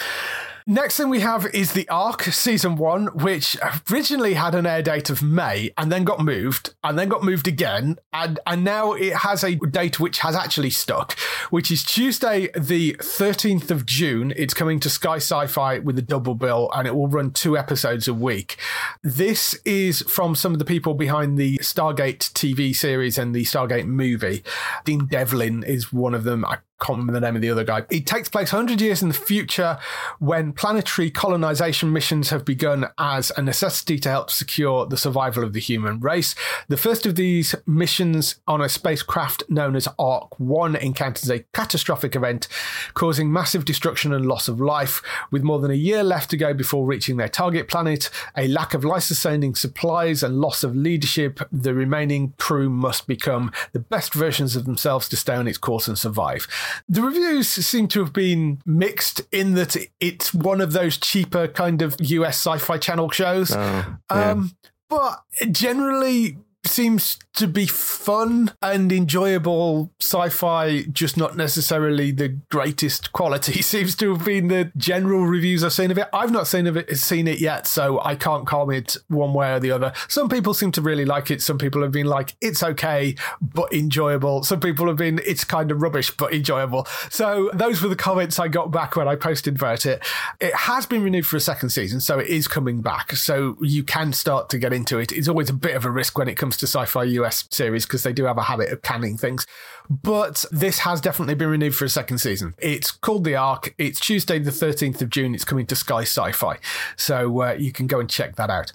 Next 0.67 0.97
thing 0.97 1.10
we 1.10 1.19
have 1.19 1.45
is 1.54 1.73
the 1.73 1.88
Ark 1.89 2.23
season 2.23 2.75
one, 2.75 3.06
which 3.15 3.56
originally 3.91 4.34
had 4.34 4.56
an 4.56 4.65
air 4.65 4.82
date 4.82 5.12
of 5.12 5.21
May 5.21 5.71
and 5.78 5.91
then 5.91 6.04
got 6.04 6.19
moved 6.19 6.73
and 6.84 6.97
then 6.97 7.08
got 7.08 7.23
moved 7.23 7.47
again. 7.47 7.97
And, 8.12 8.39
and 8.47 8.63
now 8.63 8.93
it 8.93 9.17
has 9.17 9.43
a 9.43 9.58
date 9.58 9.99
which 9.99 10.17
has 10.19 10.36
actually 10.36 10.71
stuck, 10.71 11.19
which 11.51 11.69
is 11.69 11.84
Tuesday, 11.84 12.49
the 12.58 12.95
13th 12.95 13.69
of 13.69 13.86
June. 13.86 14.34
It's 14.36 14.56
coming 14.56 14.80
to 14.80 14.89
Sky 14.89 15.17
Sci 15.17 15.45
Fi 15.45 15.78
with 15.78 15.99
a 15.99 16.01
double 16.01 16.34
bill 16.34 16.71
and 16.73 16.88
it 16.88 16.95
will 16.95 17.10
run 17.10 17.30
two 17.30 17.56
episodes 17.56 18.08
a 18.08 18.13
week. 18.15 18.58
This 19.04 19.54
is 19.65 20.01
from 20.10 20.34
some 20.34 20.54
of 20.54 20.58
the 20.58 20.65
people 20.65 20.95
behind 20.95 21.38
the 21.38 21.60
Stargate 21.60 22.32
TV 22.34 22.75
series 22.75 23.19
and 23.19 23.36
the 23.36 23.43
Stargate 23.43 23.86
movie. 23.86 24.43
Dean 24.84 25.06
Devlin 25.06 25.62
is 25.62 25.93
one 25.93 26.15
of 26.15 26.23
them. 26.23 26.43
I 26.43 26.58
can't 26.79 26.99
remember 26.99 27.13
the 27.13 27.21
name 27.21 27.35
of 27.35 27.41
the 27.41 27.49
other 27.49 27.63
guy. 27.63 27.83
It 27.89 28.05
takes 28.05 28.27
place 28.27 28.51
100 28.51 28.81
years 28.81 29.01
in 29.01 29.07
the 29.07 29.13
future 29.13 29.77
when 30.19 30.51
planetary 30.51 31.09
colonization 31.09 31.93
missions 31.93 32.29
have 32.31 32.43
begun 32.43 32.88
as 32.97 33.31
a 33.38 33.41
necessity 33.41 33.97
to 33.99 34.09
help 34.09 34.29
secure 34.29 34.85
the 34.85 34.97
survival 34.97 35.43
of 35.43 35.53
the 35.53 35.59
human 35.59 35.99
race. 35.99 36.35
The 36.67 36.77
first 36.77 37.05
of 37.05 37.15
these 37.15 37.55
missions 37.65 38.35
on 38.47 38.61
a 38.61 38.67
spacecraft 38.67 39.43
known 39.49 39.75
as 39.75 39.88
Ark 39.97 40.38
1 40.39 40.75
encounters 40.75 41.29
a 41.29 41.39
catastrophic 41.53 42.15
event 42.15 42.47
causing 42.93 43.31
massive 43.31 43.63
destruction 43.63 44.13
and 44.13 44.25
loss 44.25 44.47
of 44.47 44.59
life. 44.59 45.01
With 45.31 45.43
more 45.43 45.59
than 45.59 45.71
a 45.71 45.75
year 45.75 46.03
left 46.03 46.29
to 46.31 46.38
go 46.38 46.53
before 46.53 46.85
reaching 46.85 47.17
their 47.17 47.29
target 47.29 47.69
planet, 47.69 48.09
a 48.35 48.47
lack 48.49 48.73
of 48.73 48.83
life 48.83 49.03
sustaining 49.03 49.55
supplies 49.55 50.23
and 50.23 50.41
loss 50.41 50.63
of 50.63 50.75
leadership, 50.75 51.39
the 51.51 51.73
remaining 51.73 52.33
crew 52.38 52.69
must 52.69 53.07
become 53.07 53.51
the 53.71 53.79
best 53.79 54.13
versions 54.13 54.55
of 54.55 54.65
themselves 54.65 55.07
to 55.09 55.15
stay 55.15 55.35
on 55.35 55.47
its 55.47 55.57
course 55.57 55.88
and 55.88 55.97
survive. 55.97 56.47
The 56.88 57.01
reviews 57.01 57.47
seem 57.47 57.88
to 57.89 57.99
have 58.01 58.13
been 58.13 58.62
mixed 58.65 59.21
in 59.32 59.54
that 59.56 59.75
it's 59.99 60.34
one 60.34 60.62
of 60.62 60.73
those 60.73 60.97
cheaper 60.97 61.47
kind 61.47 61.82
of 61.82 61.95
US 61.99 62.38
sci 62.38 62.58
fi 62.58 62.78
channel 62.78 63.10
shows. 63.10 63.51
yeah. 63.51 63.95
um, 64.10 64.51
but 64.89 65.23
generally 65.51 66.38
seems 66.67 67.17
to 67.36 67.47
be 67.47 67.65
fun 67.65 68.51
and 68.62 68.91
enjoyable. 68.91 69.91
Sci-fi 69.99 70.84
just 70.84 71.17
not 71.17 71.36
necessarily 71.36 72.12
the 72.12 72.30
greatest 72.49 73.12
quality 73.12 73.62
seems 73.62 73.95
to 73.95 74.13
have 74.13 74.25
been 74.25 74.47
the 74.47 74.71
general 74.78 75.25
reviews 75.25 75.63
i've 75.63 75.73
seen 75.73 75.91
of 75.91 75.97
it. 75.97 76.08
I've 76.13 76.32
not 76.32 76.47
seen 76.47 76.67
of 76.67 76.78
it 76.78 76.95
seen 76.97 77.28
it 77.28 77.39
yet 77.39 77.67
so 77.67 78.01
i 78.01 78.15
can't 78.15 78.47
comment 78.47 78.97
one 79.08 79.34
way 79.34 79.54
or 79.54 79.60
the 79.60 79.71
other. 79.71 79.93
Some 80.08 80.30
people 80.30 80.54
seem 80.54 80.71
to 80.73 80.82
really 80.82 81.06
like 81.06 81.30
it. 81.32 81.41
Some 81.41 81.58
people 81.58 81.82
have 81.82 81.91
been 81.91 82.08
like 82.08 82.36
it's 82.41 82.63
okay 82.63 83.15
but 83.41 83.71
enjoyable. 83.73 84.43
Some 84.43 84.60
people 84.60 84.88
have 84.88 84.97
been 84.97 85.19
it's 85.25 85.43
kind 85.43 85.71
of 85.71 85.82
rubbish 85.82 86.12
but 86.12 86.34
enjoyable. 86.34 86.86
So 87.10 87.49
those 87.54 87.82
were 87.82 87.89
the 87.89 87.95
comments 87.95 88.39
i 88.39 88.47
got 88.47 88.71
back 88.71 88.95
when 88.95 89.08
i 89.08 89.15
posted 89.15 89.56
about 89.56 89.86
it. 89.86 90.04
It 90.39 90.54
has 90.56 90.86
been 90.86 91.04
renewed 91.04 91.28
for 91.28 91.38
a 91.38 91.41
second 91.41 91.69
season 91.69 91.99
so 91.99 92.19
it 92.19 92.28
is 92.28 92.47
coming 92.47 92.82
back. 92.82 93.15
So 93.15 93.58
you 93.62 93.84
can 93.84 94.13
start 94.13 94.49
to 94.49 94.58
get 94.58 94.73
into 94.73 94.97
it. 94.99 95.12
It's 95.12 95.28
always 95.28 95.49
a 95.49 95.54
bit 95.54 95.75
of 95.75 95.86
a 95.86 95.91
risk 95.91 96.17
when 96.17 96.28
it 96.28 96.36
comes 96.36 96.55
to 96.58 96.68
sci-fi 96.68 97.06
us 97.06 97.48
series 97.52 97.86
because 97.86 98.04
they 98.04 98.13
do 98.13 98.26
have 98.26 98.38
a 98.38 98.44
habit 98.44 98.72
of 98.72 98.82
canning 98.82 99.18
things. 99.18 99.46
But 99.89 100.46
this 100.52 100.80
has 100.80 101.02
definitely 101.02 101.36
been 101.36 101.50
renewed 101.50 101.76
for 101.76 101.86
a 101.86 101.89
second 101.89 102.18
season. 102.18 102.56
It's 102.58 102.91
called 102.91 103.24
the 103.24 103.36
Ark 103.36 103.74
it's 103.78 104.00
tuesday 104.00 104.39
the 104.39 104.52
13th 104.52 105.02
of 105.02 105.10
june. 105.10 105.36
It's 105.36 105.46
coming 105.46 105.65
to 105.68 105.76
sky 105.76 106.02
sci-fi. 106.02 106.58
So 106.96 107.41
uh, 107.41 107.52
you 107.54 107.72
can 107.72 107.88
go 107.88 108.00
and 108.00 108.10
check 108.10 108.36
that 108.36 108.50
out. 108.50 108.72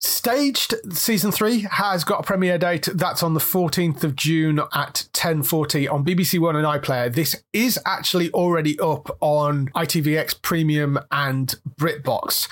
Staged 0.00 0.74
season 0.92 1.32
three 1.32 1.60
has 1.70 2.04
got 2.04 2.20
a 2.20 2.22
premiere 2.22 2.58
date. 2.58 2.90
That's 2.92 3.22
on 3.22 3.32
the 3.32 3.40
14th 3.40 4.04
of 4.04 4.14
June 4.14 4.60
at 4.74 5.08
10:40 5.14 5.90
on 5.90 6.04
BBC 6.04 6.38
One 6.38 6.56
and 6.56 6.66
iPlayer. 6.66 7.14
This 7.14 7.42
is 7.54 7.80
actually 7.86 8.30
already 8.32 8.78
up 8.80 9.16
on 9.20 9.68
ITVX 9.68 10.42
Premium 10.42 10.98
and 11.10 11.54
BritBox, 11.80 12.48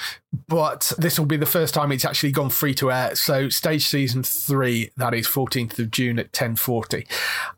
but 0.48 0.92
this 0.98 1.18
will 1.18 1.26
be 1.26 1.36
the 1.36 1.46
first 1.46 1.74
time 1.74 1.92
it's 1.92 2.04
actually 2.04 2.32
gone 2.32 2.50
free 2.50 2.74
to 2.74 2.90
air. 2.90 3.14
So, 3.14 3.48
Stage 3.48 3.86
season 3.86 4.22
three, 4.22 4.90
that 4.96 5.14
is 5.14 5.26
14th 5.26 5.78
of 5.78 5.90
June 5.90 6.18
at 6.18 6.32
10:40 6.32 7.06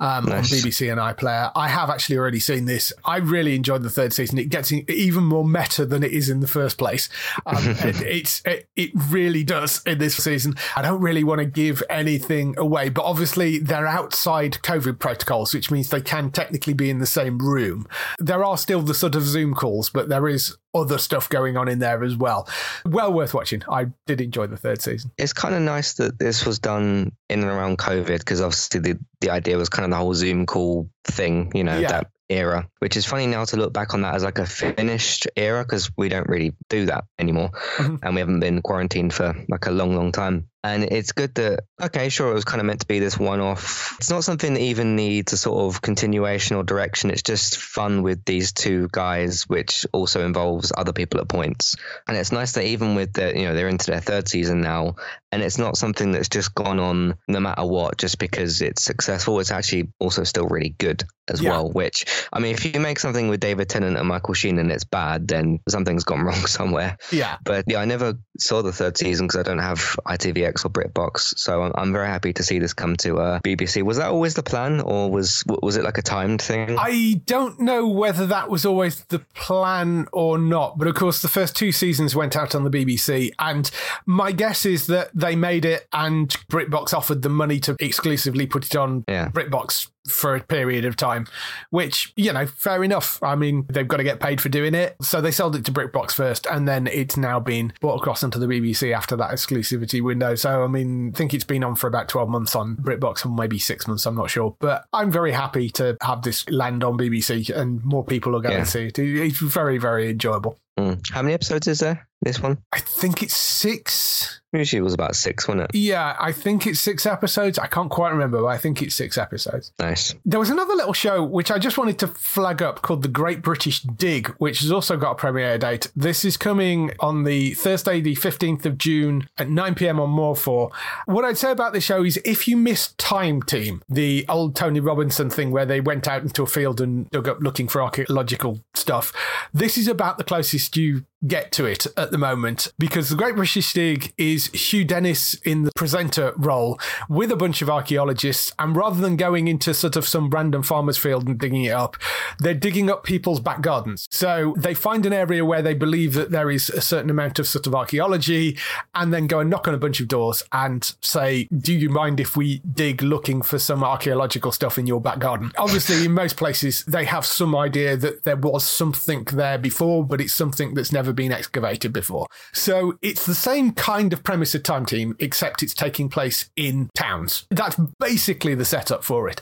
um, 0.01 0.27
on 0.27 0.43
BBC 0.43 0.91
and 0.91 1.01
iPlayer. 1.01 1.53
I 1.55 1.69
have 1.69 1.89
actually 1.89 2.19
already 2.19 2.41
seen 2.41 2.65
this. 2.65 2.93
I 3.05 3.19
really 3.19 3.55
enjoyed 3.55 3.83
the 3.83 3.91
third 3.91 4.13
season. 4.13 4.39
It 4.39 4.49
gets 4.49 4.73
even 4.73 5.25
more 5.25 5.47
meta 5.47 5.87
than 5.87 6.03
it 6.03 6.13
is 6.13 6.29
in 6.29 6.41
the 6.41 6.49
first 6.49 6.79
place. 6.79 7.09
Um, 7.47 7.57
it, 7.65 8.01
it's 8.03 8.43
it, 8.45 8.69
it 8.77 8.91
really 9.09 9.45
does 9.45 9.83
in 9.87 9.99
this 9.99 10.17
season. 10.17 10.55
I 10.77 10.83
don't 10.83 11.01
really 11.01 11.25
want 11.25 11.41
to 11.41 11.47
give 11.47 11.83
anything 11.89 12.55
away, 12.59 12.89
but 12.89 13.05
obviously 13.05 13.59
they're 13.59 13.87
outside 13.87 14.55
COVID 14.63 14.99
protocols, 14.99 15.55
which 15.55 15.71
means 15.71 15.91
they 15.91 16.01
can 16.01 16.31
technically 16.31 16.75
be 16.75 16.91
in 16.91 16.99
the 16.99 17.07
same 17.07 17.39
room. 17.39 17.87
There 18.19 18.45
are 18.45 18.59
still 18.59 18.83
the 18.83 18.95
sort 18.95 19.15
of 19.15 19.23
Zoom 19.23 19.55
calls, 19.55 19.91
but 19.91 20.09
there 20.09 20.29
is 20.29 20.57
other 20.75 20.99
stuff 20.99 21.29
going 21.29 21.57
on 21.57 21.69
in 21.69 21.79
there 21.79 22.03
as 22.03 22.17
well. 22.17 22.49
Well 22.85 23.13
worth 23.13 23.33
watching. 23.35 23.63
I 23.71 23.87
did 24.07 24.21
enjoy 24.21 24.47
the 24.49 24.57
third 24.57 24.83
season. 24.83 25.13
It's 25.17 25.33
kind 25.33 25.55
of 25.55 25.63
nice 25.63 25.95
that 25.95 26.19
this 26.19 26.45
was 26.45 26.59
done 26.59 27.13
in 27.31 27.41
and 27.43 27.49
around 27.51 27.79
COVID 27.79 28.19
because 28.19 28.41
obviously 28.41 28.81
the, 28.81 28.99
the 29.21 29.31
idea 29.31 29.57
was 29.57 29.69
kind 29.69 29.85
of 29.85 29.91
the 29.91 29.97
whole 29.97 30.15
Zoom 30.15 30.47
call 30.47 30.91
thing, 31.05 31.53
you 31.55 31.63
know, 31.65 31.79
Yeah. 31.79 31.89
that 31.89 32.07
era, 32.31 32.69
which 32.81 32.97
is 32.97 33.05
funny 33.07 33.27
now 33.27 33.45
to 33.45 33.57
look 33.57 33.73
back 33.73 33.95
on 33.95 34.01
that 34.03 34.15
as 34.15 34.25
like 34.25 34.39
a 34.39 34.47
finished 34.47 35.29
era 35.37 35.63
because 35.63 35.91
we 35.97 36.09
don't 36.09 36.29
really 36.29 36.55
do 36.71 36.87
that 36.87 37.05
anymore 37.19 37.51
Mhm. 37.77 37.99
and 38.03 38.15
we 38.15 38.21
haven't 38.21 38.41
been 38.41 38.63
quarantined 38.63 39.13
for 39.13 39.35
like 39.49 39.67
a 39.67 39.71
long, 39.71 39.95
long 39.95 40.11
time. 40.11 40.49
And 40.65 40.83
it's 40.85 41.13
good 41.13 41.35
that, 41.35 41.65
okay, 41.81 42.09
sure, 42.09 42.31
it 42.31 42.35
was 42.35 42.47
kind 42.47 42.59
of 42.61 42.67
meant 42.67 42.81
to 42.81 42.87
be 42.87 42.99
this 42.99 43.19
one 43.19 43.39
off. 43.41 43.97
It's 43.99 44.09
not 44.09 44.25
something 44.25 44.55
that 44.55 44.61
even 44.63 44.97
needs 44.97 45.35
a 45.35 45.37
sort 45.37 45.59
of 45.75 45.83
continuation 45.83 46.57
or 46.57 46.65
direction. 46.65 47.11
It's 47.11 47.21
just 47.23 47.59
fun 47.59 48.03
with 48.03 48.25
these 48.25 48.53
two 48.53 48.89
guys, 48.91 49.43
which 49.47 49.85
also 49.93 50.25
involves 50.25 50.73
other 50.75 50.95
people 50.95 51.21
at 51.21 51.29
points. 51.29 51.77
And 52.09 52.17
it's 52.17 52.33
nice 52.33 52.53
that 52.53 52.65
even 52.65 52.95
with 52.95 53.13
the, 53.13 53.39
you 53.39 53.45
know, 53.45 53.53
they're 53.55 53.69
into 53.69 53.91
their 53.91 54.01
third 54.01 54.27
season 54.27 54.63
now, 54.63 54.97
and 55.31 55.43
it's 55.43 55.59
not 55.59 55.77
something 55.77 56.13
that's 56.13 56.29
just 56.31 56.55
gone 56.55 56.79
on 56.81 57.17
no 57.29 57.41
matter 57.41 57.67
what, 57.67 57.99
just 57.99 58.19
because 58.19 58.63
it's 58.63 58.83
successful. 58.83 59.41
It's 59.41 59.51
actually 59.51 59.93
also 59.99 60.25
still 60.25 60.47
really 60.47 60.75
good 60.79 61.05
as 61.29 61.43
Yeah. 61.43 61.51
well. 61.51 61.71
Which, 61.73 62.07
I 62.33 62.39
mean, 62.39 62.55
if 62.55 62.65
you 62.73 62.81
make 62.81 63.01
something 63.01 63.29
with 63.29 63.41
David 63.41 63.69
Tennant 63.69 63.99
and 63.99 64.09
Michael 64.09 64.33
Sheen 64.35 64.59
and 64.59 64.71
it's 64.73 64.85
bad, 64.85 65.27
then 65.29 65.59
something's 65.69 66.05
gone 66.05 66.21
wrong 66.25 66.47
somewhere. 66.47 66.97
Yeah. 67.13 67.37
But 67.45 67.65
yeah, 67.67 67.81
I 67.81 67.85
never 67.85 68.15
saw 68.39 68.63
the 68.63 68.73
third 68.73 68.97
season 68.97 69.27
because 69.27 69.41
I 69.41 69.43
don't 69.43 69.59
have 69.59 69.97
ITVX 70.07 70.54
Netflix 70.55 70.65
or 70.65 70.69
BritBox. 70.71 71.39
So 71.39 71.63
I'm, 71.63 71.73
I'm 71.75 71.93
very 71.93 72.07
happy 72.07 72.33
to 72.35 72.43
see 72.43 72.59
this 72.59 72.73
come 72.73 72.97
to 72.99 73.19
uh, 73.19 73.41
BBC. 73.41 73.83
Was 73.83 73.99
that 73.99 74.09
always 74.09 74.35
the 74.35 74.43
plan, 74.43 74.81
or 74.81 75.11
was 75.11 75.45
was 75.47 75.77
it 75.77 75.85
like 75.85 75.99
a 75.99 76.03
timed 76.03 76.43
thing? 76.43 76.77
I 76.79 77.21
don't 77.27 77.61
know 77.61 77.89
whether 77.89 78.27
that 78.27 78.49
was 78.49 78.65
always 78.65 79.05
the 79.05 79.21
plan 79.35 80.07
or 80.13 80.39
not, 80.39 80.79
but 80.79 80.89
of 80.89 80.95
course, 80.95 81.23
the 81.23 81.29
first 81.29 81.57
two 81.57 81.73
seasons 81.73 82.15
went 82.15 82.37
out 82.37 82.55
on 82.55 82.65
the 82.65 82.71
BBC, 82.71 83.31
and 83.39 83.71
my 84.07 84.33
guess 84.33 84.65
is 84.67 84.87
that 84.89 85.11
they 85.15 85.37
made 85.37 85.65
it, 85.65 85.87
and 85.93 86.29
BritBox 86.51 86.93
offered 86.95 87.23
the 87.23 87.29
money 87.29 87.61
to 87.61 87.77
exclusively 87.81 88.47
put 88.47 88.65
it 88.67 88.77
on 88.77 89.05
Yeah. 89.09 89.29
BritBox 89.29 89.89
for 90.09 90.35
a 90.37 90.41
period 90.41 90.85
of 90.85 90.97
time, 90.97 91.27
which, 91.71 92.13
you 92.17 92.33
know, 92.33 92.47
fair 92.47 92.85
enough. 92.85 93.23
I 93.23 93.35
mean, 93.35 93.67
they've 93.71 93.89
got 93.89 93.97
to 93.99 94.05
get 94.05 94.21
paid 94.21 94.41
for 94.41 94.49
doing 94.49 94.75
it. 94.75 94.97
So 95.03 95.21
they 95.21 95.31
sold 95.31 95.57
it 95.57 95.65
to 95.65 95.73
BritBox 95.73 96.13
first, 96.13 96.47
and 96.47 96.69
then 96.69 96.87
it's 96.87 97.17
now 97.17 97.41
been 97.41 97.73
brought 97.81 97.97
across 97.97 98.23
onto 98.23 98.39
the 98.39 98.47
BBC 98.47 98.95
after 98.95 99.17
that 99.17 99.31
exclusivity 99.31 100.03
window. 100.03 100.35
So, 100.35 100.63
I 100.63 100.67
mean, 100.67 101.13
I 101.15 101.17
think 101.17 101.33
it's 101.35 101.45
been 101.45 101.65
on 101.65 101.75
for 101.77 101.87
about 101.87 102.09
12 102.09 102.29
months 102.29 102.55
on 102.55 102.77
BritBox, 102.77 103.25
or 103.25 103.31
maybe 103.31 103.59
six 103.59 103.87
months, 103.89 104.05
I'm 104.07 104.15
not 104.17 104.31
sure. 104.31 104.57
But 104.61 104.85
I'm 104.93 105.11
very 105.11 105.33
happy 105.33 105.71
to 105.71 105.97
have 106.03 106.23
this 106.23 106.49
land 106.51 106.85
on 106.85 106.99
BBC, 106.99 107.49
and 107.55 107.83
more 107.85 108.05
people 108.05 108.37
are 108.37 108.41
going 108.41 108.59
Yeah. 108.59 108.65
to 108.65 108.71
see 108.71 108.87
it. 108.87 108.99
It's 108.99 109.39
very, 109.39 109.79
very 109.79 110.11
enjoyable. 110.11 110.59
Mm. 110.79 111.09
How 111.11 111.23
many 111.23 111.35
episodes 111.35 111.69
is 111.69 111.81
there? 111.81 112.07
This 112.25 112.41
one? 112.41 112.59
I 112.73 112.81
think 112.81 113.23
it's 113.23 113.37
six. 113.37 114.41
Usually 114.53 114.79
it 114.79 114.83
was 114.83 114.95
about 114.95 115.15
six, 115.17 115.47
wasn't 115.47 115.65
it? 115.65 115.75
Yeah, 115.75 116.17
I 116.19 116.33
think 116.33 116.67
it's 116.67 116.81
six 116.81 117.07
episodes. 117.07 117.59
I 117.59 117.67
can't 117.67 117.91
quite 117.91 118.13
remember, 118.13 118.41
but 118.41 118.47
I 118.47 118.57
think 118.57 118.81
it's 118.81 118.95
six 118.95 119.19
episodes. 119.19 119.73
Nice. 119.81 120.15
There 120.25 120.39
was 120.39 120.49
another 120.49 120.75
little 120.75 120.93
show 120.93 121.23
which 121.25 121.51
I 121.51 121.59
just 121.59 121.77
wanted 121.77 121.99
to 121.99 122.07
flag 122.07 122.63
up 122.63 122.81
called 122.81 123.03
The 123.03 123.09
Great 123.09 123.43
British 123.43 123.81
Dig, 123.81 124.29
which 124.39 124.61
has 124.61 124.71
also 124.71 124.97
got 124.97 125.11
a 125.11 125.15
premiere 125.17 125.59
date. 125.59 125.91
This 125.97 126.25
is 126.25 126.37
coming 126.37 126.93
on 127.01 127.25
the 127.25 127.55
Thursday, 127.55 128.01
the 128.01 128.15
15th 128.15 128.65
of 128.65 128.79
June 128.79 129.29
at 129.37 129.51
9 129.51 129.75
pm 129.75 129.99
on 130.01 130.09
More 130.09 130.37
4. 130.37 130.71
What 131.07 131.25
I'd 131.25 131.37
say 131.37 131.51
about 131.51 131.73
this 131.73 131.85
show 131.85 132.05
is 132.05 132.19
if 132.25 132.47
you 132.47 132.57
missed 132.57 132.97
Time 132.97 133.43
Team, 133.43 133.83
the 133.89 134.25
old 134.29 134.55
Tony 134.55 134.81
Robinson 134.81 135.29
thing 135.31 135.51
where 135.51 135.67
they 135.67 135.81
went 135.81 136.07
out 136.07 136.23
into 136.23 136.45
a 136.45 136.47
field 136.47 136.81
and 136.81 137.11
dug 137.11 137.29
up 137.29 137.41
looking 137.41 137.67
for 137.67 137.83
archaeological 137.83 138.61
stuff, 138.73 139.13
this 139.53 139.77
is 139.77 139.89
about 139.89 140.17
the 140.17 140.25
closest 140.25 140.64
you 140.77 141.05
get 141.27 141.53
to 141.53 141.65
it 141.65 141.87
at 141.97 142.11
the 142.11 142.19
moment 142.19 142.73
because 142.79 143.09
the 143.09 143.17
Great 143.17 143.37
British 143.37 143.73
Dig 143.73 144.13
is 144.19 144.47
Hugh 144.49 144.85
Dennis 144.85 145.35
in 145.45 145.63
the 145.63 145.73
presenter 145.77 146.33
role 146.37 146.79
with 147.09 147.31
a 147.31 147.37
bunch 147.37 147.63
of 147.63 147.71
archaeologists, 147.71 148.53
and 148.59 148.77
rather 148.77 149.01
than 149.01 149.17
going 149.17 149.49
into 149.49 149.73
sort 149.75 149.97
of 149.97 150.07
some 150.07 150.31
random 150.31 150.63
farmer's 150.63 150.99
field 150.99 151.27
and 151.27 151.39
digging 151.39 151.65
it 151.65 151.73
up, 151.73 151.97
they're 152.39 152.55
digging 152.55 152.91
up 152.91 153.05
people's 153.05 153.41
back 153.41 153.61
gardens. 153.61 154.07
So 154.11 154.55
they 154.57 154.75
find 154.75 155.07
an 155.07 155.13
area 155.13 155.45
where 155.45 155.63
they 155.63 155.75
believe 155.75 156.15
that 156.15 156.31
there 156.31 156.51
is 156.51 156.69
a 156.71 156.81
certain 156.81 157.11
amount 157.11 157.39
of 157.39 157.47
sort 157.47 157.67
of 157.67 157.75
archaeology, 157.75 158.59
and 158.95 159.13
then 159.13 159.27
go 159.27 159.41
and 159.41 159.51
knock 159.51 159.67
on 159.69 159.75
a 159.75 159.79
bunch 159.79 160.01
of 160.01 160.09
doors 160.09 160.43
and 160.53 160.95
say, 161.01 161.49
"Do 161.57 161.73
you 161.73 161.89
mind 161.89 162.21
if 162.21 162.37
we 162.37 162.61
dig 162.71 163.03
looking 163.03 163.43
for 163.43 163.59
some 163.59 163.83
archaeological 163.83 164.53
stuff 164.53 164.79
in 164.79 164.87
your 164.87 165.01
back 165.01 165.19
garden?" 165.21 165.53
Obviously, 165.57 166.05
in 166.05 166.13
most 166.13 166.37
places, 166.37 166.85
they 166.87 167.05
have 167.05 167.25
some 167.25 167.57
idea 167.57 167.97
that 167.97 168.25
there 168.25 168.37
was 168.37 168.67
something 168.67 169.25
there 169.33 169.59
before, 169.59 170.05
but 170.05 170.21
it's 170.21 170.35
something 170.35 170.75
that's 170.75 170.93
never 170.93 171.14
been 171.15 171.33
excavated 171.33 171.93
before. 171.93 172.27
So 172.53 172.99
it's 173.03 173.27
the 173.27 173.35
same 173.35 173.73
kind 173.73 174.13
of 174.13 174.23
premise 174.23 174.55
of 174.55 174.63
Time 174.63 174.87
Team, 174.87 175.17
except 175.19 175.63
it's 175.63 175.75
taking 175.75 176.09
place 176.09 176.51
in 176.57 176.91
towns. 176.97 177.47
That's 177.51 177.77
basically 177.99 178.55
the 178.55 178.65
setup 178.65 179.05
for 179.05 179.29
it. 179.29 179.41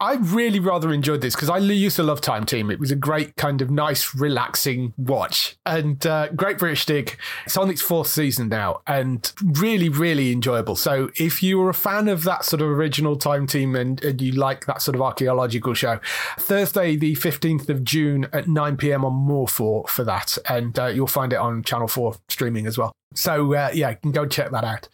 I 0.00 0.14
really 0.14 0.60
rather 0.60 0.92
enjoyed 0.92 1.20
this 1.20 1.34
because 1.34 1.50
I 1.50 1.58
used 1.58 1.96
to 1.96 2.02
love 2.02 2.20
Time 2.20 2.46
Team. 2.46 2.70
It 2.70 2.78
was 2.78 2.90
a 2.90 2.96
great 2.96 3.36
kind 3.36 3.60
of 3.60 3.70
nice, 3.70 4.14
relaxing 4.14 4.94
watch. 4.96 5.56
And 5.66 6.04
uh, 6.06 6.28
Great 6.28 6.58
British 6.58 6.86
Dig, 6.86 7.16
it's 7.44 7.56
on 7.56 7.70
its 7.70 7.82
fourth 7.82 8.08
season 8.08 8.48
now 8.48 8.80
and 8.86 9.32
really, 9.42 9.88
really 9.88 10.32
enjoyable. 10.32 10.76
So 10.76 11.10
if 11.16 11.42
you 11.42 11.58
were 11.58 11.70
a 11.70 11.74
fan 11.74 12.08
of 12.08 12.24
that 12.24 12.44
sort 12.44 12.62
of 12.62 12.68
original 12.68 13.16
Time 13.16 13.46
Team 13.46 13.76
and, 13.76 14.02
and 14.04 14.20
you 14.20 14.32
like 14.32 14.66
that 14.66 14.82
sort 14.82 14.94
of 14.94 15.02
archaeological 15.02 15.74
show, 15.74 16.00
Thursday, 16.38 16.96
the 16.96 17.14
15th 17.16 17.68
of 17.68 17.84
June 17.84 18.26
at 18.32 18.48
9 18.48 18.76
pm 18.76 19.04
on 19.04 19.12
More 19.12 19.48
4 19.48 19.86
for 19.88 20.04
that. 20.04 20.38
And 20.48 20.78
uh, 20.78 20.86
you'll 20.86 21.06
find 21.10 21.32
it 21.32 21.36
on 21.36 21.62
Channel 21.62 21.88
4 21.88 22.14
streaming 22.28 22.66
as 22.66 22.78
well. 22.78 22.92
So 23.14 23.54
uh, 23.54 23.70
yeah, 23.72 23.90
you 23.90 23.96
can 23.96 24.12
go 24.12 24.26
check 24.26 24.50
that 24.50 24.64
out. 24.64 24.88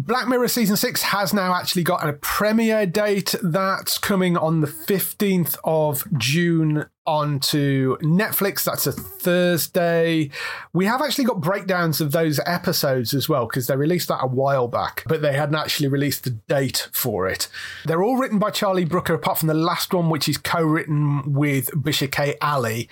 Black 0.00 0.28
Mirror 0.28 0.46
season 0.46 0.76
six 0.76 1.02
has 1.02 1.34
now 1.34 1.52
actually 1.52 1.82
got 1.82 2.08
a 2.08 2.12
premiere 2.12 2.86
date 2.86 3.34
that's 3.42 3.98
coming 3.98 4.36
on 4.36 4.60
the 4.60 4.68
15th 4.68 5.56
of 5.64 6.04
June 6.16 6.86
onto 7.04 7.96
Netflix. 7.98 8.62
That's 8.62 8.86
a 8.86 8.92
Thursday. 8.92 10.30
We 10.72 10.84
have 10.84 11.02
actually 11.02 11.24
got 11.24 11.40
breakdowns 11.40 12.00
of 12.00 12.12
those 12.12 12.38
episodes 12.46 13.12
as 13.12 13.28
well 13.28 13.46
because 13.46 13.66
they 13.66 13.74
released 13.74 14.06
that 14.06 14.22
a 14.22 14.28
while 14.28 14.68
back, 14.68 15.02
but 15.08 15.20
they 15.20 15.32
hadn't 15.32 15.56
actually 15.56 15.88
released 15.88 16.22
the 16.22 16.30
date 16.30 16.88
for 16.92 17.26
it. 17.26 17.48
They're 17.84 18.02
all 18.02 18.18
written 18.18 18.38
by 18.38 18.50
Charlie 18.50 18.84
Brooker, 18.84 19.14
apart 19.14 19.38
from 19.38 19.48
the 19.48 19.54
last 19.54 19.92
one, 19.92 20.10
which 20.10 20.28
is 20.28 20.38
co 20.38 20.62
written 20.62 21.32
with 21.32 21.70
Bisha 21.72 22.08
K. 22.08 22.36
Ali. 22.40 22.88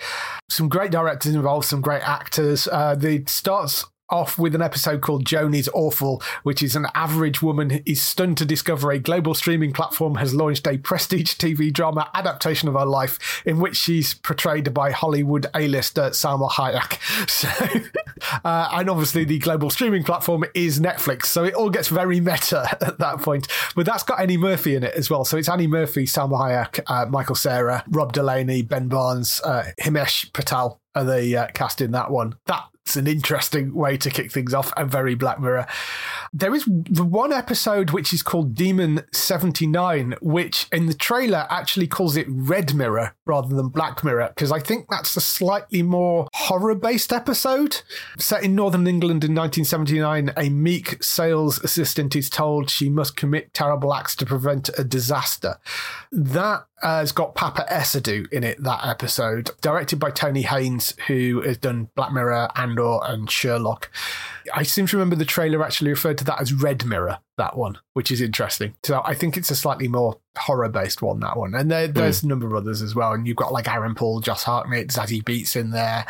Some 0.49 0.67
great 0.67 0.91
directors 0.91 1.35
involved, 1.35 1.67
some 1.67 1.79
great 1.79 2.05
actors. 2.05 2.67
Uh, 2.67 2.95
the 2.95 3.23
starts 3.27 3.85
off 4.09 4.37
with 4.37 4.55
an 4.55 4.61
episode 4.61 5.01
called 5.01 5.25
Joan 5.25 5.53
Is 5.53 5.69
Awful, 5.73 6.21
which 6.43 6.63
is 6.63 6.75
an 6.75 6.87
average 6.95 7.41
woman 7.41 7.83
is 7.85 8.01
stunned 8.01 8.37
to 8.37 8.45
discover 8.45 8.91
a 8.91 8.99
global 8.99 9.33
streaming 9.33 9.73
platform 9.73 10.15
has 10.15 10.33
launched 10.33 10.67
a 10.67 10.77
prestige 10.77 11.35
TV 11.35 11.71
drama 11.71 12.09
adaptation 12.13 12.69
of 12.69 12.75
her 12.75 12.85
life 12.85 13.43
in 13.45 13.59
which 13.59 13.75
she's 13.75 14.13
portrayed 14.13 14.73
by 14.73 14.91
Hollywood 14.91 15.47
A-lister 15.55 16.09
Salma 16.11 16.49
Hayek. 16.49 16.97
So, 17.37 17.49
uh, 18.43 18.69
and 18.73 18.89
obviously 18.89 19.23
the 19.23 19.37
global 19.37 19.69
streaming 19.69 20.03
platform 20.03 20.43
is 20.55 20.79
Netflix, 20.79 21.25
so 21.25 21.43
it 21.43 21.53
all 21.53 21.69
gets 21.69 21.87
very 21.87 22.19
meta 22.19 22.67
at 22.81 22.97
that 22.99 23.19
point. 23.19 23.47
But 23.75 23.85
that's 23.85 24.03
got 24.03 24.19
Annie 24.19 24.37
Murphy 24.37 24.75
in 24.75 24.83
it 24.83 24.95
as 24.95 25.09
well. 25.09 25.25
So 25.25 25.37
it's 25.37 25.49
Annie 25.49 25.67
Murphy, 25.67 26.05
Salma 26.05 26.39
Hayek, 26.39 26.79
uh, 26.87 27.05
Michael 27.07 27.35
Cera, 27.35 27.83
Rob 27.89 28.13
Delaney, 28.13 28.61
Ben 28.61 28.87
Barnes, 28.87 29.41
uh, 29.43 29.65
Himesh 29.79 30.31
Patel 30.33 30.79
are 30.95 31.03
the 31.03 31.37
uh, 31.37 31.47
cast 31.53 31.81
in 31.81 31.91
that 31.91 32.09
one. 32.09 32.35
That's 32.87 32.95
an 32.95 33.05
interesting 33.05 33.73
way 33.73 33.97
to 33.97 34.09
kick 34.09 34.31
things 34.31 34.53
off 34.53 34.71
and 34.77 34.89
very 34.89 35.13
Black 35.13 35.41
Mirror. 35.41 35.67
There 36.33 36.53
is 36.53 36.65
the 36.65 37.03
one 37.05 37.33
episode 37.33 37.91
which 37.91 38.13
is 38.13 38.21
called 38.21 38.55
Demon 38.55 39.03
79, 39.11 40.15
which 40.21 40.67
in 40.71 40.87
the 40.87 40.93
trailer 40.93 41.47
actually 41.49 41.87
calls 41.87 42.17
it 42.17 42.27
Red 42.29 42.73
Mirror 42.73 43.15
rather 43.25 43.55
than 43.55 43.69
Black 43.69 44.03
Mirror, 44.03 44.29
because 44.35 44.51
I 44.51 44.59
think 44.59 44.87
that's 44.89 45.15
a 45.15 45.21
slightly 45.21 45.81
more 45.83 46.27
horror 46.33 46.75
based 46.75 47.13
episode. 47.13 47.81
Set 48.17 48.43
in 48.43 48.55
northern 48.55 48.87
England 48.87 49.23
in 49.23 49.35
1979, 49.35 50.31
a 50.37 50.49
meek 50.49 51.01
sales 51.03 51.63
assistant 51.63 52.15
is 52.15 52.29
told 52.29 52.69
she 52.69 52.89
must 52.89 53.15
commit 53.15 53.53
terrible 53.53 53.93
acts 53.93 54.15
to 54.17 54.25
prevent 54.25 54.69
a 54.77 54.83
disaster. 54.83 55.57
That 56.11 56.65
has 56.81 57.11
got 57.11 57.35
Paapa 57.35 57.67
Essiedu 57.69 58.31
in 58.31 58.43
it, 58.43 58.61
that 58.63 58.85
episode, 58.85 59.49
directed 59.61 59.99
by 59.99 60.11
Toby 60.11 60.43
Haynes, 60.43 60.95
who 61.07 61.41
has 61.41 61.57
done 61.57 61.89
Black 61.95 62.11
Mirror, 62.11 62.49
Andor, 62.55 62.99
and 63.03 63.29
Sherlock. 63.29 63.89
I 64.53 64.63
seem 64.63 64.87
to 64.87 64.97
remember 64.97 65.15
the 65.15 65.25
trailer 65.25 65.63
actually 65.63 65.91
referred 65.91 66.17
to 66.19 66.23
that 66.25 66.41
as 66.41 66.53
Red 66.53 66.85
Mirror, 66.85 67.19
that 67.37 67.57
one, 67.57 67.77
which 67.93 68.11
is 68.11 68.21
interesting. 68.21 68.73
So 68.83 69.01
I 69.05 69.13
think 69.13 69.37
it's 69.37 69.51
a 69.51 69.55
slightly 69.55 69.87
more 69.87 70.17
horror 70.37 70.69
based 70.69 71.01
one, 71.01 71.19
that 71.21 71.35
one. 71.35 71.55
And 71.55 71.71
there, 71.71 71.87
there's 71.87 72.21
a 72.21 72.27
number 72.27 72.45
of 72.45 72.53
others 72.53 72.83
as 72.83 72.93
well. 72.93 73.13
And 73.13 73.27
you've 73.27 73.37
got 73.37 73.51
like 73.51 73.67
Aaron 73.67 73.95
Paul, 73.95 74.19
Josh 74.19 74.43
Hartnett, 74.43 74.89
Zazie 74.89 75.23
Beetz 75.23 75.55
in 75.55 75.71
there. 75.71 76.05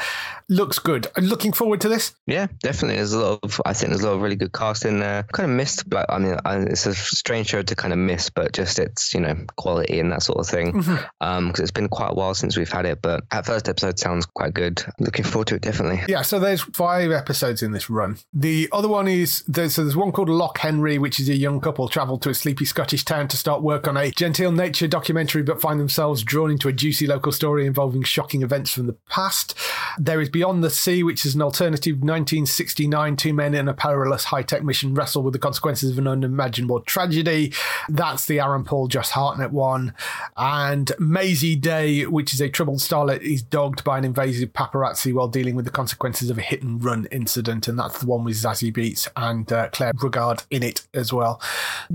Looks 0.49 0.79
good. 0.79 1.07
I'm 1.15 1.25
looking 1.25 1.53
forward 1.53 1.81
to 1.81 1.89
this. 1.89 2.13
Yeah, 2.25 2.47
definitely. 2.61 2.97
There's 2.97 3.13
a 3.13 3.19
lot 3.19 3.39
of, 3.43 3.61
I 3.65 3.73
think 3.73 3.89
there's 3.89 4.03
a 4.03 4.07
lot 4.07 4.15
of 4.15 4.21
really 4.21 4.35
good 4.35 4.51
cast 4.51 4.85
in 4.85 4.99
there. 4.99 5.23
Kind 5.31 5.49
of 5.49 5.55
missed, 5.55 5.91
like, 5.93 6.05
I 6.09 6.19
mean, 6.19 6.37
it's 6.45 6.85
a 6.85 6.93
strange 6.93 7.47
show 7.47 7.61
to 7.61 7.75
kind 7.75 7.93
of 7.93 7.99
miss, 7.99 8.29
but 8.29 8.53
just 8.53 8.79
its, 8.79 9.13
you 9.13 9.21
know, 9.21 9.37
quality 9.55 9.99
and 9.99 10.11
that 10.11 10.23
sort 10.23 10.39
of 10.39 10.47
thing. 10.47 10.83
Um, 11.21 11.47
because 11.47 11.61
it's 11.61 11.71
been 11.71 11.89
quite 11.89 12.11
a 12.11 12.13
while 12.13 12.33
since 12.33 12.57
we've 12.57 12.71
had 12.71 12.85
it, 12.85 13.01
but 13.01 13.23
at 13.31 13.45
first 13.45 13.69
episode 13.69 13.97
sounds 13.99 14.25
quite 14.25 14.53
good. 14.53 14.83
Looking 14.99 15.25
forward 15.25 15.47
to 15.47 15.55
it, 15.55 15.61
definitely. 15.61 16.01
Yeah, 16.07 16.21
so 16.21 16.39
there's 16.39 16.61
five 16.61 17.11
episodes 17.11 17.63
in 17.63 17.71
this 17.71 17.89
run. 17.89 18.17
The 18.33 18.67
other 18.71 18.89
one 18.89 19.07
is 19.07 19.43
there's, 19.47 19.75
so 19.75 19.83
there's 19.83 19.95
one 19.95 20.11
called 20.11 20.29
Loch 20.29 20.57
Henry, 20.57 20.97
which 20.97 21.16
is 21.19 21.29
a 21.29 21.35
young 21.35 21.59
couple 21.59 21.87
travel 21.87 22.17
to 22.19 22.29
a 22.29 22.33
sleepy 22.33 22.65
Scottish 22.65 23.05
town 23.05 23.27
to 23.29 23.37
start 23.37 23.61
work 23.61 23.87
on 23.87 23.97
a 23.97 24.11
genteel 24.11 24.51
nature 24.51 24.87
documentary, 24.87 25.43
but 25.43 25.61
find 25.61 25.79
themselves 25.79 26.23
drawn 26.23 26.51
into 26.51 26.67
a 26.67 26.73
juicy 26.73 27.07
local 27.07 27.31
story 27.31 27.65
involving 27.65 28.03
shocking 28.03 28.41
events 28.41 28.71
from 28.71 28.87
the 28.87 28.97
past. 29.09 29.55
There 29.97 30.21
is 30.21 30.29
Beyond 30.29 30.63
the 30.63 30.69
Sea, 30.69 31.03
which 31.03 31.25
is 31.25 31.35
an 31.35 31.41
alternative 31.41 31.95
1969 31.95 33.15
two 33.17 33.33
men 33.33 33.53
in 33.53 33.67
a 33.67 33.73
perilous 33.73 34.25
high 34.25 34.43
tech 34.43 34.63
mission 34.63 34.93
wrestle 34.93 35.23
with 35.23 35.33
the 35.33 35.39
consequences 35.39 35.91
of 35.91 35.97
an 35.97 36.07
unimaginable 36.07 36.81
tragedy. 36.81 37.53
That's 37.89 38.25
the 38.25 38.39
Aaron 38.39 38.63
Paul, 38.63 38.87
Josh 38.87 39.09
Hartnett 39.09 39.51
one. 39.51 39.93
And 40.35 40.91
Mazey 40.99 41.55
Day, 41.55 42.05
which 42.05 42.33
is 42.33 42.41
a 42.41 42.49
troubled 42.49 42.79
starlet, 42.79 43.21
is 43.21 43.41
dogged 43.41 43.83
by 43.83 43.97
an 43.97 44.05
invasive 44.05 44.53
paparazzi 44.53 45.13
while 45.13 45.27
dealing 45.27 45.55
with 45.55 45.65
the 45.65 45.71
consequences 45.71 46.29
of 46.29 46.37
a 46.37 46.41
hit 46.41 46.61
and 46.61 46.83
run 46.83 47.07
incident. 47.11 47.67
And 47.67 47.77
that's 47.77 47.99
the 47.99 48.05
one 48.05 48.23
with 48.23 48.35
Zazie 48.35 48.73
Beetz 48.73 49.07
and 49.15 49.51
uh, 49.51 49.69
Clara 49.69 49.93
Rugaard 49.93 50.45
in 50.49 50.63
it 50.63 50.87
as 50.93 51.06
well. 51.13 51.41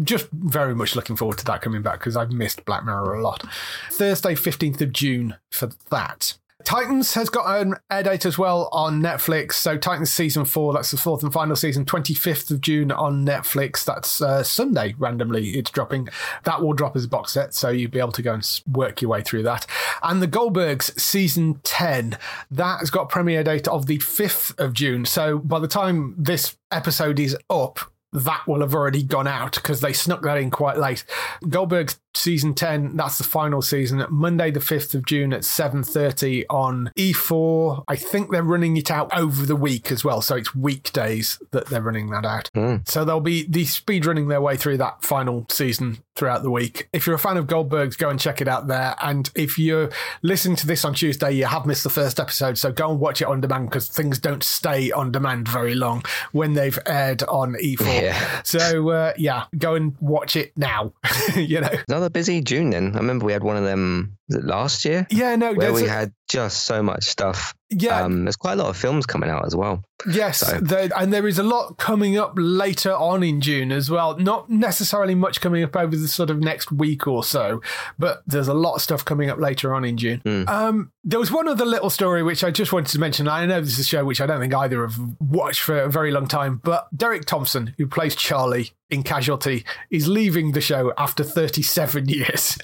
Just 0.02 0.28
very 0.30 0.74
much 0.74 0.96
looking 0.96 1.16
forward 1.16 1.38
to 1.38 1.44
that 1.46 1.62
coming 1.62 1.82
back 1.82 1.98
because 2.00 2.16
I've 2.16 2.32
missed 2.32 2.64
Black 2.64 2.84
Mirror 2.84 3.14
a 3.14 3.22
lot. 3.22 3.44
Thursday, 3.90 4.34
15th 4.34 4.80
of 4.80 4.92
June 4.92 5.36
for 5.50 5.70
that. 5.90 6.36
Titans 6.64 7.14
has 7.14 7.28
got 7.28 7.60
an 7.60 7.74
air 7.90 8.02
date 8.02 8.24
as 8.24 8.38
well 8.38 8.68
on 8.72 9.00
Netflix. 9.00 9.54
So 9.54 9.76
Titans 9.76 10.10
season 10.10 10.44
four, 10.44 10.72
that's 10.72 10.90
the 10.90 10.96
fourth 10.96 11.22
and 11.22 11.32
final 11.32 11.56
season, 11.56 11.84
25th 11.84 12.50
of 12.50 12.60
June 12.60 12.92
on 12.92 13.26
Netflix. 13.26 13.84
That's 13.84 14.20
uh, 14.20 14.42
Sunday, 14.42 14.94
randomly, 14.98 15.50
it's 15.50 15.70
dropping. 15.70 16.08
That 16.44 16.62
will 16.62 16.72
drop 16.72 16.96
as 16.96 17.04
a 17.04 17.08
box 17.08 17.32
set, 17.32 17.54
so 17.54 17.68
you'll 17.70 17.90
be 17.90 17.98
able 17.98 18.12
to 18.12 18.22
go 18.22 18.34
and 18.34 18.60
work 18.70 19.02
your 19.02 19.10
way 19.10 19.22
through 19.22 19.42
that. 19.44 19.66
And 20.02 20.22
the 20.22 20.28
Goldbergs 20.28 20.98
season 20.98 21.60
10, 21.64 22.16
that 22.50 22.78
has 22.80 22.90
got 22.90 23.08
premiere 23.08 23.44
date 23.44 23.68
of 23.68 23.86
the 23.86 23.98
5th 23.98 24.58
of 24.58 24.72
June. 24.72 25.04
So 25.04 25.38
by 25.38 25.58
the 25.58 25.68
time 25.68 26.14
this 26.18 26.56
episode 26.70 27.18
is 27.18 27.36
up, 27.50 27.91
that 28.12 28.46
will 28.46 28.60
have 28.60 28.74
already 28.74 29.02
gone 29.02 29.26
out 29.26 29.54
because 29.54 29.80
they 29.80 29.92
snuck 29.92 30.22
that 30.22 30.38
in 30.38 30.50
quite 30.50 30.78
late. 30.78 31.04
Goldberg's 31.48 31.98
season 32.14 32.54
10 32.54 32.96
that's 32.96 33.18
the 33.18 33.24
final 33.24 33.62
season 33.62 34.04
monday 34.10 34.50
the 34.50 34.60
5th 34.60 34.94
of 34.94 35.04
june 35.06 35.32
at 35.32 35.40
7.30 35.42 36.44
on 36.50 36.90
e4 36.96 37.84
i 37.88 37.96
think 37.96 38.30
they're 38.30 38.42
running 38.42 38.76
it 38.76 38.90
out 38.90 39.16
over 39.16 39.46
the 39.46 39.56
week 39.56 39.90
as 39.90 40.04
well 40.04 40.20
so 40.22 40.36
it's 40.36 40.54
weekdays 40.54 41.40
that 41.52 41.66
they're 41.66 41.80
running 41.82 42.10
that 42.10 42.24
out. 42.24 42.50
Mm. 42.54 42.88
so 42.88 43.04
they'll 43.04 43.20
be 43.20 43.44
the 43.48 43.64
speed 43.64 44.06
running 44.06 44.28
their 44.28 44.40
way 44.40 44.56
through 44.56 44.76
that 44.78 45.02
final 45.04 45.46
season 45.48 45.98
throughout 46.14 46.42
the 46.42 46.50
week. 46.50 46.88
If 46.92 47.06
you're 47.06 47.16
a 47.16 47.18
fan 47.18 47.38
of 47.38 47.46
goldberg's 47.46 47.96
go 47.96 48.10
and 48.10 48.20
check 48.20 48.42
it 48.42 48.48
out 48.48 48.66
there. 48.66 48.94
And 49.00 49.30
if 49.34 49.58
you're 49.58 49.88
listening 50.20 50.56
to 50.56 50.66
this 50.66 50.84
on 50.84 50.92
tuesday 50.94 51.32
you 51.32 51.46
have 51.46 51.64
missed 51.64 51.84
the 51.84 51.90
first 51.90 52.20
episode 52.20 52.58
so 52.58 52.70
go 52.70 52.90
and 52.90 53.00
watch 53.00 53.22
it 53.22 53.28
on 53.28 53.40
demand 53.40 53.70
because 53.70 53.88
things 53.88 54.18
don't 54.18 54.42
stay 54.42 54.90
on 54.92 55.10
demand 55.10 55.48
very 55.48 55.74
long 55.74 56.02
when 56.32 56.52
they've 56.52 56.78
aired 56.86 57.22
on 57.24 57.54
e4 57.54 58.02
Yeah. 58.02 58.42
so 58.42 58.90
uh, 58.90 59.12
yeah 59.16 59.44
go 59.56 59.74
and 59.74 59.96
watch 60.00 60.36
it 60.36 60.52
now 60.56 60.92
you 61.36 61.60
know 61.60 61.70
Another 62.02 62.10
busy 62.14 62.40
June 62.40 62.70
then. 62.70 62.96
I 62.96 62.98
remember 62.98 63.24
we 63.24 63.32
had 63.32 63.44
one 63.44 63.56
of 63.56 63.62
them 63.62 64.18
last 64.28 64.84
year 64.84 65.06
Yeah, 65.10 65.36
no, 65.36 65.52
where 65.52 65.72
we 65.72 65.86
a- 65.86 65.90
had 65.90 66.12
just 66.30 66.64
so 66.64 66.82
much 66.82 67.04
stuff. 67.04 67.54
yeah, 67.68 68.02
Um, 68.04 68.24
there's 68.24 68.36
quite 68.36 68.54
a 68.54 68.56
lot 68.56 68.68
of 68.70 68.76
films 68.76 69.04
coming 69.04 69.28
out 69.28 69.44
as 69.44 69.54
well. 69.54 69.82
yes, 70.10 70.38
so- 70.38 70.58
there, 70.60 70.88
and 70.96 71.12
there 71.12 71.26
is 71.28 71.38
a 71.38 71.42
lot 71.42 71.76
coming 71.76 72.16
up 72.16 72.32
later 72.36 72.94
on 72.94 73.22
in 73.22 73.42
June 73.42 73.70
as 73.70 73.90
well. 73.90 74.16
Not 74.18 74.48
necessarily 74.48 75.14
much 75.14 75.40
coming 75.42 75.62
up 75.62 75.76
over 75.76 75.94
the 75.94 76.08
sort 76.08 76.30
of 76.30 76.38
next 76.40 76.72
week 76.72 77.06
or 77.06 77.22
so, 77.22 77.60
but 77.98 78.22
there's 78.26 78.48
a 78.48 78.54
lot 78.54 78.76
of 78.76 78.82
stuff 78.82 79.04
coming 79.04 79.28
up 79.28 79.38
later 79.38 79.74
on 79.74 79.84
in 79.84 79.98
June. 79.98 80.22
Um, 80.48 80.90
there 81.04 81.18
was 81.20 81.30
one 81.30 81.46
other 81.48 81.66
little 81.66 81.90
story 81.90 82.22
which 82.22 82.42
I 82.42 82.50
just 82.50 82.72
wanted 82.72 82.90
to 82.92 82.98
mention. 82.98 83.28
I 83.28 83.44
know 83.44 83.60
this 83.60 83.74
is 83.74 83.80
a 83.80 83.84
show 83.84 84.04
which 84.04 84.20
I 84.22 84.26
don't 84.26 84.40
think 84.40 84.54
either 84.54 84.80
have 84.86 84.98
watched 85.20 85.60
for 85.60 85.78
a 85.80 85.90
very 85.90 86.10
long 86.12 86.26
time, 86.28 86.60
but 86.64 86.88
Derek 86.96 87.26
Thompson, 87.26 87.74
who 87.76 87.86
plays 87.86 88.14
Charlie 88.16 88.70
in 88.88 89.02
Casualty, 89.02 89.64
is 89.90 90.06
leaving 90.08 90.52
the 90.52 90.60
show 90.60 90.92
after 90.96 91.22
37 91.24 92.08
years. 92.08 92.56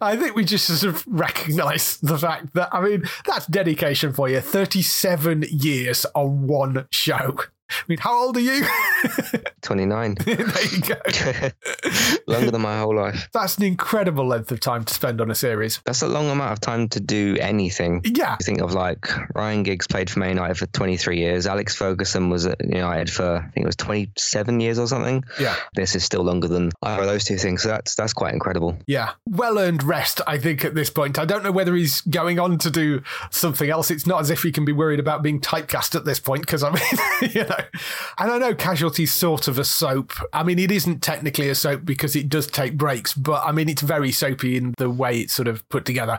I 0.00 0.16
think 0.16 0.34
we 0.36 0.44
just 0.44 0.66
sort 0.66 0.94
of 0.94 1.04
recognize 1.16 1.98
the 1.98 2.18
fact 2.18 2.54
that, 2.54 2.68
I 2.72 2.80
mean, 2.80 3.04
that's 3.26 3.46
dedication 3.46 4.12
for 4.12 4.28
you. 4.28 4.40
37 4.40 5.44
years 5.50 6.06
on 6.14 6.46
one 6.46 6.86
show. 6.90 7.36
I 7.70 7.84
mean, 7.88 7.98
how 7.98 8.16
old 8.16 8.36
are 8.36 8.40
you? 8.40 8.64
29. 9.62 10.14
there 10.24 10.36
you 10.36 10.80
go. 10.80 10.96
Longer 12.32 12.50
than 12.52 12.60
my 12.60 12.78
whole 12.78 12.94
life. 12.94 13.28
That's 13.32 13.58
an 13.58 13.64
incredible 13.64 14.26
length 14.26 14.52
of 14.52 14.60
time 14.60 14.84
to 14.84 14.94
spend 14.94 15.20
on 15.20 15.30
a 15.30 15.34
series. 15.34 15.80
That's 15.84 16.02
a 16.02 16.08
long 16.08 16.30
amount 16.30 16.52
of 16.52 16.60
time 16.60 16.88
to 16.90 17.00
do 17.00 17.36
anything. 17.40 18.02
Yeah. 18.04 18.36
You 18.38 18.44
think 18.44 18.60
of 18.60 18.74
like 18.74 19.08
Ryan 19.34 19.64
Giggs 19.64 19.86
played 19.86 20.08
for 20.08 20.20
Man 20.20 20.30
United 20.30 20.56
for 20.56 20.66
23 20.66 21.18
years. 21.18 21.46
Alex 21.46 21.74
Ferguson 21.74 22.30
was 22.30 22.46
at 22.46 22.64
United 22.64 23.10
for 23.10 23.36
I 23.36 23.50
think 23.50 23.64
it 23.64 23.66
was 23.66 23.76
27 23.76 24.60
years 24.60 24.78
or 24.78 24.86
something. 24.86 25.24
Yeah. 25.40 25.56
This 25.74 25.96
is 25.96 26.04
still 26.04 26.22
longer 26.22 26.48
than 26.48 26.70
either 26.82 27.02
of 27.02 27.08
those 27.08 27.24
two 27.24 27.36
things. 27.36 27.62
So 27.62 27.68
that's 27.68 27.96
that's 27.96 28.12
quite 28.12 28.34
incredible. 28.34 28.78
Yeah. 28.86 29.12
Well 29.26 29.58
earned 29.58 29.82
rest, 29.82 30.20
I 30.26 30.38
think, 30.38 30.64
at 30.64 30.74
this 30.74 30.90
point. 30.90 31.18
I 31.18 31.24
don't 31.24 31.42
know 31.42 31.52
whether 31.52 31.74
he's 31.74 32.02
going 32.02 32.38
on 32.38 32.58
to 32.58 32.70
do 32.70 33.02
something 33.30 33.68
else. 33.68 33.90
It's 33.90 34.06
not 34.06 34.20
as 34.20 34.30
if 34.30 34.42
he 34.42 34.52
can 34.52 34.64
be 34.64 34.72
worried 34.72 35.00
about 35.00 35.22
being 35.22 35.40
typecast 35.40 35.96
at 35.96 36.04
this 36.04 36.20
point, 36.20 36.42
because 36.42 36.62
I 36.62 36.70
mean, 36.70 37.32
you 37.32 37.44
know. 37.44 37.55
And 38.18 38.30
I 38.30 38.38
know 38.38 38.54
Casualty's 38.54 39.12
sort 39.12 39.46
of 39.46 39.58
a 39.58 39.64
soap. 39.64 40.12
I 40.32 40.42
mean, 40.42 40.58
it 40.58 40.70
isn't 40.70 41.02
technically 41.02 41.50
a 41.50 41.54
soap 41.54 41.84
because 41.84 42.16
it 42.16 42.30
does 42.30 42.46
take 42.46 42.76
breaks, 42.76 43.12
but 43.12 43.44
I 43.44 43.52
mean, 43.52 43.68
it's 43.68 43.82
very 43.82 44.10
soapy 44.10 44.56
in 44.56 44.72
the 44.78 44.88
way 44.88 45.20
it's 45.20 45.34
sort 45.34 45.48
of 45.48 45.68
put 45.68 45.84
together. 45.84 46.18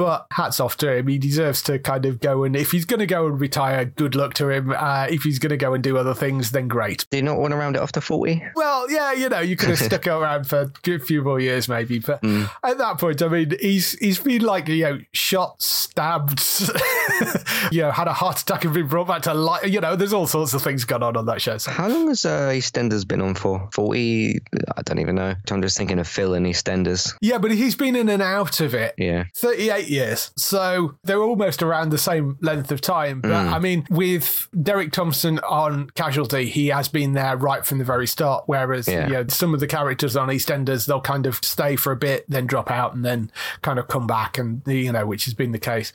But 0.00 0.28
hats 0.32 0.60
off 0.60 0.78
to 0.78 0.90
him. 0.90 1.08
He 1.08 1.18
deserves 1.18 1.60
to 1.64 1.78
kind 1.78 2.06
of 2.06 2.20
go 2.20 2.44
and, 2.44 2.56
if 2.56 2.70
he's 2.70 2.86
going 2.86 3.00
to 3.00 3.06
go 3.06 3.26
and 3.26 3.38
retire, 3.38 3.84
good 3.84 4.14
luck 4.14 4.32
to 4.34 4.48
him. 4.48 4.72
Uh, 4.74 5.06
if 5.10 5.24
he's 5.24 5.38
going 5.38 5.50
to 5.50 5.58
go 5.58 5.74
and 5.74 5.84
do 5.84 5.98
other 5.98 6.14
things, 6.14 6.52
then 6.52 6.68
great. 6.68 7.04
Do 7.10 7.18
you 7.18 7.22
not 7.22 7.36
want 7.36 7.50
to 7.50 7.58
round 7.58 7.76
it 7.76 7.82
off 7.82 7.92
to 7.92 8.00
40? 8.00 8.42
Well, 8.56 8.90
yeah, 8.90 9.12
you 9.12 9.28
know, 9.28 9.40
you 9.40 9.56
could 9.56 9.68
have 9.68 9.78
stuck 9.90 10.06
around 10.06 10.44
for 10.44 10.60
a 10.60 10.66
good 10.84 11.02
few 11.02 11.22
more 11.22 11.38
years, 11.38 11.68
maybe. 11.68 11.98
But 11.98 12.24
at 12.64 12.78
that 12.78 12.96
point, 12.98 13.20
I 13.20 13.28
mean, 13.28 13.52
he's 13.60 13.92
he's 13.98 14.18
been 14.18 14.40
like 14.40 14.68
you 14.68 14.84
know 14.84 15.00
shot, 15.12 15.60
stabbed, 15.60 16.40
you 17.70 17.82
know, 17.82 17.90
had 17.90 18.08
a 18.08 18.14
heart 18.14 18.40
attack 18.40 18.64
and 18.64 18.72
been 18.72 18.88
brought 18.88 19.08
back 19.08 19.20
to 19.24 19.34
life. 19.34 19.68
You 19.68 19.82
know, 19.82 19.96
there's 19.96 20.14
all 20.14 20.26
sorts 20.26 20.54
of 20.54 20.62
things 20.62 20.86
going 20.86 21.02
on 21.02 21.14
on 21.14 21.26
that 21.26 21.42
show. 21.42 21.58
So. 21.58 21.72
How 21.72 21.88
long 21.88 22.08
has 22.08 22.24
uh, 22.24 22.48
EastEnders 22.48 23.06
been 23.06 23.20
on 23.20 23.34
for? 23.34 23.68
40? 23.74 24.38
I 24.78 24.82
don't 24.82 24.98
even 24.98 25.16
know. 25.16 25.34
I'm 25.50 25.60
just 25.60 25.76
thinking 25.76 25.98
of 25.98 26.08
Phil 26.08 26.32
and 26.32 26.46
EastEnders. 26.46 27.14
Yeah, 27.20 27.36
but 27.36 27.50
he's 27.50 27.74
been 27.74 27.96
in 27.96 28.08
and 28.08 28.22
out 28.22 28.60
of 28.60 28.72
it. 28.72 28.94
Yeah. 28.96 29.24
38 29.36 29.89
years. 29.90 30.30
So 30.36 30.96
they're 31.04 31.22
almost 31.22 31.62
around 31.62 31.90
the 31.90 31.98
same 31.98 32.38
length 32.40 32.70
of 32.72 32.80
time. 32.80 33.20
But 33.20 33.32
I 33.32 33.58
mean, 33.58 33.86
with 33.90 34.48
Derek 34.62 34.92
Thompson 34.92 35.38
on 35.40 35.90
Casualty, 35.90 36.46
he 36.46 36.68
has 36.68 36.88
been 36.88 37.12
there 37.14 37.36
right 37.36 37.64
from 37.66 37.78
the 37.78 37.84
very 37.84 38.06
start. 38.06 38.44
Whereas, 38.46 38.88
Yeah. 38.88 39.06
you 39.06 39.12
know, 39.14 39.24
some 39.28 39.54
of 39.54 39.60
the 39.60 39.66
characters 39.66 40.16
on 40.16 40.28
EastEnders, 40.28 40.86
they'll 40.86 41.00
kind 41.00 41.26
of 41.26 41.36
stay 41.42 41.76
for 41.76 41.92
a 41.92 41.96
bit, 41.96 42.24
then 42.28 42.46
drop 42.46 42.70
out 42.70 42.94
and 42.94 43.04
then 43.04 43.30
kind 43.62 43.78
of 43.78 43.88
come 43.88 44.06
back. 44.06 44.38
And, 44.38 44.62
you 44.66 44.92
know, 44.92 45.06
which 45.06 45.24
has 45.26 45.34
been 45.34 45.52
the 45.52 45.58
case. 45.58 45.92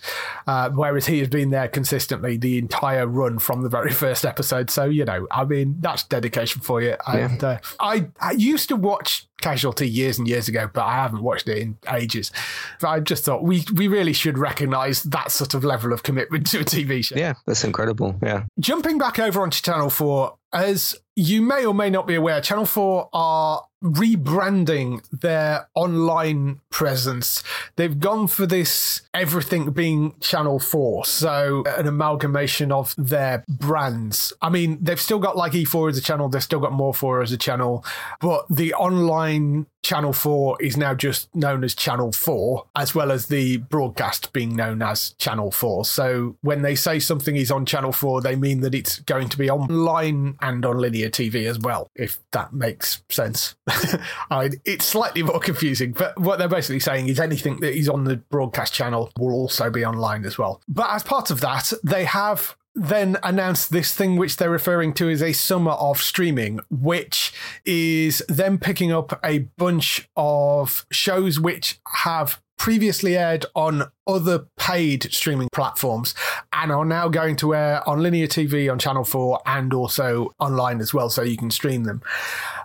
Uh, 0.48 0.70
whereas 0.70 1.06
he 1.08 1.20
has 1.20 1.28
been 1.30 1.50
there 1.50 1.68
consistently 1.68 2.38
the 2.38 2.58
entire 2.58 3.08
run 3.08 3.40
from 3.40 3.64
the 3.64 3.70
very 3.70 3.92
first 4.06 4.26
episode. 4.26 4.70
So, 4.70 4.86
you 4.86 5.06
know, 5.06 5.28
I 5.32 5.46
mean, 5.46 5.78
that's 5.80 6.04
dedication 6.04 6.62
for 6.62 6.82
you. 6.82 6.96
And 7.08 7.44
uh, 7.44 7.60
I, 7.80 8.08
I 8.20 8.32
used 8.32 8.70
to 8.70 8.76
watch 8.76 9.28
Casualty 9.42 9.88
years 9.88 10.18
and 10.18 10.28
years 10.28 10.48
ago, 10.48 10.70
but 10.74 10.86
I 10.86 10.96
haven't 10.96 11.22
watched 11.22 11.48
it 11.48 11.58
in 11.60 11.78
ages. 11.92 12.32
But 12.80 12.88
I 12.88 13.00
just 13.00 13.26
thought 13.26 13.44
we 13.44 13.64
we 13.74 13.88
really 13.88 14.14
should 14.14 14.38
recognise 14.38 15.04
that 15.04 15.32
sort 15.32 15.54
of 15.54 15.64
level 15.64 15.94
of 15.94 16.04
commitment 16.04 16.48
to 16.48 16.62
a 16.62 16.64
TV 16.64 17.04
show. 17.04 17.16
Yeah, 17.16 17.34
that's 17.46 17.64
incredible. 17.64 18.16
Yeah. 18.24 18.46
Jumping 18.60 18.98
back 18.98 19.20
over 19.20 19.42
onto 19.42 19.62
Channel 19.62 19.90
4, 19.90 20.36
as 20.54 20.96
you 21.16 21.42
may 21.42 21.66
or 21.66 21.74
may 21.74 21.90
not 21.90 22.08
be 22.08 22.16
aware, 22.16 22.42
Channel 22.42 22.66
4 22.66 23.10
are 23.14 23.64
rebranding 23.86 25.08
their 25.12 25.68
online 25.76 26.60
presence. 26.72 27.44
They've 27.76 28.00
gone 28.00 28.28
for 28.28 28.46
this 28.46 29.04
everything 29.14 29.72
being 29.72 30.16
Channel 30.20 30.60
4, 30.60 31.06
so 31.06 31.64
an 31.78 31.88
amalgamation 31.88 32.72
of 32.72 32.96
their 32.98 33.46
brands. 33.48 34.34
I 34.42 34.50
mean, 34.50 34.80
they've 34.82 35.00
still 35.00 35.20
got 35.20 35.38
like 35.38 35.54
E4 35.54 35.92
as 35.92 35.98
a 35.98 36.02
channel, 36.02 36.30
they've 36.30 36.44
still 36.44 36.60
got 36.60 36.74
More 36.74 36.94
4 36.94 37.22
as 37.22 37.32
a 37.32 37.38
channel, 37.38 37.86
but 38.20 38.46
the 38.50 38.74
online 38.74 39.68
Channel 39.86 40.14
4 40.14 40.58
is 40.64 40.78
now 40.78 40.96
just 40.96 41.34
known 41.36 41.64
as 41.64 41.76
Channel 41.76 42.12
4, 42.12 42.66
as 42.76 42.96
well 42.96 43.12
as 43.12 43.28
the 43.28 43.58
broadcast 43.58 44.34
being 44.34 44.56
known 44.56 44.82
as 44.82 45.12
Channel 45.20 45.52
4. 45.52 45.86
So 45.86 46.38
when 46.42 46.64
they 46.64 46.74
say 46.74 46.98
something 46.98 47.36
is 47.36 47.52
on 47.52 47.68
Channel 47.68 47.92
4, 47.92 48.22
they 48.22 48.36
mean 48.36 48.62
that 48.62 48.74
it's 48.74 48.98
going 49.02 49.30
to 49.30 49.38
be 49.38 49.48
online 49.48 50.38
and 50.42 50.66
on 50.66 50.80
linear 50.80 51.12
TV 51.12 51.48
as 51.48 51.60
well, 51.60 51.92
if 51.94 52.18
that 52.32 52.52
makes 52.52 53.04
sense. 53.10 53.54
I 54.32 54.50
it's 54.66 54.86
slightly 54.86 55.22
more 55.22 55.40
confusing, 55.40 55.92
but 55.92 56.20
what 56.20 56.40
they're 56.40 56.48
basically 56.48 56.80
saying 56.80 57.08
is 57.08 57.20
anything 57.20 57.60
that 57.60 57.78
is 57.78 57.88
on 57.88 58.06
the 58.06 58.16
broadcast 58.16 58.74
channel 58.74 59.12
will 59.20 59.34
also 59.34 59.70
be 59.70 59.86
online 59.86 60.26
as 60.26 60.36
well. 60.36 60.64
But 60.68 60.90
as 60.96 61.04
part 61.04 61.30
of 61.30 61.42
that, 61.42 61.72
they 61.84 62.06
have 62.06 62.56
then 62.76 63.18
announced 63.24 63.72
this 63.72 63.94
thing 63.96 64.18
which 64.18 64.38
they're 64.38 64.50
referring 64.50 64.94
to 64.94 65.10
as 65.10 65.24
a 65.24 65.34
summer 65.34 65.72
of 65.72 65.98
streaming, 65.98 66.60
which 66.70 67.34
is 67.64 68.22
them 68.28 68.58
picking 68.60 68.92
up 68.92 69.20
a 69.24 69.40
bunch 69.58 70.10
of 70.16 70.86
shows 70.92 71.40
which 71.40 71.80
have 72.04 72.42
previously 72.58 73.18
aired 73.18 73.46
on 73.56 73.84
other 74.08 74.48
paid 74.58 75.12
streaming 75.14 75.50
platforms 75.52 76.16
and 76.54 76.72
are 76.72 76.86
now 76.86 77.08
going 77.08 77.36
to 77.36 77.54
air 77.54 77.88
on 77.88 78.02
linear 78.02 78.28
TV 78.28 78.72
on 78.72 78.80
Channel 78.80 79.04
4 79.04 79.42
and 79.46 79.74
also 79.74 80.34
online 80.40 80.80
as 80.80 80.94
well, 80.94 81.10
so 81.10 81.22
you 81.22 81.38
can 81.38 81.52
stream 81.52 81.84
them. 81.84 82.02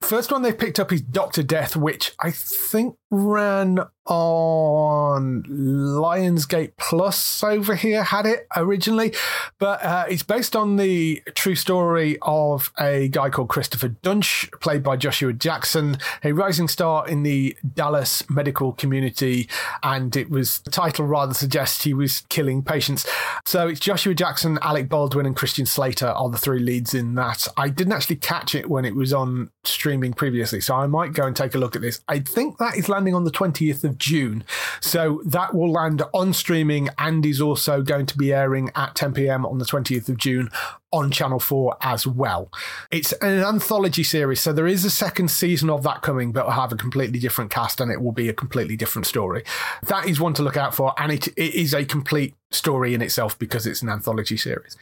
First 0.03 0.31
one 0.31 0.43
they 0.43 0.53
picked 0.53 0.81
up 0.81 0.93
is 0.93 1.03
Doctor 1.03 1.43
Death, 1.43 1.77
which 1.77 2.13
I 2.21 2.31
think 2.31 2.97
ran 3.11 3.81
on 4.11 5.45
Lionsgate 5.45 6.73
Plus 6.77 7.45
over 7.45 7.77
here, 7.77 8.03
had 8.03 8.27
it 8.27 8.47
originally, 8.57 9.15
but 9.59 9.83
uh, 9.85 10.05
it's 10.09 10.25
based 10.25 10.57
on 10.57 10.77
the 10.77 11.23
true 11.35 11.55
story 11.55 12.19
of 12.23 12.73
a 12.81 13.09
guy 13.09 13.31
called 13.31 13.49
Christopher 13.49 13.91
Duntsch, 13.91 14.51
played 14.61 14.83
by 14.83 14.97
Joshua 14.97 15.33
Jackson, 15.33 15.97
a 16.25 16.33
rising 16.33 16.67
star 16.67 17.07
in 17.07 17.23
the 17.23 17.57
Dallas 17.75 18.29
medical 18.29 18.73
community, 18.73 19.49
and 19.85 20.17
it 20.17 20.29
was 20.29 20.59
the 20.61 20.71
title 20.71 21.07
rather 21.07 21.35
suggests 21.35 21.85
he 21.85 21.95
was 21.95 22.23
killing 22.31 22.65
patients. 22.65 23.07
So 23.47 23.69
it's 23.69 23.81
Joshua 23.81 24.15
Jackson, 24.15 24.59
Alec 24.63 24.89
Baldwin, 24.89 25.27
and 25.27 25.37
Christian 25.37 25.67
Slater 25.67 26.09
are 26.09 26.31
the 26.31 26.39
three 26.39 26.61
leads 26.61 26.95
in 26.95 27.15
that. 27.15 27.47
I 27.57 27.69
didn't 27.69 27.93
actually 27.93 28.17
catch 28.17 28.57
it 28.57 28.69
when 28.69 28.85
it 28.85 28.97
was 28.97 29.13
on 29.13 29.51
streaming 29.63 30.15
previously, 30.15 30.61
so 30.61 30.75
I 30.75 30.89
might 30.89 31.13
go 31.13 31.27
and 31.27 31.37
take 31.37 31.55
a 31.55 31.59
look 31.59 31.77
at 31.77 31.83
this. 31.83 32.01
I 32.09 32.19
think 32.19 32.59
that 32.59 32.77
is 32.77 32.89
landing 33.01 33.15
on 33.15 33.25
the 33.25 33.31
20th 33.31 33.83
of 33.83 33.97
June. 33.97 34.45
So 34.81 35.23
that 35.25 35.55
will 35.55 35.73
land 35.73 36.03
on 36.13 36.35
streaming 36.35 36.91
and 36.99 37.25
is 37.25 37.41
also 37.41 37.81
going 37.81 38.05
to 38.05 38.19
be 38.19 38.31
airing 38.31 38.71
at 38.75 38.95
10 38.95 39.15
p.m. 39.15 39.47
on 39.47 39.57
the 39.57 39.65
20th 39.65 40.11
of 40.11 40.19
June 40.19 40.51
on 40.93 41.11
Channel 41.11 41.41
4 41.41 41.79
as 41.81 42.07
well. 42.07 42.51
It's 42.91 43.13
an 43.13 43.43
anthology 43.43 44.03
series, 44.03 44.43
so 44.43 44.53
there 44.53 44.67
is 44.67 44.85
a 44.85 44.91
second 44.91 45.31
season 45.31 45.71
of 45.71 45.83
that 45.85 46.03
coming, 46.03 46.31
but 46.31 46.45
will 46.45 46.53
have 46.53 46.73
a 46.73 46.77
completely 46.77 47.19
different 47.19 47.51
cast 47.51 47.81
and 47.81 47.91
it 47.91 48.03
will 48.03 48.13
be 48.13 48.29
a 48.29 48.35
completely 48.35 48.77
different 48.77 49.07
story. 49.07 49.45
That 49.87 50.07
is 50.07 50.21
one 50.21 50.35
to 50.35 50.43
look 50.43 50.59
out 50.59 50.75
for, 50.75 50.93
and 50.99 51.11
it, 51.11 51.29
it 51.29 51.55
is 51.55 51.73
a 51.73 51.87
complete 51.87 52.35
story 52.51 52.93
in 52.93 53.01
itself 53.01 53.39
because 53.39 53.67
it's 53.67 53.81
an 53.81 53.89
anthology 53.89 54.37
series. 54.37 54.77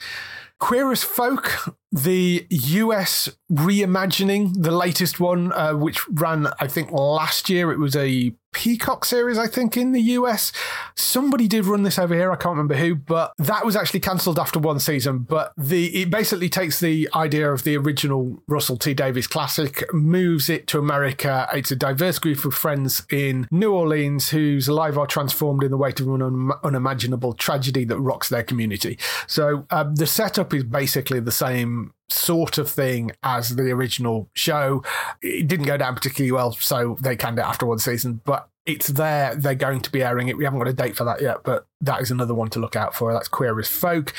Queer 0.58 0.90
as 0.90 1.04
Folk, 1.04 1.72
the 1.92 2.46
US 2.50 3.28
reimagining, 3.50 4.62
the 4.62 4.70
latest 4.70 5.20
one, 5.20 5.52
uh, 5.52 5.74
which 5.74 6.06
ran, 6.08 6.48
I 6.60 6.66
think, 6.66 6.90
last 6.90 7.48
year. 7.48 7.72
It 7.72 7.78
was 7.78 7.96
a 7.96 8.34
Peacock 8.52 9.04
series, 9.04 9.38
I 9.38 9.46
think, 9.46 9.76
in 9.76 9.92
the 9.92 10.00
US. 10.00 10.52
Somebody 10.94 11.46
did 11.46 11.66
run 11.66 11.82
this 11.82 11.98
over 11.98 12.14
here. 12.14 12.32
I 12.32 12.36
can't 12.36 12.56
remember 12.56 12.74
who, 12.74 12.94
but 12.94 13.32
that 13.38 13.64
was 13.64 13.76
actually 13.76 14.00
cancelled 14.00 14.38
after 14.38 14.58
one 14.58 14.80
season. 14.80 15.18
But 15.20 15.52
the 15.56 16.02
it 16.02 16.10
basically 16.10 16.48
takes 16.48 16.80
the 16.80 17.08
idea 17.14 17.52
of 17.52 17.64
the 17.64 17.76
original 17.76 18.42
Russell 18.48 18.76
T 18.76 18.94
Davies 18.94 19.26
classic, 19.26 19.84
moves 19.92 20.48
it 20.48 20.66
to 20.68 20.78
America. 20.78 21.46
It's 21.52 21.70
a 21.70 21.76
diverse 21.76 22.18
group 22.18 22.44
of 22.44 22.54
friends 22.54 23.06
in 23.10 23.46
New 23.50 23.72
Orleans 23.72 24.30
whose 24.30 24.68
lives 24.68 24.96
are 24.96 25.06
transformed 25.06 25.62
in 25.62 25.70
the 25.70 25.76
wake 25.76 26.00
of 26.00 26.08
an 26.08 26.22
un- 26.22 26.52
unimaginable 26.64 27.34
tragedy 27.34 27.84
that 27.84 27.98
rocks 27.98 28.28
their 28.28 28.42
community. 28.42 28.98
So 29.26 29.66
um, 29.70 29.94
the 29.94 30.06
setup 30.06 30.54
is 30.54 30.64
basically 30.64 31.20
the 31.20 31.32
same 31.32 31.92
sort 32.10 32.58
of 32.58 32.70
thing 32.70 33.12
as 33.22 33.56
the 33.56 33.70
original 33.70 34.28
show. 34.34 34.82
It 35.22 35.46
didn't 35.48 35.66
go 35.66 35.76
down 35.76 35.94
particularly 35.94 36.32
well, 36.32 36.52
so 36.52 36.96
they 37.00 37.16
canned 37.16 37.38
it 37.38 37.44
after 37.44 37.66
one 37.66 37.78
season, 37.78 38.20
but 38.24 38.48
it's 38.66 38.88
there. 38.88 39.34
They're 39.34 39.54
going 39.54 39.80
to 39.80 39.90
be 39.90 40.02
airing 40.02 40.28
it. 40.28 40.36
We 40.36 40.44
haven't 40.44 40.58
got 40.58 40.68
a 40.68 40.72
date 40.72 40.96
for 40.96 41.04
that 41.04 41.22
yet, 41.22 41.38
but 41.42 41.66
that 41.80 42.00
is 42.00 42.10
another 42.10 42.34
one 42.34 42.50
to 42.50 42.58
look 42.58 42.76
out 42.76 42.94
for. 42.94 43.12
That's 43.12 43.28
Queer 43.28 43.58
as 43.58 43.68
Folk. 43.68 44.14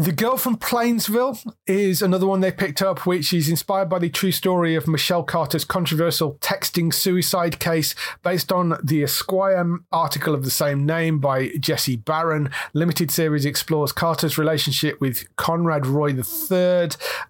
The 0.00 0.12
Girl 0.12 0.38
from 0.38 0.56
Plainsville 0.56 1.38
is 1.66 2.00
another 2.00 2.26
one 2.26 2.40
they 2.40 2.50
picked 2.50 2.80
up, 2.80 3.04
which 3.04 3.34
is 3.34 3.50
inspired 3.50 3.90
by 3.90 3.98
the 3.98 4.08
true 4.08 4.32
story 4.32 4.74
of 4.74 4.88
Michelle 4.88 5.22
Carter's 5.22 5.66
controversial 5.66 6.36
texting 6.36 6.90
suicide 6.90 7.60
case 7.60 7.94
based 8.22 8.50
on 8.50 8.78
the 8.82 9.02
Esquire 9.02 9.62
article 9.92 10.34
of 10.34 10.42
the 10.42 10.50
same 10.50 10.86
name 10.86 11.18
by 11.18 11.48
Jesse 11.60 11.96
Barron. 11.96 12.48
Limited 12.72 13.10
series 13.10 13.44
explores 13.44 13.92
Carter's 13.92 14.38
relationship 14.38 14.98
with 15.02 15.28
Conrad 15.36 15.86
Roy 15.86 16.14
III 16.14 16.88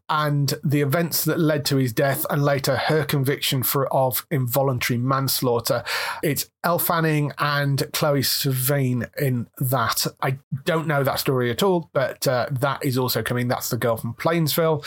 and 0.09 0.55
the 0.63 0.81
events 0.81 1.25
that 1.25 1.41
led 1.41 1.65
to 1.65 1.77
his 1.77 1.93
death 1.93 2.25
and 2.31 2.45
later 2.45 2.77
her 2.77 3.05
conviction 3.05 3.65
for 3.65 3.93
of 3.93 4.25
involuntary 4.31 4.97
manslaughter. 4.97 5.83
It's 6.23 6.49
Elle 6.63 6.79
Fanning 6.79 7.33
and 7.39 7.83
Chloe 7.93 8.21
Sevigny 8.21 9.09
in 9.21 9.47
that. 9.59 10.07
I 10.21 10.39
don't 10.65 10.87
know 10.87 11.03
that 11.03 11.19
story 11.19 11.51
at 11.51 11.63
all, 11.63 11.91
but 11.93 12.27
uh, 12.29 12.47
that 12.51 12.85
is 12.85 12.99
also 12.99 13.23
coming. 13.23 13.49
That's 13.49 13.71
the 13.71 13.79
girl 13.79 13.97
from 13.97 14.15
Plainsville. 14.15 14.85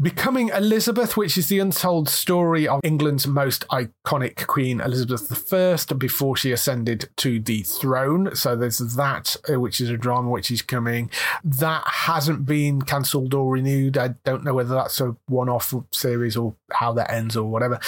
Becoming 0.00 0.50
Elizabeth, 0.50 1.16
which 1.16 1.36
is 1.36 1.48
the 1.48 1.58
untold 1.58 2.08
story 2.08 2.68
of 2.68 2.80
England's 2.84 3.26
most 3.26 3.66
iconic 3.66 4.46
Queen 4.46 4.80
Elizabeth 4.80 5.52
I 5.52 5.94
before 5.94 6.36
she 6.36 6.52
ascended 6.52 7.08
to 7.16 7.40
the 7.40 7.64
throne. 7.64 8.36
So 8.36 8.54
there's 8.54 8.78
that, 8.78 9.34
uh, 9.52 9.58
which 9.58 9.80
is 9.80 9.90
a 9.90 9.96
drama 9.96 10.30
which 10.30 10.52
is 10.52 10.62
coming. 10.62 11.10
That 11.42 11.82
hasn't 11.84 12.46
been 12.46 12.82
cancelled 12.82 13.34
or 13.34 13.50
renewed. 13.50 13.98
I 13.98 14.14
don't 14.24 14.44
know 14.44 14.54
whether 14.54 14.74
that's 14.76 15.00
a 15.00 15.16
one 15.26 15.48
off 15.48 15.74
series 15.90 16.36
or 16.36 16.54
how 16.70 16.92
that 16.92 17.10
ends 17.10 17.36
or 17.36 17.50
whatever 17.50 17.80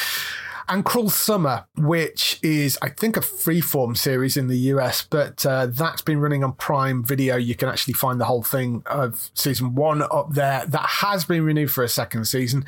and 0.71 0.85
Cruel 0.85 1.11
Summer, 1.11 1.67
which 1.77 2.39
is, 2.45 2.79
I 2.81 2.91
think, 2.91 3.17
a 3.17 3.21
freeform 3.21 3.97
series 3.97 4.37
in 4.37 4.47
the 4.47 4.57
US, 4.75 5.03
but 5.03 5.45
uh, 5.45 5.67
that's 5.67 6.01
been 6.01 6.21
running 6.21 6.45
on 6.45 6.53
Prime 6.53 7.03
Video. 7.03 7.37
You 7.37 7.57
can 7.57 7.69
actually 7.69 7.95
find 7.95 8.21
the 8.21 8.25
whole 8.25 8.45
thing 8.45 8.85
of 8.87 9.31
season 9.35 9.75
one 9.75 10.01
up 10.01 10.29
there. 10.33 10.65
That 10.67 10.87
has 10.87 11.25
been 11.25 11.43
renewed 11.43 11.73
for 11.73 11.83
a 11.83 11.89
second 11.89 12.27
season. 12.27 12.65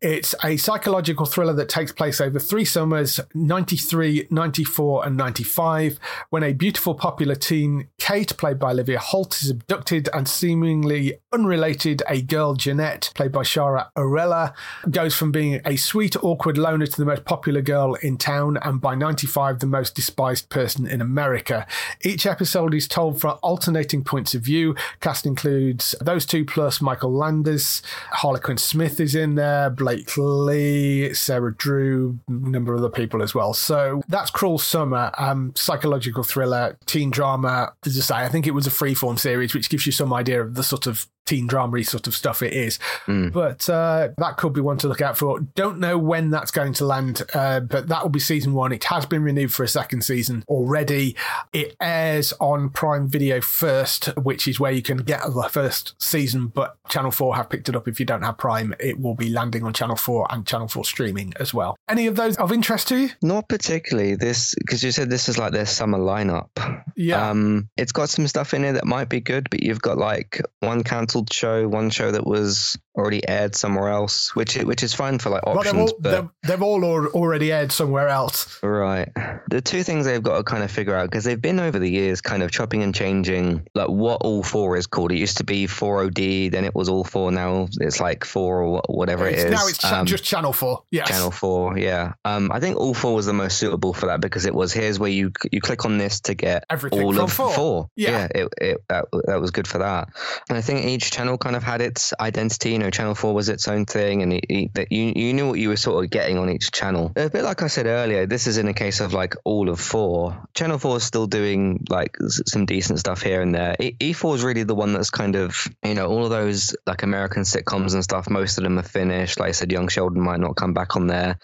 It's 0.00 0.34
a 0.42 0.56
psychological 0.56 1.26
thriller 1.26 1.52
that 1.52 1.68
takes 1.68 1.92
place 1.92 2.22
over 2.22 2.38
three 2.38 2.64
summers 2.64 3.20
93, 3.34 4.28
94, 4.30 5.06
and 5.06 5.16
95, 5.18 5.98
when 6.30 6.42
a 6.42 6.54
beautiful, 6.54 6.94
popular 6.94 7.34
teen, 7.34 7.88
Kate, 7.98 8.34
played 8.38 8.58
by 8.58 8.70
Olivia 8.70 8.98
Holt, 8.98 9.42
is 9.42 9.50
abducted 9.50 10.08
and 10.14 10.26
seemingly 10.26 11.18
unrelated, 11.34 12.02
a 12.08 12.22
girl, 12.22 12.54
Jeanette, 12.54 13.10
played 13.14 13.32
by 13.32 13.42
Chiara 13.42 13.90
Aurelia, 13.94 14.54
goes 14.90 15.14
from 15.14 15.32
being 15.32 15.60
a 15.66 15.76
sweet, 15.76 16.16
awkward 16.24 16.56
loner 16.56 16.86
to 16.86 16.96
the 16.96 17.04
most 17.04 17.26
popular 17.26 17.41
popular 17.42 17.60
girl 17.60 17.94
in 17.94 18.16
town 18.16 18.56
and 18.62 18.80
by 18.80 18.94
95 18.94 19.58
the 19.58 19.66
most 19.66 19.96
despised 19.96 20.48
person 20.48 20.86
in 20.86 21.00
America. 21.00 21.66
Each 22.02 22.24
episode 22.24 22.72
is 22.72 22.86
told 22.86 23.20
from 23.20 23.36
alternating 23.42 24.04
points 24.04 24.32
of 24.32 24.42
view. 24.42 24.76
Cast 25.00 25.26
includes 25.26 25.92
those 26.00 26.24
two 26.24 26.44
plus 26.44 26.80
Michael 26.80 27.12
Landes, 27.12 27.82
Harlequin 28.12 28.58
Smith 28.58 29.00
is 29.00 29.16
in 29.16 29.34
there, 29.34 29.70
Blake 29.70 30.16
Lee, 30.16 31.12
Sarah 31.14 31.52
Drew, 31.52 32.20
a 32.28 32.32
number 32.32 32.74
of 32.74 32.78
other 32.78 32.88
people 32.88 33.24
as 33.24 33.34
well. 33.34 33.54
So 33.54 34.02
that's 34.06 34.30
Cruel 34.30 34.58
Summer, 34.58 35.10
um, 35.18 35.52
psychological 35.56 36.22
thriller, 36.22 36.78
teen 36.86 37.10
drama. 37.10 37.72
As 37.84 37.98
I 37.98 38.02
say, 38.02 38.24
I 38.24 38.28
think 38.28 38.46
it 38.46 38.54
was 38.54 38.68
a 38.68 38.70
freeform 38.70 39.18
series, 39.18 39.52
which 39.52 39.68
gives 39.68 39.84
you 39.84 39.90
some 39.90 40.12
idea 40.12 40.40
of 40.40 40.54
the 40.54 40.62
sort 40.62 40.86
of 40.86 41.08
teen 41.24 41.46
drama 41.46 41.82
sort 41.84 42.06
of 42.06 42.14
stuff 42.14 42.42
it 42.42 42.52
is. 42.52 42.78
Mm. 43.06 43.32
But 43.32 43.68
uh, 43.68 44.10
that 44.18 44.36
could 44.36 44.52
be 44.52 44.60
one 44.60 44.78
to 44.78 44.88
look 44.88 45.00
out 45.00 45.16
for. 45.16 45.40
Don't 45.40 45.78
know 45.78 45.98
when 45.98 46.30
that's 46.30 46.50
going 46.50 46.72
to 46.74 46.84
land, 46.84 47.22
uh, 47.34 47.60
but 47.60 47.88
that 47.88 48.02
will 48.02 48.10
be 48.10 48.20
season 48.20 48.54
one. 48.54 48.72
It 48.72 48.84
has 48.84 49.06
been 49.06 49.22
renewed 49.22 49.52
for 49.52 49.62
a 49.62 49.68
second 49.68 50.02
season 50.02 50.44
already. 50.48 51.16
It 51.52 51.76
airs 51.80 52.32
on 52.40 52.70
Prime 52.70 53.08
Video 53.08 53.40
first, 53.40 54.06
which 54.16 54.46
is 54.48 54.60
where 54.60 54.72
you 54.72 54.82
can 54.82 54.98
get 54.98 55.22
the 55.22 55.48
first 55.50 55.94
season, 56.02 56.48
but 56.48 56.76
Channel 56.88 57.10
4 57.10 57.36
have 57.36 57.50
picked 57.50 57.68
it 57.68 57.76
up. 57.76 57.88
If 57.88 58.00
you 58.00 58.06
don't 58.06 58.22
have 58.22 58.38
Prime, 58.38 58.74
it 58.80 59.00
will 59.00 59.14
be 59.14 59.28
landing 59.30 59.64
on 59.64 59.72
Channel 59.72 59.96
4 59.96 60.26
and 60.30 60.46
Channel 60.46 60.68
4 60.68 60.84
streaming 60.84 61.32
as 61.38 61.54
well. 61.54 61.76
Any 61.88 62.06
of 62.06 62.16
those 62.16 62.36
of 62.36 62.52
interest 62.52 62.88
to 62.88 62.98
you? 62.98 63.10
Not 63.22 63.48
particularly. 63.48 64.14
This, 64.14 64.54
because 64.58 64.82
you 64.82 64.92
said 64.92 65.10
this 65.10 65.28
is 65.28 65.38
like 65.38 65.52
their 65.52 65.66
summer 65.66 65.98
lineup. 65.98 66.48
Yeah. 66.96 67.30
Um, 67.30 67.68
it's 67.76 67.92
got 67.92 68.10
some 68.10 68.26
stuff 68.26 68.54
in 68.54 68.64
it 68.64 68.72
that 68.72 68.86
might 68.86 69.08
be 69.08 69.20
good, 69.20 69.48
but 69.50 69.62
you've 69.62 69.82
got 69.82 69.98
like 69.98 70.40
one 70.60 70.82
cancelled 71.12 71.32
show, 71.32 71.68
one 71.68 71.90
show 71.90 72.10
that 72.10 72.26
was 72.26 72.78
already 72.94 73.26
aired 73.26 73.54
somewhere 73.54 73.88
else, 73.88 74.34
which 74.36 74.56
which 74.56 74.82
is 74.82 74.94
fine 74.94 75.18
for 75.18 75.30
like 75.30 75.46
options. 75.46 75.74
Well, 75.74 75.86
they've, 75.98 76.14
all, 76.14 76.20
but 76.20 76.48
they've 76.48 76.62
all 76.62 76.84
already 76.84 77.52
aired 77.52 77.72
somewhere 77.72 78.08
else. 78.08 78.58
Right. 78.62 79.08
The 79.48 79.60
two 79.60 79.82
things 79.82 80.04
they've 80.04 80.22
got 80.22 80.38
to 80.38 80.44
kind 80.44 80.62
of 80.62 80.70
figure 80.70 80.94
out 80.94 81.10
because 81.10 81.24
they've 81.24 81.40
been 81.40 81.60
over 81.60 81.78
the 81.78 81.90
years 81.90 82.20
kind 82.20 82.42
of 82.42 82.50
chopping 82.50 82.82
and 82.82 82.94
changing 82.94 83.66
like 83.74 83.88
what 83.88 84.22
all 84.22 84.42
four 84.42 84.76
is 84.76 84.86
called. 84.86 85.12
It 85.12 85.18
used 85.18 85.38
to 85.38 85.44
be 85.44 85.66
4OD, 85.66 86.50
then 86.50 86.64
it 86.64 86.74
was 86.74 86.88
all 86.88 87.04
four. 87.04 87.32
Now 87.32 87.68
it's 87.80 88.00
like 88.00 88.24
four 88.24 88.62
or 88.62 88.82
whatever 88.88 89.26
it's, 89.26 89.42
it 89.42 89.46
is. 89.46 89.52
Now 89.52 89.66
it's 89.66 89.84
um, 89.84 90.06
just 90.06 90.24
Channel 90.24 90.52
Four. 90.52 90.84
Yeah. 90.90 91.04
Channel 91.04 91.30
Four. 91.30 91.78
Yeah. 91.78 92.14
Um, 92.24 92.50
I 92.52 92.60
think 92.60 92.76
all 92.76 92.94
four 92.94 93.14
was 93.14 93.26
the 93.26 93.32
most 93.32 93.58
suitable 93.58 93.94
for 93.94 94.06
that 94.06 94.20
because 94.20 94.44
it 94.46 94.54
was 94.54 94.72
here's 94.72 94.98
where 94.98 95.10
you 95.10 95.32
you 95.50 95.60
click 95.60 95.84
on 95.84 95.98
this 95.98 96.20
to 96.22 96.34
get 96.34 96.64
Everything 96.68 97.02
all 97.02 97.18
of 97.18 97.32
four. 97.32 97.52
four. 97.52 97.90
Yeah. 97.96 98.10
yeah 98.10 98.42
it, 98.42 98.48
it 98.60 98.78
that, 98.88 99.06
that 99.26 99.40
was 99.40 99.50
good 99.50 99.66
for 99.66 99.78
that. 99.78 100.08
And 100.48 100.58
I 100.58 100.60
think 100.60 100.84
each 100.84 101.10
channel 101.10 101.38
kind 101.38 101.56
of 101.56 101.62
had 101.62 101.80
its 101.80 102.12
identity. 102.20 102.81
Know, 102.82 102.90
Channel 102.90 103.14
Four 103.14 103.34
was 103.34 103.48
its 103.48 103.68
own 103.68 103.84
thing, 103.84 104.22
and 104.22 104.32
that 104.74 104.90
you 104.90 105.12
you 105.14 105.32
knew 105.32 105.46
what 105.46 105.58
you 105.58 105.68
were 105.68 105.76
sort 105.76 106.04
of 106.04 106.10
getting 106.10 106.38
on 106.38 106.50
each 106.50 106.72
channel. 106.72 107.12
A 107.16 107.30
bit 107.30 107.44
like 107.44 107.62
I 107.62 107.68
said 107.68 107.86
earlier, 107.86 108.26
this 108.26 108.46
is 108.46 108.58
in 108.58 108.66
a 108.68 108.74
case 108.74 109.00
of 109.00 109.12
like 109.12 109.34
all 109.44 109.68
of 109.68 109.78
four. 109.80 110.48
Channel 110.54 110.78
Four 110.78 110.96
is 110.96 111.04
still 111.04 111.26
doing 111.26 111.84
like 111.88 112.16
some 112.28 112.66
decent 112.66 112.98
stuff 112.98 113.22
here 113.22 113.40
and 113.40 113.54
there. 113.54 113.76
E4 113.78 114.34
is 114.34 114.42
really 114.42 114.64
the 114.64 114.74
one 114.74 114.92
that's 114.92 115.10
kind 115.10 115.36
of 115.36 115.68
you 115.84 115.94
know 115.94 116.08
all 116.08 116.24
of 116.24 116.30
those 116.30 116.74
like 116.86 117.02
American 117.02 117.42
sitcoms 117.42 117.94
and 117.94 118.02
stuff. 118.02 118.28
Most 118.28 118.58
of 118.58 118.64
them 118.64 118.78
are 118.78 118.82
finished. 118.82 119.38
Like 119.38 119.50
I 119.50 119.52
said, 119.52 119.70
Young 119.70 119.88
Sheldon 119.88 120.20
might 120.20 120.40
not 120.40 120.56
come 120.56 120.74
back 120.74 120.96
on 120.96 121.06
there 121.06 121.38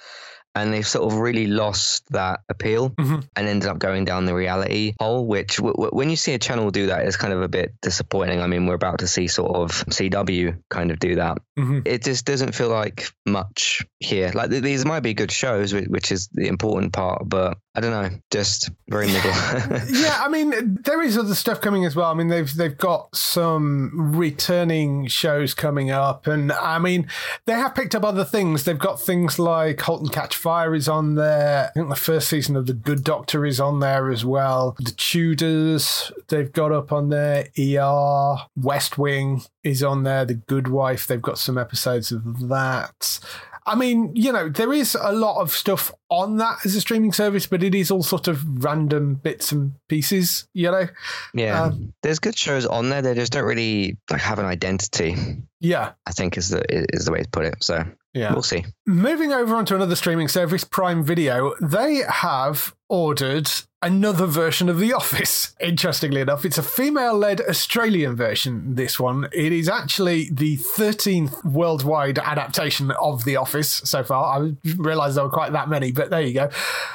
and 0.55 0.73
they've 0.73 0.87
sort 0.87 1.11
of 1.13 1.19
really 1.19 1.47
lost 1.47 2.05
that 2.11 2.41
appeal 2.49 2.91
mm-hmm. 2.91 3.21
and 3.37 3.49
ended 3.49 3.69
up 3.69 3.79
going 3.79 4.05
down 4.05 4.25
the 4.25 4.35
reality 4.35 4.95
hole 5.01 5.27
which 5.27 5.57
w- 5.57 5.75
w- 5.75 5.91
when 5.93 6.11
you 6.11 6.17
see 6.17 6.35
a 6.35 6.39
channel 6.39 6.71
do 6.71 6.87
that 6.87 7.07
is 7.07 7.17
kind 7.17 7.33
of 7.33 7.43
a 7.43 7.49
bit 7.49 7.75
disappointing 7.83 8.41
i 8.41 8.47
mean 8.47 8.67
we're 8.67 8.75
about 8.75 9.01
to 9.01 9.07
see 9.07 9.29
sort 9.29 9.55
of 9.55 9.71
cw 9.87 10.59
kind 10.71 10.91
of 10.91 10.99
do 10.99 11.17
that 11.17 11.39
mm-hmm. 11.59 11.81
it 11.85 12.03
just 12.03 12.25
doesn't 12.25 12.55
feel 12.55 12.69
like 12.69 13.11
much 13.27 13.85
here 14.01 14.31
like 14.35 14.51
th- 14.51 14.63
these 14.63 14.85
might 14.85 15.01
be 15.01 15.15
good 15.15 15.33
shows 15.33 15.73
which 15.73 16.13
is 16.13 16.29
the 16.33 16.49
important 16.49 16.93
part 16.93 17.23
but 17.27 17.59
i 17.79 17.81
don't 17.81 17.91
know 17.91 18.19
just 18.31 18.71
very 18.89 19.07
middle 19.07 19.31
yeah 19.91 20.21
i 20.21 20.29
mean 20.29 20.79
there 20.85 21.03
is 21.03 21.17
other 21.17 21.35
stuff 21.35 21.61
coming 21.61 21.85
as 21.85 21.95
well 21.95 22.11
i 22.11 22.15
mean 22.15 22.29
they've 22.29 22.55
they've 22.57 22.79
got 22.79 23.15
some 23.15 24.17
returning 24.17 25.07
shows 25.07 25.55
coming 25.55 25.91
up 25.91 26.27
and 26.27 26.53
i 26.53 26.79
mean 26.79 27.07
they 27.47 27.53
have 27.53 27.75
picked 27.75 27.95
up 27.95 28.05
other 28.05 28.25
things 28.25 28.65
they've 28.65 28.79
got 28.79 29.01
things 29.01 29.39
like 29.39 29.81
halt 29.83 30.01
and 30.01 30.13
catch 30.13 30.37
Fire 30.39 30.75
is 30.75 30.89
on 30.89 31.17
there. 31.17 31.69
I 31.69 31.71
think 31.73 31.89
the 31.89 31.97
first 31.97 32.29
season 32.29 32.57
of 32.57 32.67
The 32.67 32.73
Good 32.73 33.05
Doctor 33.05 33.45
is 33.45 33.61
on 33.61 33.81
there 33.81 34.11
as 34.11 34.25
well. 34.25 34.77
The 34.79 34.93
Tudors, 34.93 36.11
they've 36.29 36.53
got 36.53 36.73
up 36.73 36.93
on 36.93 37.11
there. 37.11 37.49
ER, 37.59 38.37
West 38.57 38.99
Wing 38.99 39.43
is 39.65 39.83
on 39.83 40.05
there. 40.05 40.25
The 40.25 40.35
Good 40.35 40.69
Wife, 40.69 41.07
they've 41.07 41.21
got 41.21 41.39
some 41.39 41.59
episodes 41.59 42.13
of 42.13 42.49
that. 42.49 43.21
I 43.69 43.75
mean, 43.75 44.13
you 44.17 44.33
know, 44.33 44.49
there 44.49 44.73
is 44.73 44.97
a 45.01 45.13
lot 45.13 45.41
of 45.41 45.51
stuff 45.53 45.93
on 46.09 46.39
that 46.39 46.59
as 46.65 46.75
a 46.75 46.81
streaming 46.81 47.13
service, 47.13 47.47
but 47.47 47.63
it 47.63 47.75
is 47.75 47.91
all 47.91 48.03
sort 48.03 48.27
of 48.29 48.65
random 48.65 49.15
bits 49.17 49.53
and 49.53 49.73
pieces, 49.89 50.49
you 50.55 50.71
know? 50.71 50.89
Yeah, 51.35 51.65
Um, 51.65 51.93
there's 52.03 52.19
good 52.19 52.37
shows 52.37 52.65
on 52.67 52.89
there. 52.89 53.03
They 53.03 53.15
just 53.15 53.33
don't 53.33 53.45
really 53.45 53.97
like 54.11 54.21
have 54.23 54.39
an 54.39 54.47
identity. 54.47 55.17
Yeah. 55.61 55.93
I 56.07 56.13
think 56.13 56.39
is 56.39 56.49
the 56.49 56.65
is 56.95 57.05
the 57.05 57.13
way 57.13 57.23
to 57.23 57.29
put 57.29 57.45
it. 57.45 57.57
So 57.63 57.85
Yeah. 58.15 58.33
we'll 58.33 58.43
see. 58.43 58.65
Moving 58.87 59.33
over 59.33 59.55
onto 59.55 59.75
another 59.75 59.97
streaming 59.97 60.29
service, 60.29 60.65
Prime 60.65 61.05
Video, 61.05 61.55
they 61.61 62.03
have 62.09 62.75
ordered 62.89 63.51
another 63.81 64.27
version 64.27 64.69
of 64.69 64.81
The 64.81 64.93
Office. 64.93 65.55
Interestingly 65.61 66.21
enough, 66.21 66.45
it's 66.45 66.59
a 66.59 66.63
female 66.63 67.17
led 67.17 67.41
Australian 67.41 68.17
version, 68.17 68.75
this 68.75 68.99
one. 68.99 69.29
It 69.33 69.53
is 69.53 69.69
actually 69.69 70.31
the 70.33 70.57
13th 70.57 71.45
worldwide 71.45 72.19
adaptation 72.19 72.91
of 72.91 73.25
The 73.25 73.37
Office 73.37 73.71
so 73.85 74.03
far. 74.03 74.41
I 74.41 74.57
realised 74.77 75.17
there 75.17 75.25
were 75.25 75.31
quite 75.31 75.53
that 75.53 75.69
many, 75.69 75.93
but 75.93 76.11
there 76.11 76.21
you 76.21 76.35
go. 76.35 76.51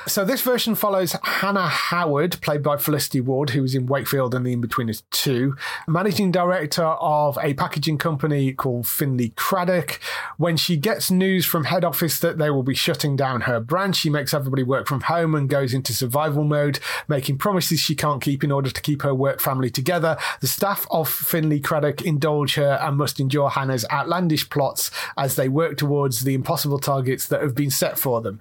So 0.08 0.26
this 0.26 0.42
version 0.42 0.76
follows 0.76 1.16
Hannah 1.24 1.68
Howard, 1.70 2.42
played 2.42 2.64
by 2.64 2.76
Felicity 2.76 3.22
Ward, 3.22 3.52
who 3.52 3.62
was 3.62 3.76
in 3.76 3.86
Wakefield 3.86 4.36
and 4.36 4.46
The 4.46 4.52
In-Betweeners 4.52 5.04
2, 5.12 5.56
managing 5.88 6.32
director 6.32 6.84
of 6.84 7.38
a 7.42 7.54
packaging 7.54 7.98
company 7.98 8.52
called 8.52 8.86
Flinley 8.86 9.30
Craddick. 9.36 10.00
When 10.38 10.58
she 10.58 10.76
gets 10.76 11.10
news 11.10 11.46
from 11.46 11.66
head 11.66 11.86
office 11.86 12.20
that 12.20 12.38
they 12.38 12.50
will 12.50 12.64
be 12.64 12.76
shutting 12.76 13.16
down 13.16 13.42
her 13.42 13.62
branch, 13.62 13.96
she 13.96 14.10
makes 14.10 14.34
everybody 14.34 14.64
work 14.64 14.88
from 14.88 15.02
home 15.02 15.34
and 15.34 15.48
goes 15.48 15.74
into 15.74 15.94
survival 15.94 16.44
mode, 16.44 16.73
making 17.08 17.38
promises 17.38 17.80
she 17.80 17.96
can't 17.96 18.22
keep 18.22 18.44
in 18.44 18.52
order 18.52 18.70
to 18.70 18.82
keep 18.82 19.02
her 19.02 19.14
work 19.14 19.40
family 19.40 19.70
together. 19.70 20.18
The 20.42 20.48
staff 20.48 20.88
of 20.92 21.10
Flinley 21.10 21.60
Craddick 21.60 22.02
indulge 22.02 22.56
her 22.56 22.80
and 22.82 22.98
must 22.98 23.20
endure 23.20 23.50
Hannah's 23.50 23.86
outlandish 23.92 24.50
plots 24.50 24.92
as 25.18 25.36
they 25.36 25.50
work 25.50 25.78
towards 25.78 26.24
the 26.24 26.34
impossible 26.34 26.80
targets 26.80 27.28
that 27.28 27.42
have 27.42 27.56
been 27.56 27.70
set 27.70 27.98
for 27.98 28.22
them. 28.22 28.40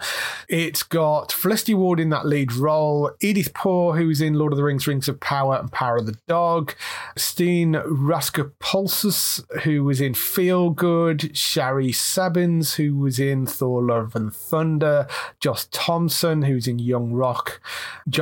It's 0.49 0.83
got 0.83 1.33
Felicity 1.33 1.75
Ward 1.75 2.01
in 2.01 2.11
that 2.11 2.27
lead 2.27 2.53
role, 2.53 3.11
Edith 3.21 3.55
Poor, 3.55 3.97
who's 3.97 4.21
in 4.21 4.35
Lord 4.35 4.53
of 4.53 4.57
the 4.57 4.65
Rings, 4.65 4.87
Rings 4.87 5.09
of 5.09 5.21
Power 5.21 5.57
and 5.57 5.71
Power 5.71 5.97
of 5.97 6.07
the 6.07 6.19
Dog, 6.27 6.75
Steen 7.17 7.75
Raskopoulos, 7.75 9.61
who 9.63 9.85
was 9.85 10.01
in 10.01 10.15
Feel 10.15 10.71
Good, 10.71 11.37
Shari 11.37 11.93
Sebbens, 11.93 12.75
who 12.75 12.97
was 12.97 13.19
in 13.19 13.47
Thor 13.47 13.83
Love 13.83 14.15
and 14.15 14.35
Thunder, 14.35 15.07
Joss 15.41 15.69
Thompson, 15.71 16.43
who's 16.43 16.67
in 16.67 16.79
Young 16.79 17.13
Rock, 17.13 17.61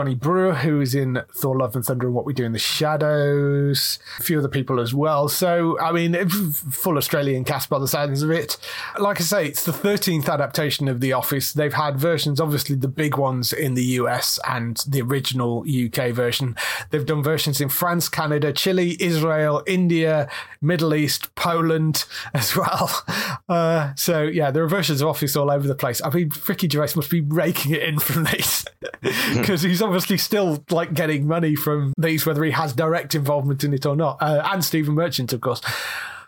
Jonny 0.01 0.15
Brugh, 0.15 0.57
who 0.57 0.81
is 0.81 0.95
in 0.95 1.21
Thor 1.35 1.59
Love 1.59 1.77
and 1.77 1.85
Thunder 1.85 2.07
and 2.07 2.15
What 2.15 2.25
We 2.25 2.33
Do 2.33 2.47
in 2.47 2.53
the 2.53 2.59
Shadows, 2.59 3.99
a 4.19 4.23
few 4.23 4.39
other 4.39 4.49
people 4.49 4.81
as 4.81 4.95
well. 4.95 5.29
So, 5.29 5.79
I 5.79 5.93
mean, 5.93 6.27
full 6.71 6.97
Australian 6.97 7.45
cast 7.45 7.69
by 7.69 7.79
the 7.79 7.87
sounds 7.87 8.23
of 8.23 8.31
it. 8.31 8.57
Like 8.99 9.21
I 9.21 9.25
say, 9.25 9.47
it's 9.47 9.63
the 9.63 9.73
13th 9.73 10.27
adaptation 10.27 10.89
of 10.89 11.03
The 11.03 11.13
Office. 11.13 11.53
They've 11.53 11.75
had 11.75 11.99
versions, 11.99 12.41
obviously, 12.41 12.77
the 12.77 12.89
big 12.89 13.19
ones 13.19 13.53
in 13.53 13.75
the 13.75 13.85
US 13.85 14.39
and 14.49 14.83
the 14.89 15.03
original 15.03 15.67
UK 15.69 16.13
version. 16.13 16.57
They've 16.89 17.05
done 17.05 17.23
versions 17.23 17.61
in 17.61 17.69
France, 17.69 18.09
Canada, 18.09 18.55
Chile, 18.55 18.97
Israel, 19.01 19.63
India, 19.67 20.31
Middle 20.63 20.95
East, 20.95 21.35
Poland 21.35 22.07
as 22.33 22.57
well. 22.57 23.05
Uh, 23.51 23.93
so, 23.97 24.23
yeah, 24.23 24.51
there 24.51 24.65
are 24.65 24.69
versions 24.69 25.03
of 25.03 25.09
Office 25.09 25.37
all 25.37 25.51
over 25.51 25.69
the 25.69 25.75
place. 25.75 26.01
I 26.03 26.09
mean, 26.09 26.33
Ricky 26.49 26.71
Gervais 26.71 26.95
must 26.97 27.11
be 27.11 27.21
raking 27.21 27.75
it 27.75 27.83
in 27.83 27.99
from 27.99 28.25
these 28.25 28.65
because 29.35 29.61
he's 29.61 29.83
obviously 29.91 30.17
still 30.19 30.63
like 30.71 30.95
getting 30.95 31.27
money 31.27 31.57
from 31.57 31.93
these, 31.99 32.25
whether 32.25 32.45
he 32.45 32.53
has 32.53 32.73
direct 32.73 33.15
involvement 33.17 33.65
in 33.65 33.75
it 33.75 33.85
or 33.87 33.97
not. 33.97 34.19
Uh, 34.21 34.41
and 34.45 34.65
Stephen 34.65 34.95
Merchant, 34.95 35.33
of 35.33 35.41
course. 35.41 35.61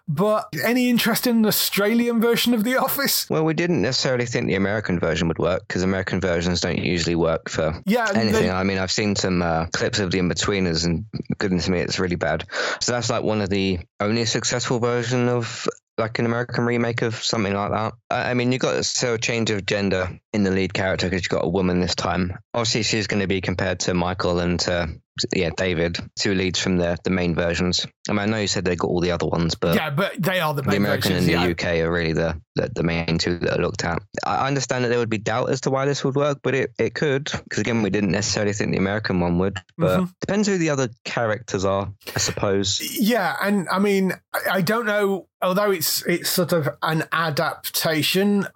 But 0.09 0.49
any 0.65 0.91
interest 0.91 1.29
in 1.29 1.37
an 1.37 1.47
Australian 1.47 2.21
version 2.21 2.55
of 2.55 2.65
The 2.65 2.77
Office? 2.77 3.31
Well, 3.31 3.45
we 3.45 3.55
didn't 3.55 3.83
necessarily 3.83 4.27
think 4.27 4.49
the 4.49 4.57
American 4.57 4.99
version 4.99 5.29
would 5.29 5.39
work 5.39 5.63
because 5.67 5.85
American 5.85 6.21
versions 6.21 6.61
don't 6.61 6.79
usually 6.79 7.15
work 7.15 7.49
for 7.49 7.81
Yeah, 7.87 8.09
anything. 8.13 8.33
they- 8.43 8.51
I 8.51 8.65
mean, 8.65 8.79
I've 8.79 8.91
seen 8.91 9.15
some 9.15 9.41
uh, 9.43 9.67
clips 9.73 10.01
of 10.01 10.11
the 10.11 10.19
In-Betweeners, 10.19 10.85
and 10.85 11.05
goodness 11.39 11.69
me, 11.69 11.79
it's 11.79 12.01
really 12.01 12.17
bad. 12.17 12.45
So 12.81 12.91
that's 12.93 13.11
like 13.11 13.23
one 13.23 13.41
of 13.43 13.49
the 13.49 13.79
only 14.01 14.25
successful 14.25 14.81
version 14.81 15.29
of 15.29 15.69
like 15.99 16.19
an 16.19 16.27
American 16.27 16.65
remake 16.65 17.03
of 17.03 17.15
something 17.23 17.55
like 17.55 17.71
that. 17.71 17.93
I 18.13 18.35
mean, 18.35 18.53
you've 18.53 18.61
got 18.61 18.85
so 18.85 19.15
a 19.15 19.19
change 19.19 19.51
of 19.51 19.65
gender 19.67 20.19
in 20.33 20.43
the 20.45 20.51
lead 20.51 20.73
character 20.75 21.09
because 21.09 21.23
you've 21.25 21.31
got 21.41 21.45
a 21.45 21.49
woman 21.49 21.81
this 21.81 21.95
time. 21.95 22.39
Obviously, 22.55 22.83
she's 22.83 23.07
going 23.07 23.21
to 23.21 23.27
be 23.29 23.41
compared 23.41 23.81
to 23.81 23.95
Michael 23.95 24.39
and 24.41 24.59
to 24.61 24.89
yeah 25.35 25.51
David, 25.55 25.99
two 26.19 26.35
leads 26.35 26.59
from 26.59 26.79
the 26.79 26.97
the 27.05 27.11
main 27.11 27.35
versions. 27.35 27.87
I 28.09 28.13
mean, 28.13 28.21
I 28.21 28.27
know 28.27 28.39
you 28.39 28.47
said 28.47 28.65
they 28.65 28.77
got 28.77 28.89
all 28.89 29.01
the 29.01 29.11
other 29.13 29.27
ones, 29.27 29.55
but 29.55 29.75
yeah, 29.77 29.91
but 29.91 30.15
they 30.19 30.41
are 30.41 30.55
the 30.55 30.63
the 30.63 30.69
main 30.71 30.77
American 30.79 31.13
versions. 31.13 31.29
and 31.29 31.39
the 31.39 31.47
yeah. 31.47 31.51
UK 31.81 31.85
are 31.87 31.93
really 31.93 32.15
the, 32.15 32.41
the, 32.57 32.71
the 32.75 32.83
main 32.83 33.19
two 33.19 33.39
that 33.39 33.59
are 33.59 33.63
looked 33.63 33.85
at. 33.85 34.03
I 34.27 34.47
understand 34.49 34.85
that 34.85 34.89
there 34.89 34.99
would 34.99 35.11
be 35.11 35.19
doubt 35.19 35.51
as 35.51 35.61
to 35.63 35.71
why 35.71 35.85
this 35.85 36.03
would 36.03 36.15
work, 36.17 36.39
but 36.43 36.55
it, 36.55 36.73
it 36.79 36.95
could, 36.95 37.27
because 37.45 37.59
again, 37.59 37.83
we 37.83 37.91
didn't 37.91 38.11
necessarily 38.11 38.53
think 38.55 38.73
the 38.73 38.79
American 38.79 39.21
one 39.21 39.39
would. 39.39 39.59
But 39.77 40.01
Mhm. 40.01 40.13
depends 40.21 40.49
who 40.49 40.57
the 40.59 40.71
other 40.71 40.89
characters 41.05 41.65
are, 41.67 41.93
I 42.17 42.19
suppose. 42.19 42.81
Yeah, 42.99 43.37
and 43.43 43.69
I 43.71 43.79
mean, 43.79 44.15
I- 44.35 44.57
I 44.57 44.61
don't 44.63 44.87
know. 44.87 45.29
Although 45.43 45.73
it's 45.73 46.03
it's 46.07 46.31
sort 46.31 46.53
of 46.53 46.69
an 46.83 47.03
adaptation, 47.13 48.02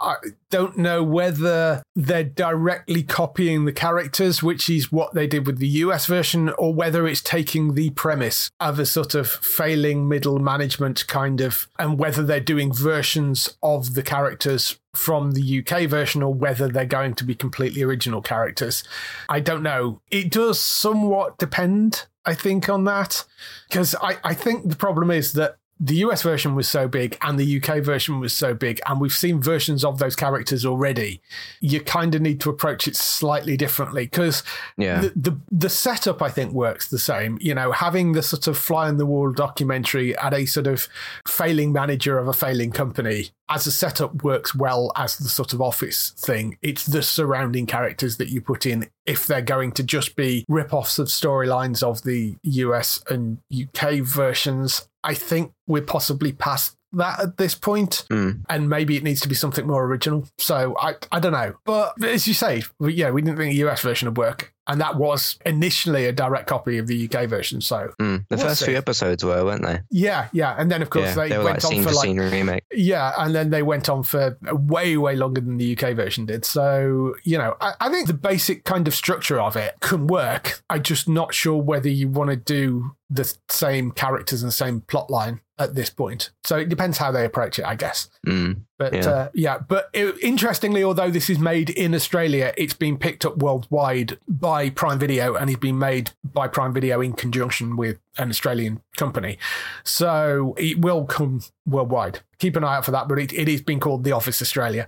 I 0.01 0.17
don't 0.51 0.77
know 0.79 1.03
whether 1.03 1.83
they're 1.95 2.25
directly 2.25 3.03
copying 3.03 3.65
the 3.65 3.73
characters, 3.73 4.43
which 4.43 4.69
is 4.71 4.93
what 4.93 5.15
they 5.15 5.27
did 5.27 5.47
with 5.47 5.59
the 5.59 5.69
US 5.69 6.07
version, 6.07 6.51
or 6.51 6.75
whether 6.75 7.07
it's 7.07 7.21
taking 7.21 7.75
the 7.75 7.91
premise 7.91 8.51
of 8.61 8.79
a 8.79 8.87
sort 8.87 9.15
of 9.15 9.29
failing 9.29 10.09
middle 10.09 10.39
management 10.39 11.07
kind 11.07 11.41
of, 11.41 11.69
and 11.79 11.99
whether 11.99 12.23
they're 12.23 12.41
doing 12.41 12.73
versions 12.73 13.57
of 13.63 13.95
the 13.95 14.03
characters 14.03 14.79
from 14.95 15.33
the 15.33 15.59
UK 15.61 15.89
version 15.89 16.23
or 16.23 16.33
whether 16.33 16.69
they're 16.69 16.87
going 16.87 17.15
to 17.15 17.25
be 17.25 17.35
completely 17.35 17.83
original 17.83 18.23
characters. 18.23 18.83
I 19.29 19.41
don't 19.41 19.63
know. 19.63 20.01
It 20.11 20.31
does 20.31 20.59
somewhat 20.59 21.39
depend, 21.39 22.07
I 22.25 22.35
think, 22.35 22.69
on 22.69 22.85
that. 22.85 23.25
Because 23.69 23.95
I, 23.97 24.17
I 24.25 24.35
think 24.35 24.69
the 24.69 24.77
problem 24.77 25.11
is 25.11 25.35
that 25.35 25.57
the 25.79 25.97
US 25.97 26.23
version 26.23 26.55
was 26.55 26.67
so 26.69 26.89
big 26.89 27.19
and 27.23 27.39
the 27.39 27.61
UK 27.63 27.83
version 27.83 28.19
was 28.21 28.33
so 28.33 28.55
big, 28.55 28.81
and 28.87 29.01
we've 29.01 29.13
seen 29.13 29.41
versions 29.41 29.85
of 29.85 29.99
those 29.99 30.17
characters 30.17 30.65
already. 30.65 31.21
You 31.61 31.81
kind 31.81 32.15
of 32.15 32.23
need 32.23 32.41
to 32.41 32.51
approach 32.51 32.89
it 32.89 32.97
slightly 32.97 33.57
differently 33.57 34.05
because 34.07 34.43
Yeah. 34.77 35.01
the, 35.01 35.13
the 35.17 35.41
the 35.51 35.69
setup 35.71 36.23
I 36.23 36.31
think 36.31 36.53
works 36.53 36.89
the 36.89 36.99
same. 36.99 37.39
You 37.41 37.55
know, 37.55 37.73
having 37.73 38.13
the 38.13 38.23
sort 38.23 38.47
of 38.47 38.57
fly 38.57 38.89
on 38.89 38.97
the 38.97 39.07
wall 39.07 39.33
documentary 39.33 40.17
at 40.17 40.33
a 40.33 40.47
sort 40.47 40.67
of 40.67 40.89
failing 41.29 41.73
manager 41.73 42.19
of 42.19 42.29
a 42.29 42.33
failing 42.33 42.71
company 42.73 43.31
as 43.49 43.67
a 43.67 43.71
setup 43.71 44.25
works 44.25 44.55
well 44.55 44.91
as 44.97 45.19
the 45.19 45.29
sort 45.29 45.53
of 45.53 45.61
office 45.63 46.11
thing. 46.17 46.59
It's 46.63 46.85
the 46.87 47.03
surrounding 47.03 47.67
characters 47.67 48.17
that 48.17 48.29
you 48.29 48.41
put 48.41 48.67
in 48.67 48.89
if 49.05 49.27
they're 49.27 49.41
going 49.41 49.71
to 49.73 49.85
just 49.85 50.17
be 50.17 50.45
rip-offs 50.49 50.99
of 50.99 51.07
storylines 51.07 51.81
of 51.83 52.03
the 52.03 52.35
US 52.43 53.05
and 53.09 53.39
UK 53.55 54.01
versions. 54.01 54.89
I 55.07 55.15
think 55.15 55.53
we're 55.69 55.83
possibly 55.83 56.33
past 56.33 56.76
that 56.93 57.21
at 57.21 57.37
this 57.37 57.55
point, 57.55 58.05
Mm. 58.11 58.43
and 58.49 58.69
maybe 58.71 58.97
it 58.97 59.03
needs 59.03 59.21
to 59.23 59.29
be 59.29 59.35
something 59.35 59.67
more 59.67 59.85
original. 59.85 60.27
So 60.39 60.75
I, 60.79 60.95
I 61.13 61.21
don't 61.21 61.33
know. 61.33 61.55
But 61.65 62.03
as 62.05 62.27
you 62.29 62.35
say, 62.35 62.63
we, 62.79 62.95
yeah, 62.95 63.11
we 63.11 63.23
didn't 63.23 63.37
think 63.39 63.53
the 63.53 63.69
US 63.69 63.81
version 63.83 64.07
would 64.09 64.17
work, 64.17 64.53
and 64.69 64.81
that 64.81 64.97
was 64.97 65.39
initially 65.45 66.07
a 66.07 66.13
direct 66.13 66.47
copy 66.49 66.79
of 66.79 66.87
the 66.87 67.05
UK 67.09 67.27
version. 67.29 67.61
So 67.61 67.93
Mm. 68.01 68.25
The 68.29 68.37
We'll 68.37 68.47
first 68.47 68.61
see. 68.61 68.67
few 68.67 68.77
episodes 68.77 69.25
were, 69.25 69.45
weren't 69.45 69.63
they? 69.65 69.81
yeah, 69.91 70.29
yeah, 70.33 70.55
and 70.59 70.71
then 70.71 70.81
of 70.83 70.91
course 70.91 71.09
yeah, 71.09 71.15
they, 71.15 71.29
they 71.31 71.39
went 71.39 71.63
like 71.65 71.73
on 71.73 71.83
for 71.83 71.91
like 71.93 72.05
scene 72.05 72.19
remake. 72.21 72.63
yeah, 72.73 73.13
and 73.19 73.35
then 73.35 73.51
they 73.51 73.63
went 73.63 73.89
on 73.89 74.03
for 74.03 74.39
way, 74.53 74.97
way 74.97 75.17
longer 75.17 75.41
than 75.41 75.57
the 75.59 75.77
UK 75.77 75.95
version 75.95 76.25
did. 76.27 76.45
So, 76.45 77.15
you 77.25 77.37
know, 77.39 77.57
I, 77.61 77.75
I 77.81 77.89
think 77.91 78.07
the 78.07 78.15
basic 78.15 78.65
kind 78.65 78.87
of 78.89 78.95
structure 78.95 79.41
of 79.41 79.57
it 79.57 79.75
can 79.81 80.07
work. 80.07 80.63
I'm 80.71 80.83
just 80.83 81.09
not 81.09 81.35
sure 81.35 81.61
whether 81.61 81.89
you 81.89 82.09
want 82.09 82.31
to 82.31 82.37
do 82.37 82.93
the 83.11 83.33
same 83.49 83.91
characters 83.93 84.43
and 84.43 84.53
same 84.53 84.81
plot 84.81 85.11
line 85.11 85.41
at 85.59 85.75
this 85.75 85.89
point. 85.91 86.31
So 86.45 86.57
it 86.59 86.69
depends 86.69 86.99
how 86.99 87.11
they 87.11 87.25
approach 87.25 87.59
it, 87.59 87.65
I 87.65 87.75
guess. 87.77 88.09
Mm. 88.27 88.61
But 88.79 88.93
Yeah. 88.93 89.09
uh, 89.09 89.29
yeah, 89.33 89.59
but 89.59 89.89
it, 89.95 90.17
interestingly, 90.23 90.85
although 90.85 91.11
this 91.11 91.31
is 91.31 91.39
made 91.39 91.71
in 91.71 91.95
Australia, 91.95 92.53
it's 92.59 92.75
been 92.75 92.99
picked 92.99 93.25
up 93.25 93.39
worldwide 93.39 94.19
by 94.29 94.69
Prime 94.69 94.99
Video 94.99 95.35
and 95.35 95.49
it's 95.49 95.59
been 95.59 95.79
made 95.79 96.11
by 96.25 96.47
Prime 96.47 96.75
Video 96.75 97.01
in 97.01 97.15
conjunction 97.15 97.77
with 97.77 97.99
an 98.19 98.29
Australian 98.29 98.83
company. 98.99 99.39
So 99.83 100.55
it 100.59 100.79
will 100.81 101.05
come 101.07 101.41
worldwide. 101.65 102.21
Keep 102.39 102.57
an 102.57 102.65
eye 102.65 102.77
out 102.77 102.85
for 102.85 102.91
that, 102.91 103.09
but 103.09 103.19
it, 103.19 103.33
it 103.33 103.49
is 103.49 103.63
being 103.63 103.81
called 103.81 104.05
The 104.05 104.13
Office 104.13 104.43
Australia. 104.43 104.87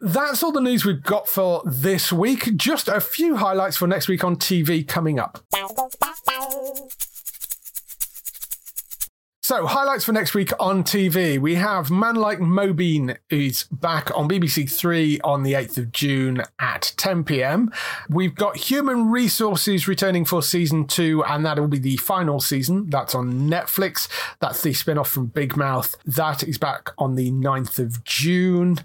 That's 0.00 0.42
all 0.42 0.50
the 0.50 0.60
news 0.60 0.84
we've 0.84 1.02
got 1.02 1.28
for 1.28 1.62
this 1.64 2.12
week. 2.12 2.56
Just 2.56 2.88
a 2.88 3.00
few 3.00 3.36
highlights 3.36 3.76
for 3.76 3.86
next 3.86 4.08
week 4.08 4.24
on 4.24 4.34
TV 4.34 4.86
coming 4.86 5.20
up. 5.20 5.38
So, 9.50 9.66
highlights 9.66 10.04
for 10.04 10.12
next 10.12 10.32
week 10.32 10.52
on 10.60 10.84
TV. 10.84 11.36
We 11.36 11.56
have 11.56 11.90
Man 11.90 12.14
Like 12.14 12.38
Mobeen 12.38 13.16
is 13.30 13.64
back 13.64 14.16
on 14.16 14.28
BBC 14.28 14.70
Three 14.70 15.20
on 15.22 15.42
the 15.42 15.54
8th 15.54 15.76
of 15.76 15.90
June 15.90 16.44
at 16.60 16.92
10 16.96 17.24
pm. 17.24 17.72
We've 18.08 18.36
got 18.36 18.56
Human 18.56 19.10
Resources 19.10 19.88
returning 19.88 20.24
for 20.24 20.40
season 20.40 20.86
two, 20.86 21.24
and 21.24 21.44
that 21.44 21.58
will 21.58 21.66
be 21.66 21.80
the 21.80 21.96
final 21.96 22.38
season. 22.38 22.90
That's 22.90 23.12
on 23.12 23.50
Netflix. 23.50 24.06
That's 24.38 24.62
the 24.62 24.72
spin 24.72 24.98
off 24.98 25.10
from 25.10 25.26
Big 25.26 25.56
Mouth. 25.56 25.96
That 26.06 26.44
is 26.44 26.56
back 26.56 26.90
on 26.96 27.16
the 27.16 27.32
9th 27.32 27.80
of 27.80 28.04
June. 28.04 28.78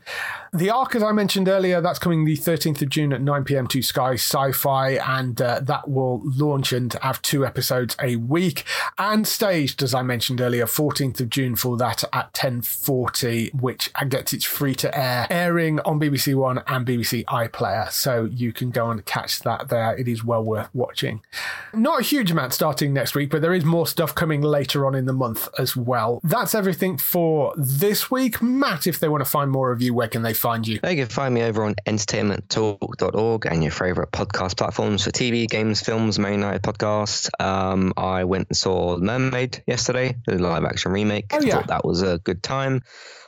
The 0.51 0.71
Ark, 0.71 0.95
as 0.95 1.03
I 1.03 1.11
mentioned 1.11 1.47
earlier, 1.47 1.79
that's 1.79 1.99
coming 1.99 2.25
the 2.25 2.37
13th 2.37 2.81
of 2.81 2.89
June 2.89 3.13
at 3.13 3.21
9 3.21 3.43
pm 3.43 3.67
to 3.67 3.83
Sky 3.83 4.13
Sci 4.13 4.51
Fi, 4.53 4.91
and 4.93 5.39
uh, 5.39 5.59
that 5.59 5.89
will 5.89 6.21
launch 6.23 6.71
and 6.73 6.91
have 7.03 7.21
two 7.21 7.45
episodes 7.45 7.95
a 8.01 8.15
week. 8.15 8.63
And 8.97 9.27
staged, 9.27 9.83
as 9.83 9.93
I 9.93 10.01
mentioned 10.01 10.41
earlier, 10.41 10.54
14th 10.63 11.19
of 11.19 11.29
June 11.29 11.55
for 11.55 11.77
that 11.77 12.03
at 12.13 12.33
10:40, 12.33 13.53
which 13.53 13.91
gets 14.09 14.33
its 14.33 14.45
free 14.45 14.75
to 14.75 14.97
air 14.97 15.27
airing 15.29 15.79
on 15.81 15.99
BBC 15.99 16.33
One 16.35 16.63
and 16.67 16.85
BBC 16.85 17.25
iPlayer, 17.25 17.91
so 17.91 18.25
you 18.25 18.53
can 18.53 18.71
go 18.71 18.89
and 18.89 19.05
catch 19.05 19.41
that 19.41 19.67
there. 19.69 19.95
It 19.95 20.07
is 20.07 20.23
well 20.23 20.43
worth 20.43 20.69
watching. 20.73 21.21
Not 21.73 21.99
a 22.01 22.03
huge 22.03 22.31
amount 22.31 22.53
starting 22.53 22.93
next 22.93 23.15
week, 23.15 23.29
but 23.29 23.41
there 23.41 23.53
is 23.53 23.65
more 23.65 23.87
stuff 23.87 24.15
coming 24.15 24.41
later 24.41 24.85
on 24.85 24.95
in 24.95 25.05
the 25.05 25.13
month 25.13 25.49
as 25.57 25.75
well. 25.75 26.21
That's 26.23 26.55
everything 26.55 26.97
for 26.97 27.53
this 27.57 28.09
week. 28.09 28.41
Matt, 28.41 28.87
if 28.87 28.99
they 28.99 29.09
want 29.09 29.23
to 29.23 29.29
find 29.29 29.51
more 29.51 29.71
of 29.71 29.81
you, 29.81 29.93
where 29.93 30.07
can 30.07 30.21
they 30.21 30.33
find 30.33 30.67
you? 30.67 30.79
They 30.79 30.95
can 30.95 31.07
find 31.07 31.33
me 31.33 31.43
over 31.43 31.63
on 31.63 31.75
entertainmenttalk.org 31.85 33.45
and 33.45 33.63
your 33.63 33.71
favourite 33.71 34.11
podcast 34.11 34.57
platforms 34.57 35.03
for 35.03 35.11
TV, 35.11 35.47
games, 35.47 35.81
films, 35.81 36.19
Main 36.19 36.41
Night 36.41 36.61
podcast. 36.61 37.29
Um, 37.39 37.93
I 37.97 38.23
went 38.23 38.49
and 38.49 38.57
saw 38.57 38.97
Mermaid 38.97 39.63
yesterday, 39.67 40.15
the 40.25 40.37
live 40.49 40.65
action 40.65 40.91
remake. 40.91 41.27
Oh, 41.33 41.41
yeah. 41.41 41.55
Thought 41.55 41.67
that 41.67 41.85
was 41.85 42.01
a 42.01 42.19
good 42.19 42.43
time. 42.43 42.81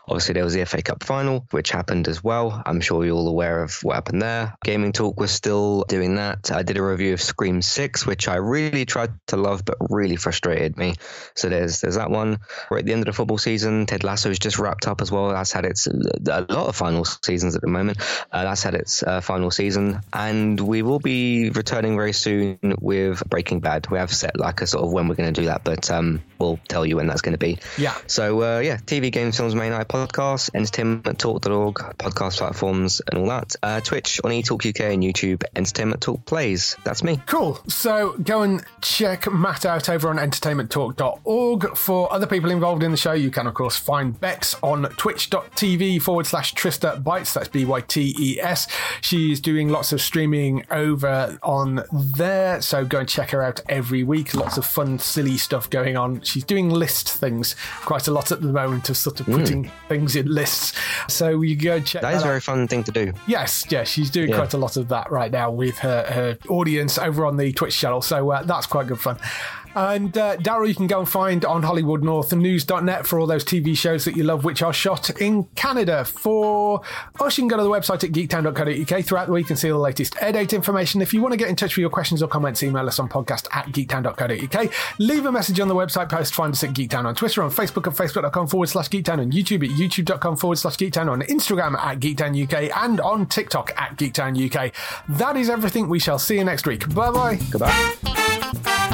Obviously, 0.08 0.34
there 0.34 0.44
was 0.44 0.54
the 0.54 0.66
FA 0.66 0.82
Cup 0.82 1.04
final, 1.04 1.46
which 1.52 1.72
happened 1.72 2.08
as 2.08 2.24
well. 2.24 2.62
I'm 2.66 2.82
sure 2.82 3.06
you're 3.06 3.16
all 3.16 3.28
aware 3.28 3.64
of 3.64 3.78
what 3.84 3.96
happened 3.96 4.22
there. 4.22 4.56
Gaming 4.64 4.92
Talk 4.92 5.20
was 5.20 5.32
still 5.32 5.84
doing 5.88 6.16
that. 6.16 6.52
I 6.52 6.64
did 6.64 6.78
a 6.78 6.84
review 6.84 7.14
of 7.14 7.22
Scream 7.22 7.62
6, 7.62 8.06
which 8.06 8.28
I 8.28 8.36
really 8.36 8.86
tried 8.86 9.12
to 9.28 9.38
love, 9.38 9.66
but 9.66 9.78
really 9.90 10.16
frustrated 10.16 10.78
me. 10.78 10.96
So 11.36 11.50
there's 11.50 11.82
there's 11.82 11.96
that 11.96 12.12
one. 12.12 12.40
We're 12.70 12.80
at 12.80 12.86
the 12.86 12.94
end 12.94 13.02
of 13.02 13.08
the 13.08 13.14
football 13.14 13.38
season. 13.38 13.86
Ted 13.86 14.04
Lasso 14.04 14.28
Lasso's 14.28 14.40
just 14.40 14.58
wrapped 14.58 14.88
up 14.88 15.02
as 15.02 15.12
well. 15.12 15.30
That's 15.30 15.52
had 15.52 15.64
its 15.66 15.88
a 15.88 16.46
lot 16.50 16.68
of 16.68 16.76
final 16.76 17.06
seasons 17.06 17.56
at 17.56 17.62
the 17.62 17.68
moment. 17.68 18.00
Uh, 18.32 18.44
that's 18.44 18.64
had 18.64 18.74
its 18.74 19.04
uh, 19.04 19.22
final 19.22 19.52
season, 19.52 20.02
and 20.12 20.60
we 20.60 20.82
will 20.82 21.00
be 21.00 21.50
returning 21.52 21.96
very 21.96 22.14
soon 22.14 22.58
with 22.82 23.24
Breaking 23.30 23.60
Bad. 23.60 23.90
We 23.90 24.00
have 24.00 24.14
set 24.14 24.40
like 24.40 24.62
a 24.62 24.68
sort 24.68 24.86
of 24.86 24.92
when 24.92 25.08
we're 25.08 25.16
going 25.16 25.34
to 25.34 25.42
do 25.42 25.48
that, 25.48 25.64
but 25.64 25.90
um, 25.92 26.24
we'll 26.40 26.60
tell 26.68 26.86
you 26.86 26.96
when 26.96 27.08
that's 27.08 27.22
going 27.22 27.34
to 27.34 27.38
be. 27.38 27.60
Yeah. 27.78 27.96
So 28.08 28.42
uh, 28.42 28.60
yeah, 28.60 28.78
TV, 28.78 29.12
games, 29.12 29.38
films, 29.38 29.56
main 29.56 29.72
night 29.72 29.88
podcast, 30.06 30.52
entertainmenttalk.org, 30.52 31.76
podcast 31.98 32.38
platforms, 32.38 33.02
and 33.08 33.20
all 33.20 33.28
that. 33.28 33.56
Uh, 33.64 33.82
Twitch 33.82 34.22
on 34.24 34.32
eTalk 34.32 34.68
UK 34.68 34.94
and 34.94 35.04
YouTube, 35.04 35.44
Entertainment 35.56 36.02
Talk 36.02 36.26
plays. 36.26 36.76
That's 36.84 37.04
me. 37.04 37.20
Cool. 37.26 37.60
So 37.68 38.16
go 38.24 38.44
and 38.44 38.64
check 38.82 39.32
Matt 39.32 39.66
out 39.66 39.90
over 39.90 40.10
on 40.10 40.18
entertainmenttalk.org. 40.18 41.76
For 41.76 42.12
other 42.14 42.28
people 42.28 42.52
involved 42.52 42.84
in 42.84 42.92
the 42.92 42.98
show, 42.98 43.14
you 43.14 43.32
can, 43.32 43.48
of 43.48 43.54
course, 43.54 43.76
find 43.76 44.20
Bex 44.20 44.56
on 44.62 44.84
twitch.tv 44.84 46.02
forward 46.02 46.28
slash 46.28 46.54
Trista 46.54 47.02
Bytes. 47.02 47.34
That's 47.34 47.48
B 47.48 47.66
Y 47.66 47.82
T 47.82 48.16
E 48.20 48.40
S. 48.40 48.68
She's 49.02 49.40
doing 49.40 49.70
lots 49.70 49.92
of 49.92 50.02
streaming 50.02 50.66
over 50.72 51.38
on 51.44 51.84
there. 51.92 52.62
So 52.62 52.86
go 52.86 53.00
and 53.00 53.10
check 53.10 53.32
her 53.32 53.42
out 53.42 53.62
every 53.68 54.04
week. 54.04 54.34
Lots 54.34 54.58
of 54.58 54.66
fun, 54.66 55.00
silly 55.00 55.38
stuff 55.38 55.70
going 55.70 55.98
on. 55.98 56.22
She's 56.22 56.44
doing 56.44 56.70
list 56.70 57.10
things 57.10 57.56
quite 57.82 58.08
a 58.08 58.12
lot 58.12 58.32
at 58.32 58.42
the 58.42 58.52
moment 58.52 58.90
of 58.90 58.98
sort 58.98 59.20
of 59.20 59.26
putting 59.26 59.72
things 59.88 60.16
in 60.16 60.28
lists. 60.28 60.74
So 61.08 61.42
you 61.42 61.56
go 61.56 61.80
check 61.80 62.02
That 62.02 62.14
is 62.16 62.22
a 62.22 62.26
very 62.26 62.42
fun 62.42 62.68
thing 62.68 62.84
to 62.86 62.92
do. 62.92 63.14
Yes, 63.28 63.66
yes, 63.70 63.88
she's 63.88 64.10
doing 64.10 64.30
Yeah. 64.30 64.36
quite 64.38 64.54
a 64.54 64.58
lot 64.58 64.78
of 64.78 64.88
that 64.90 65.12
right 65.12 65.32
now 65.32 65.52
with 65.52 65.78
her, 65.80 66.04
her 66.10 66.38
audience 66.50 66.98
over 66.98 67.26
on 67.26 67.38
the 67.38 67.52
Twitch 67.54 67.78
channel. 67.78 68.02
So 68.02 68.32
uh, 68.32 68.44
that's 68.44 68.68
quite 68.68 68.88
good 68.88 69.00
fun. 69.00 69.18
And 69.76 70.18
uh, 70.18 70.38
Daryl, 70.38 70.68
you 70.68 70.76
can 70.76 70.88
go 70.88 71.00
and 71.00 71.10
find 71.10 71.46
on 71.46 71.64
Hollywood 71.64 72.04
North 72.04 72.34
News.net 72.34 73.06
for 73.06 73.20
all 73.20 73.28
those 73.28 73.46
TV 73.46 73.78
shows 73.78 74.06
that 74.06 74.16
you 74.16 74.24
love, 74.24 74.44
which 74.44 74.62
are 74.62 74.74
shot 74.74 75.10
in 75.22 75.44
Canada. 75.56 76.06
For 76.06 76.82
us, 77.20 77.38
you 77.38 77.44
can 77.44 77.48
go 77.48 77.58
to 77.58 77.64
the 77.64 77.70
website 77.70 78.04
at 78.04 78.12
geektown.co.uk 78.12 79.06
throughout 79.06 79.28
the 79.28 79.34
week 79.34 79.50
and 79.50 79.60
see 79.60 79.72
all 79.72 79.78
the 79.78 79.84
latest 79.84 80.16
air 80.22 80.32
date 80.32 80.54
information. 80.54 81.02
If 81.02 81.14
you 81.14 81.22
want 81.22 81.34
to 81.34 81.38
get 81.38 81.50
in 81.50 81.56
touch 81.56 81.76
with 81.76 81.82
your 81.82 81.90
questions 81.90 82.22
or 82.24 82.28
comments, 82.28 82.64
email 82.64 82.88
us 82.88 83.00
on 83.00 83.10
podcast 83.10 83.48
at 83.56 83.68
geektown.co.uk. 83.68 84.72
Leave 85.00 85.26
a 85.26 85.32
message 85.32 85.60
on 85.60 85.68
the 85.68 85.76
website 85.76 86.10
post. 86.10 86.34
Find 86.34 86.54
us 86.54 86.64
at 86.64 86.72
Geektown 86.72 87.06
on 87.06 87.16
Twitter, 87.16 87.44
on 87.44 87.50
Facebook 87.52 87.88
at 87.88 87.94
facebook.com 87.94 88.48
forward 88.48 88.70
slash 88.70 88.90
geektown, 88.90 89.20
on 89.20 89.32
YouTube 89.32 89.64
at 89.64 89.78
youtube.com 89.78 90.38
forward 90.38 90.58
slash 90.58 90.78
geektown, 90.78 91.10
on 91.10 91.22
Instagram 91.24 91.78
at 91.78 92.00
geektown 92.00 92.42
UK, 92.42 92.76
and 92.84 93.00
on 93.02 93.26
TikTok 93.26 93.72
at 93.78 93.98
geektown 93.98 94.38
UK. 94.38 94.74
That 95.10 95.38
is 95.38 95.50
everything. 95.50 95.90
We 95.90 96.00
shall 96.00 96.20
see 96.20 96.38
you 96.38 96.44
next 96.44 96.68
week. 96.68 96.94
Bye 96.94 97.12
bye. 97.12 97.40
Goodbye. 97.52 98.94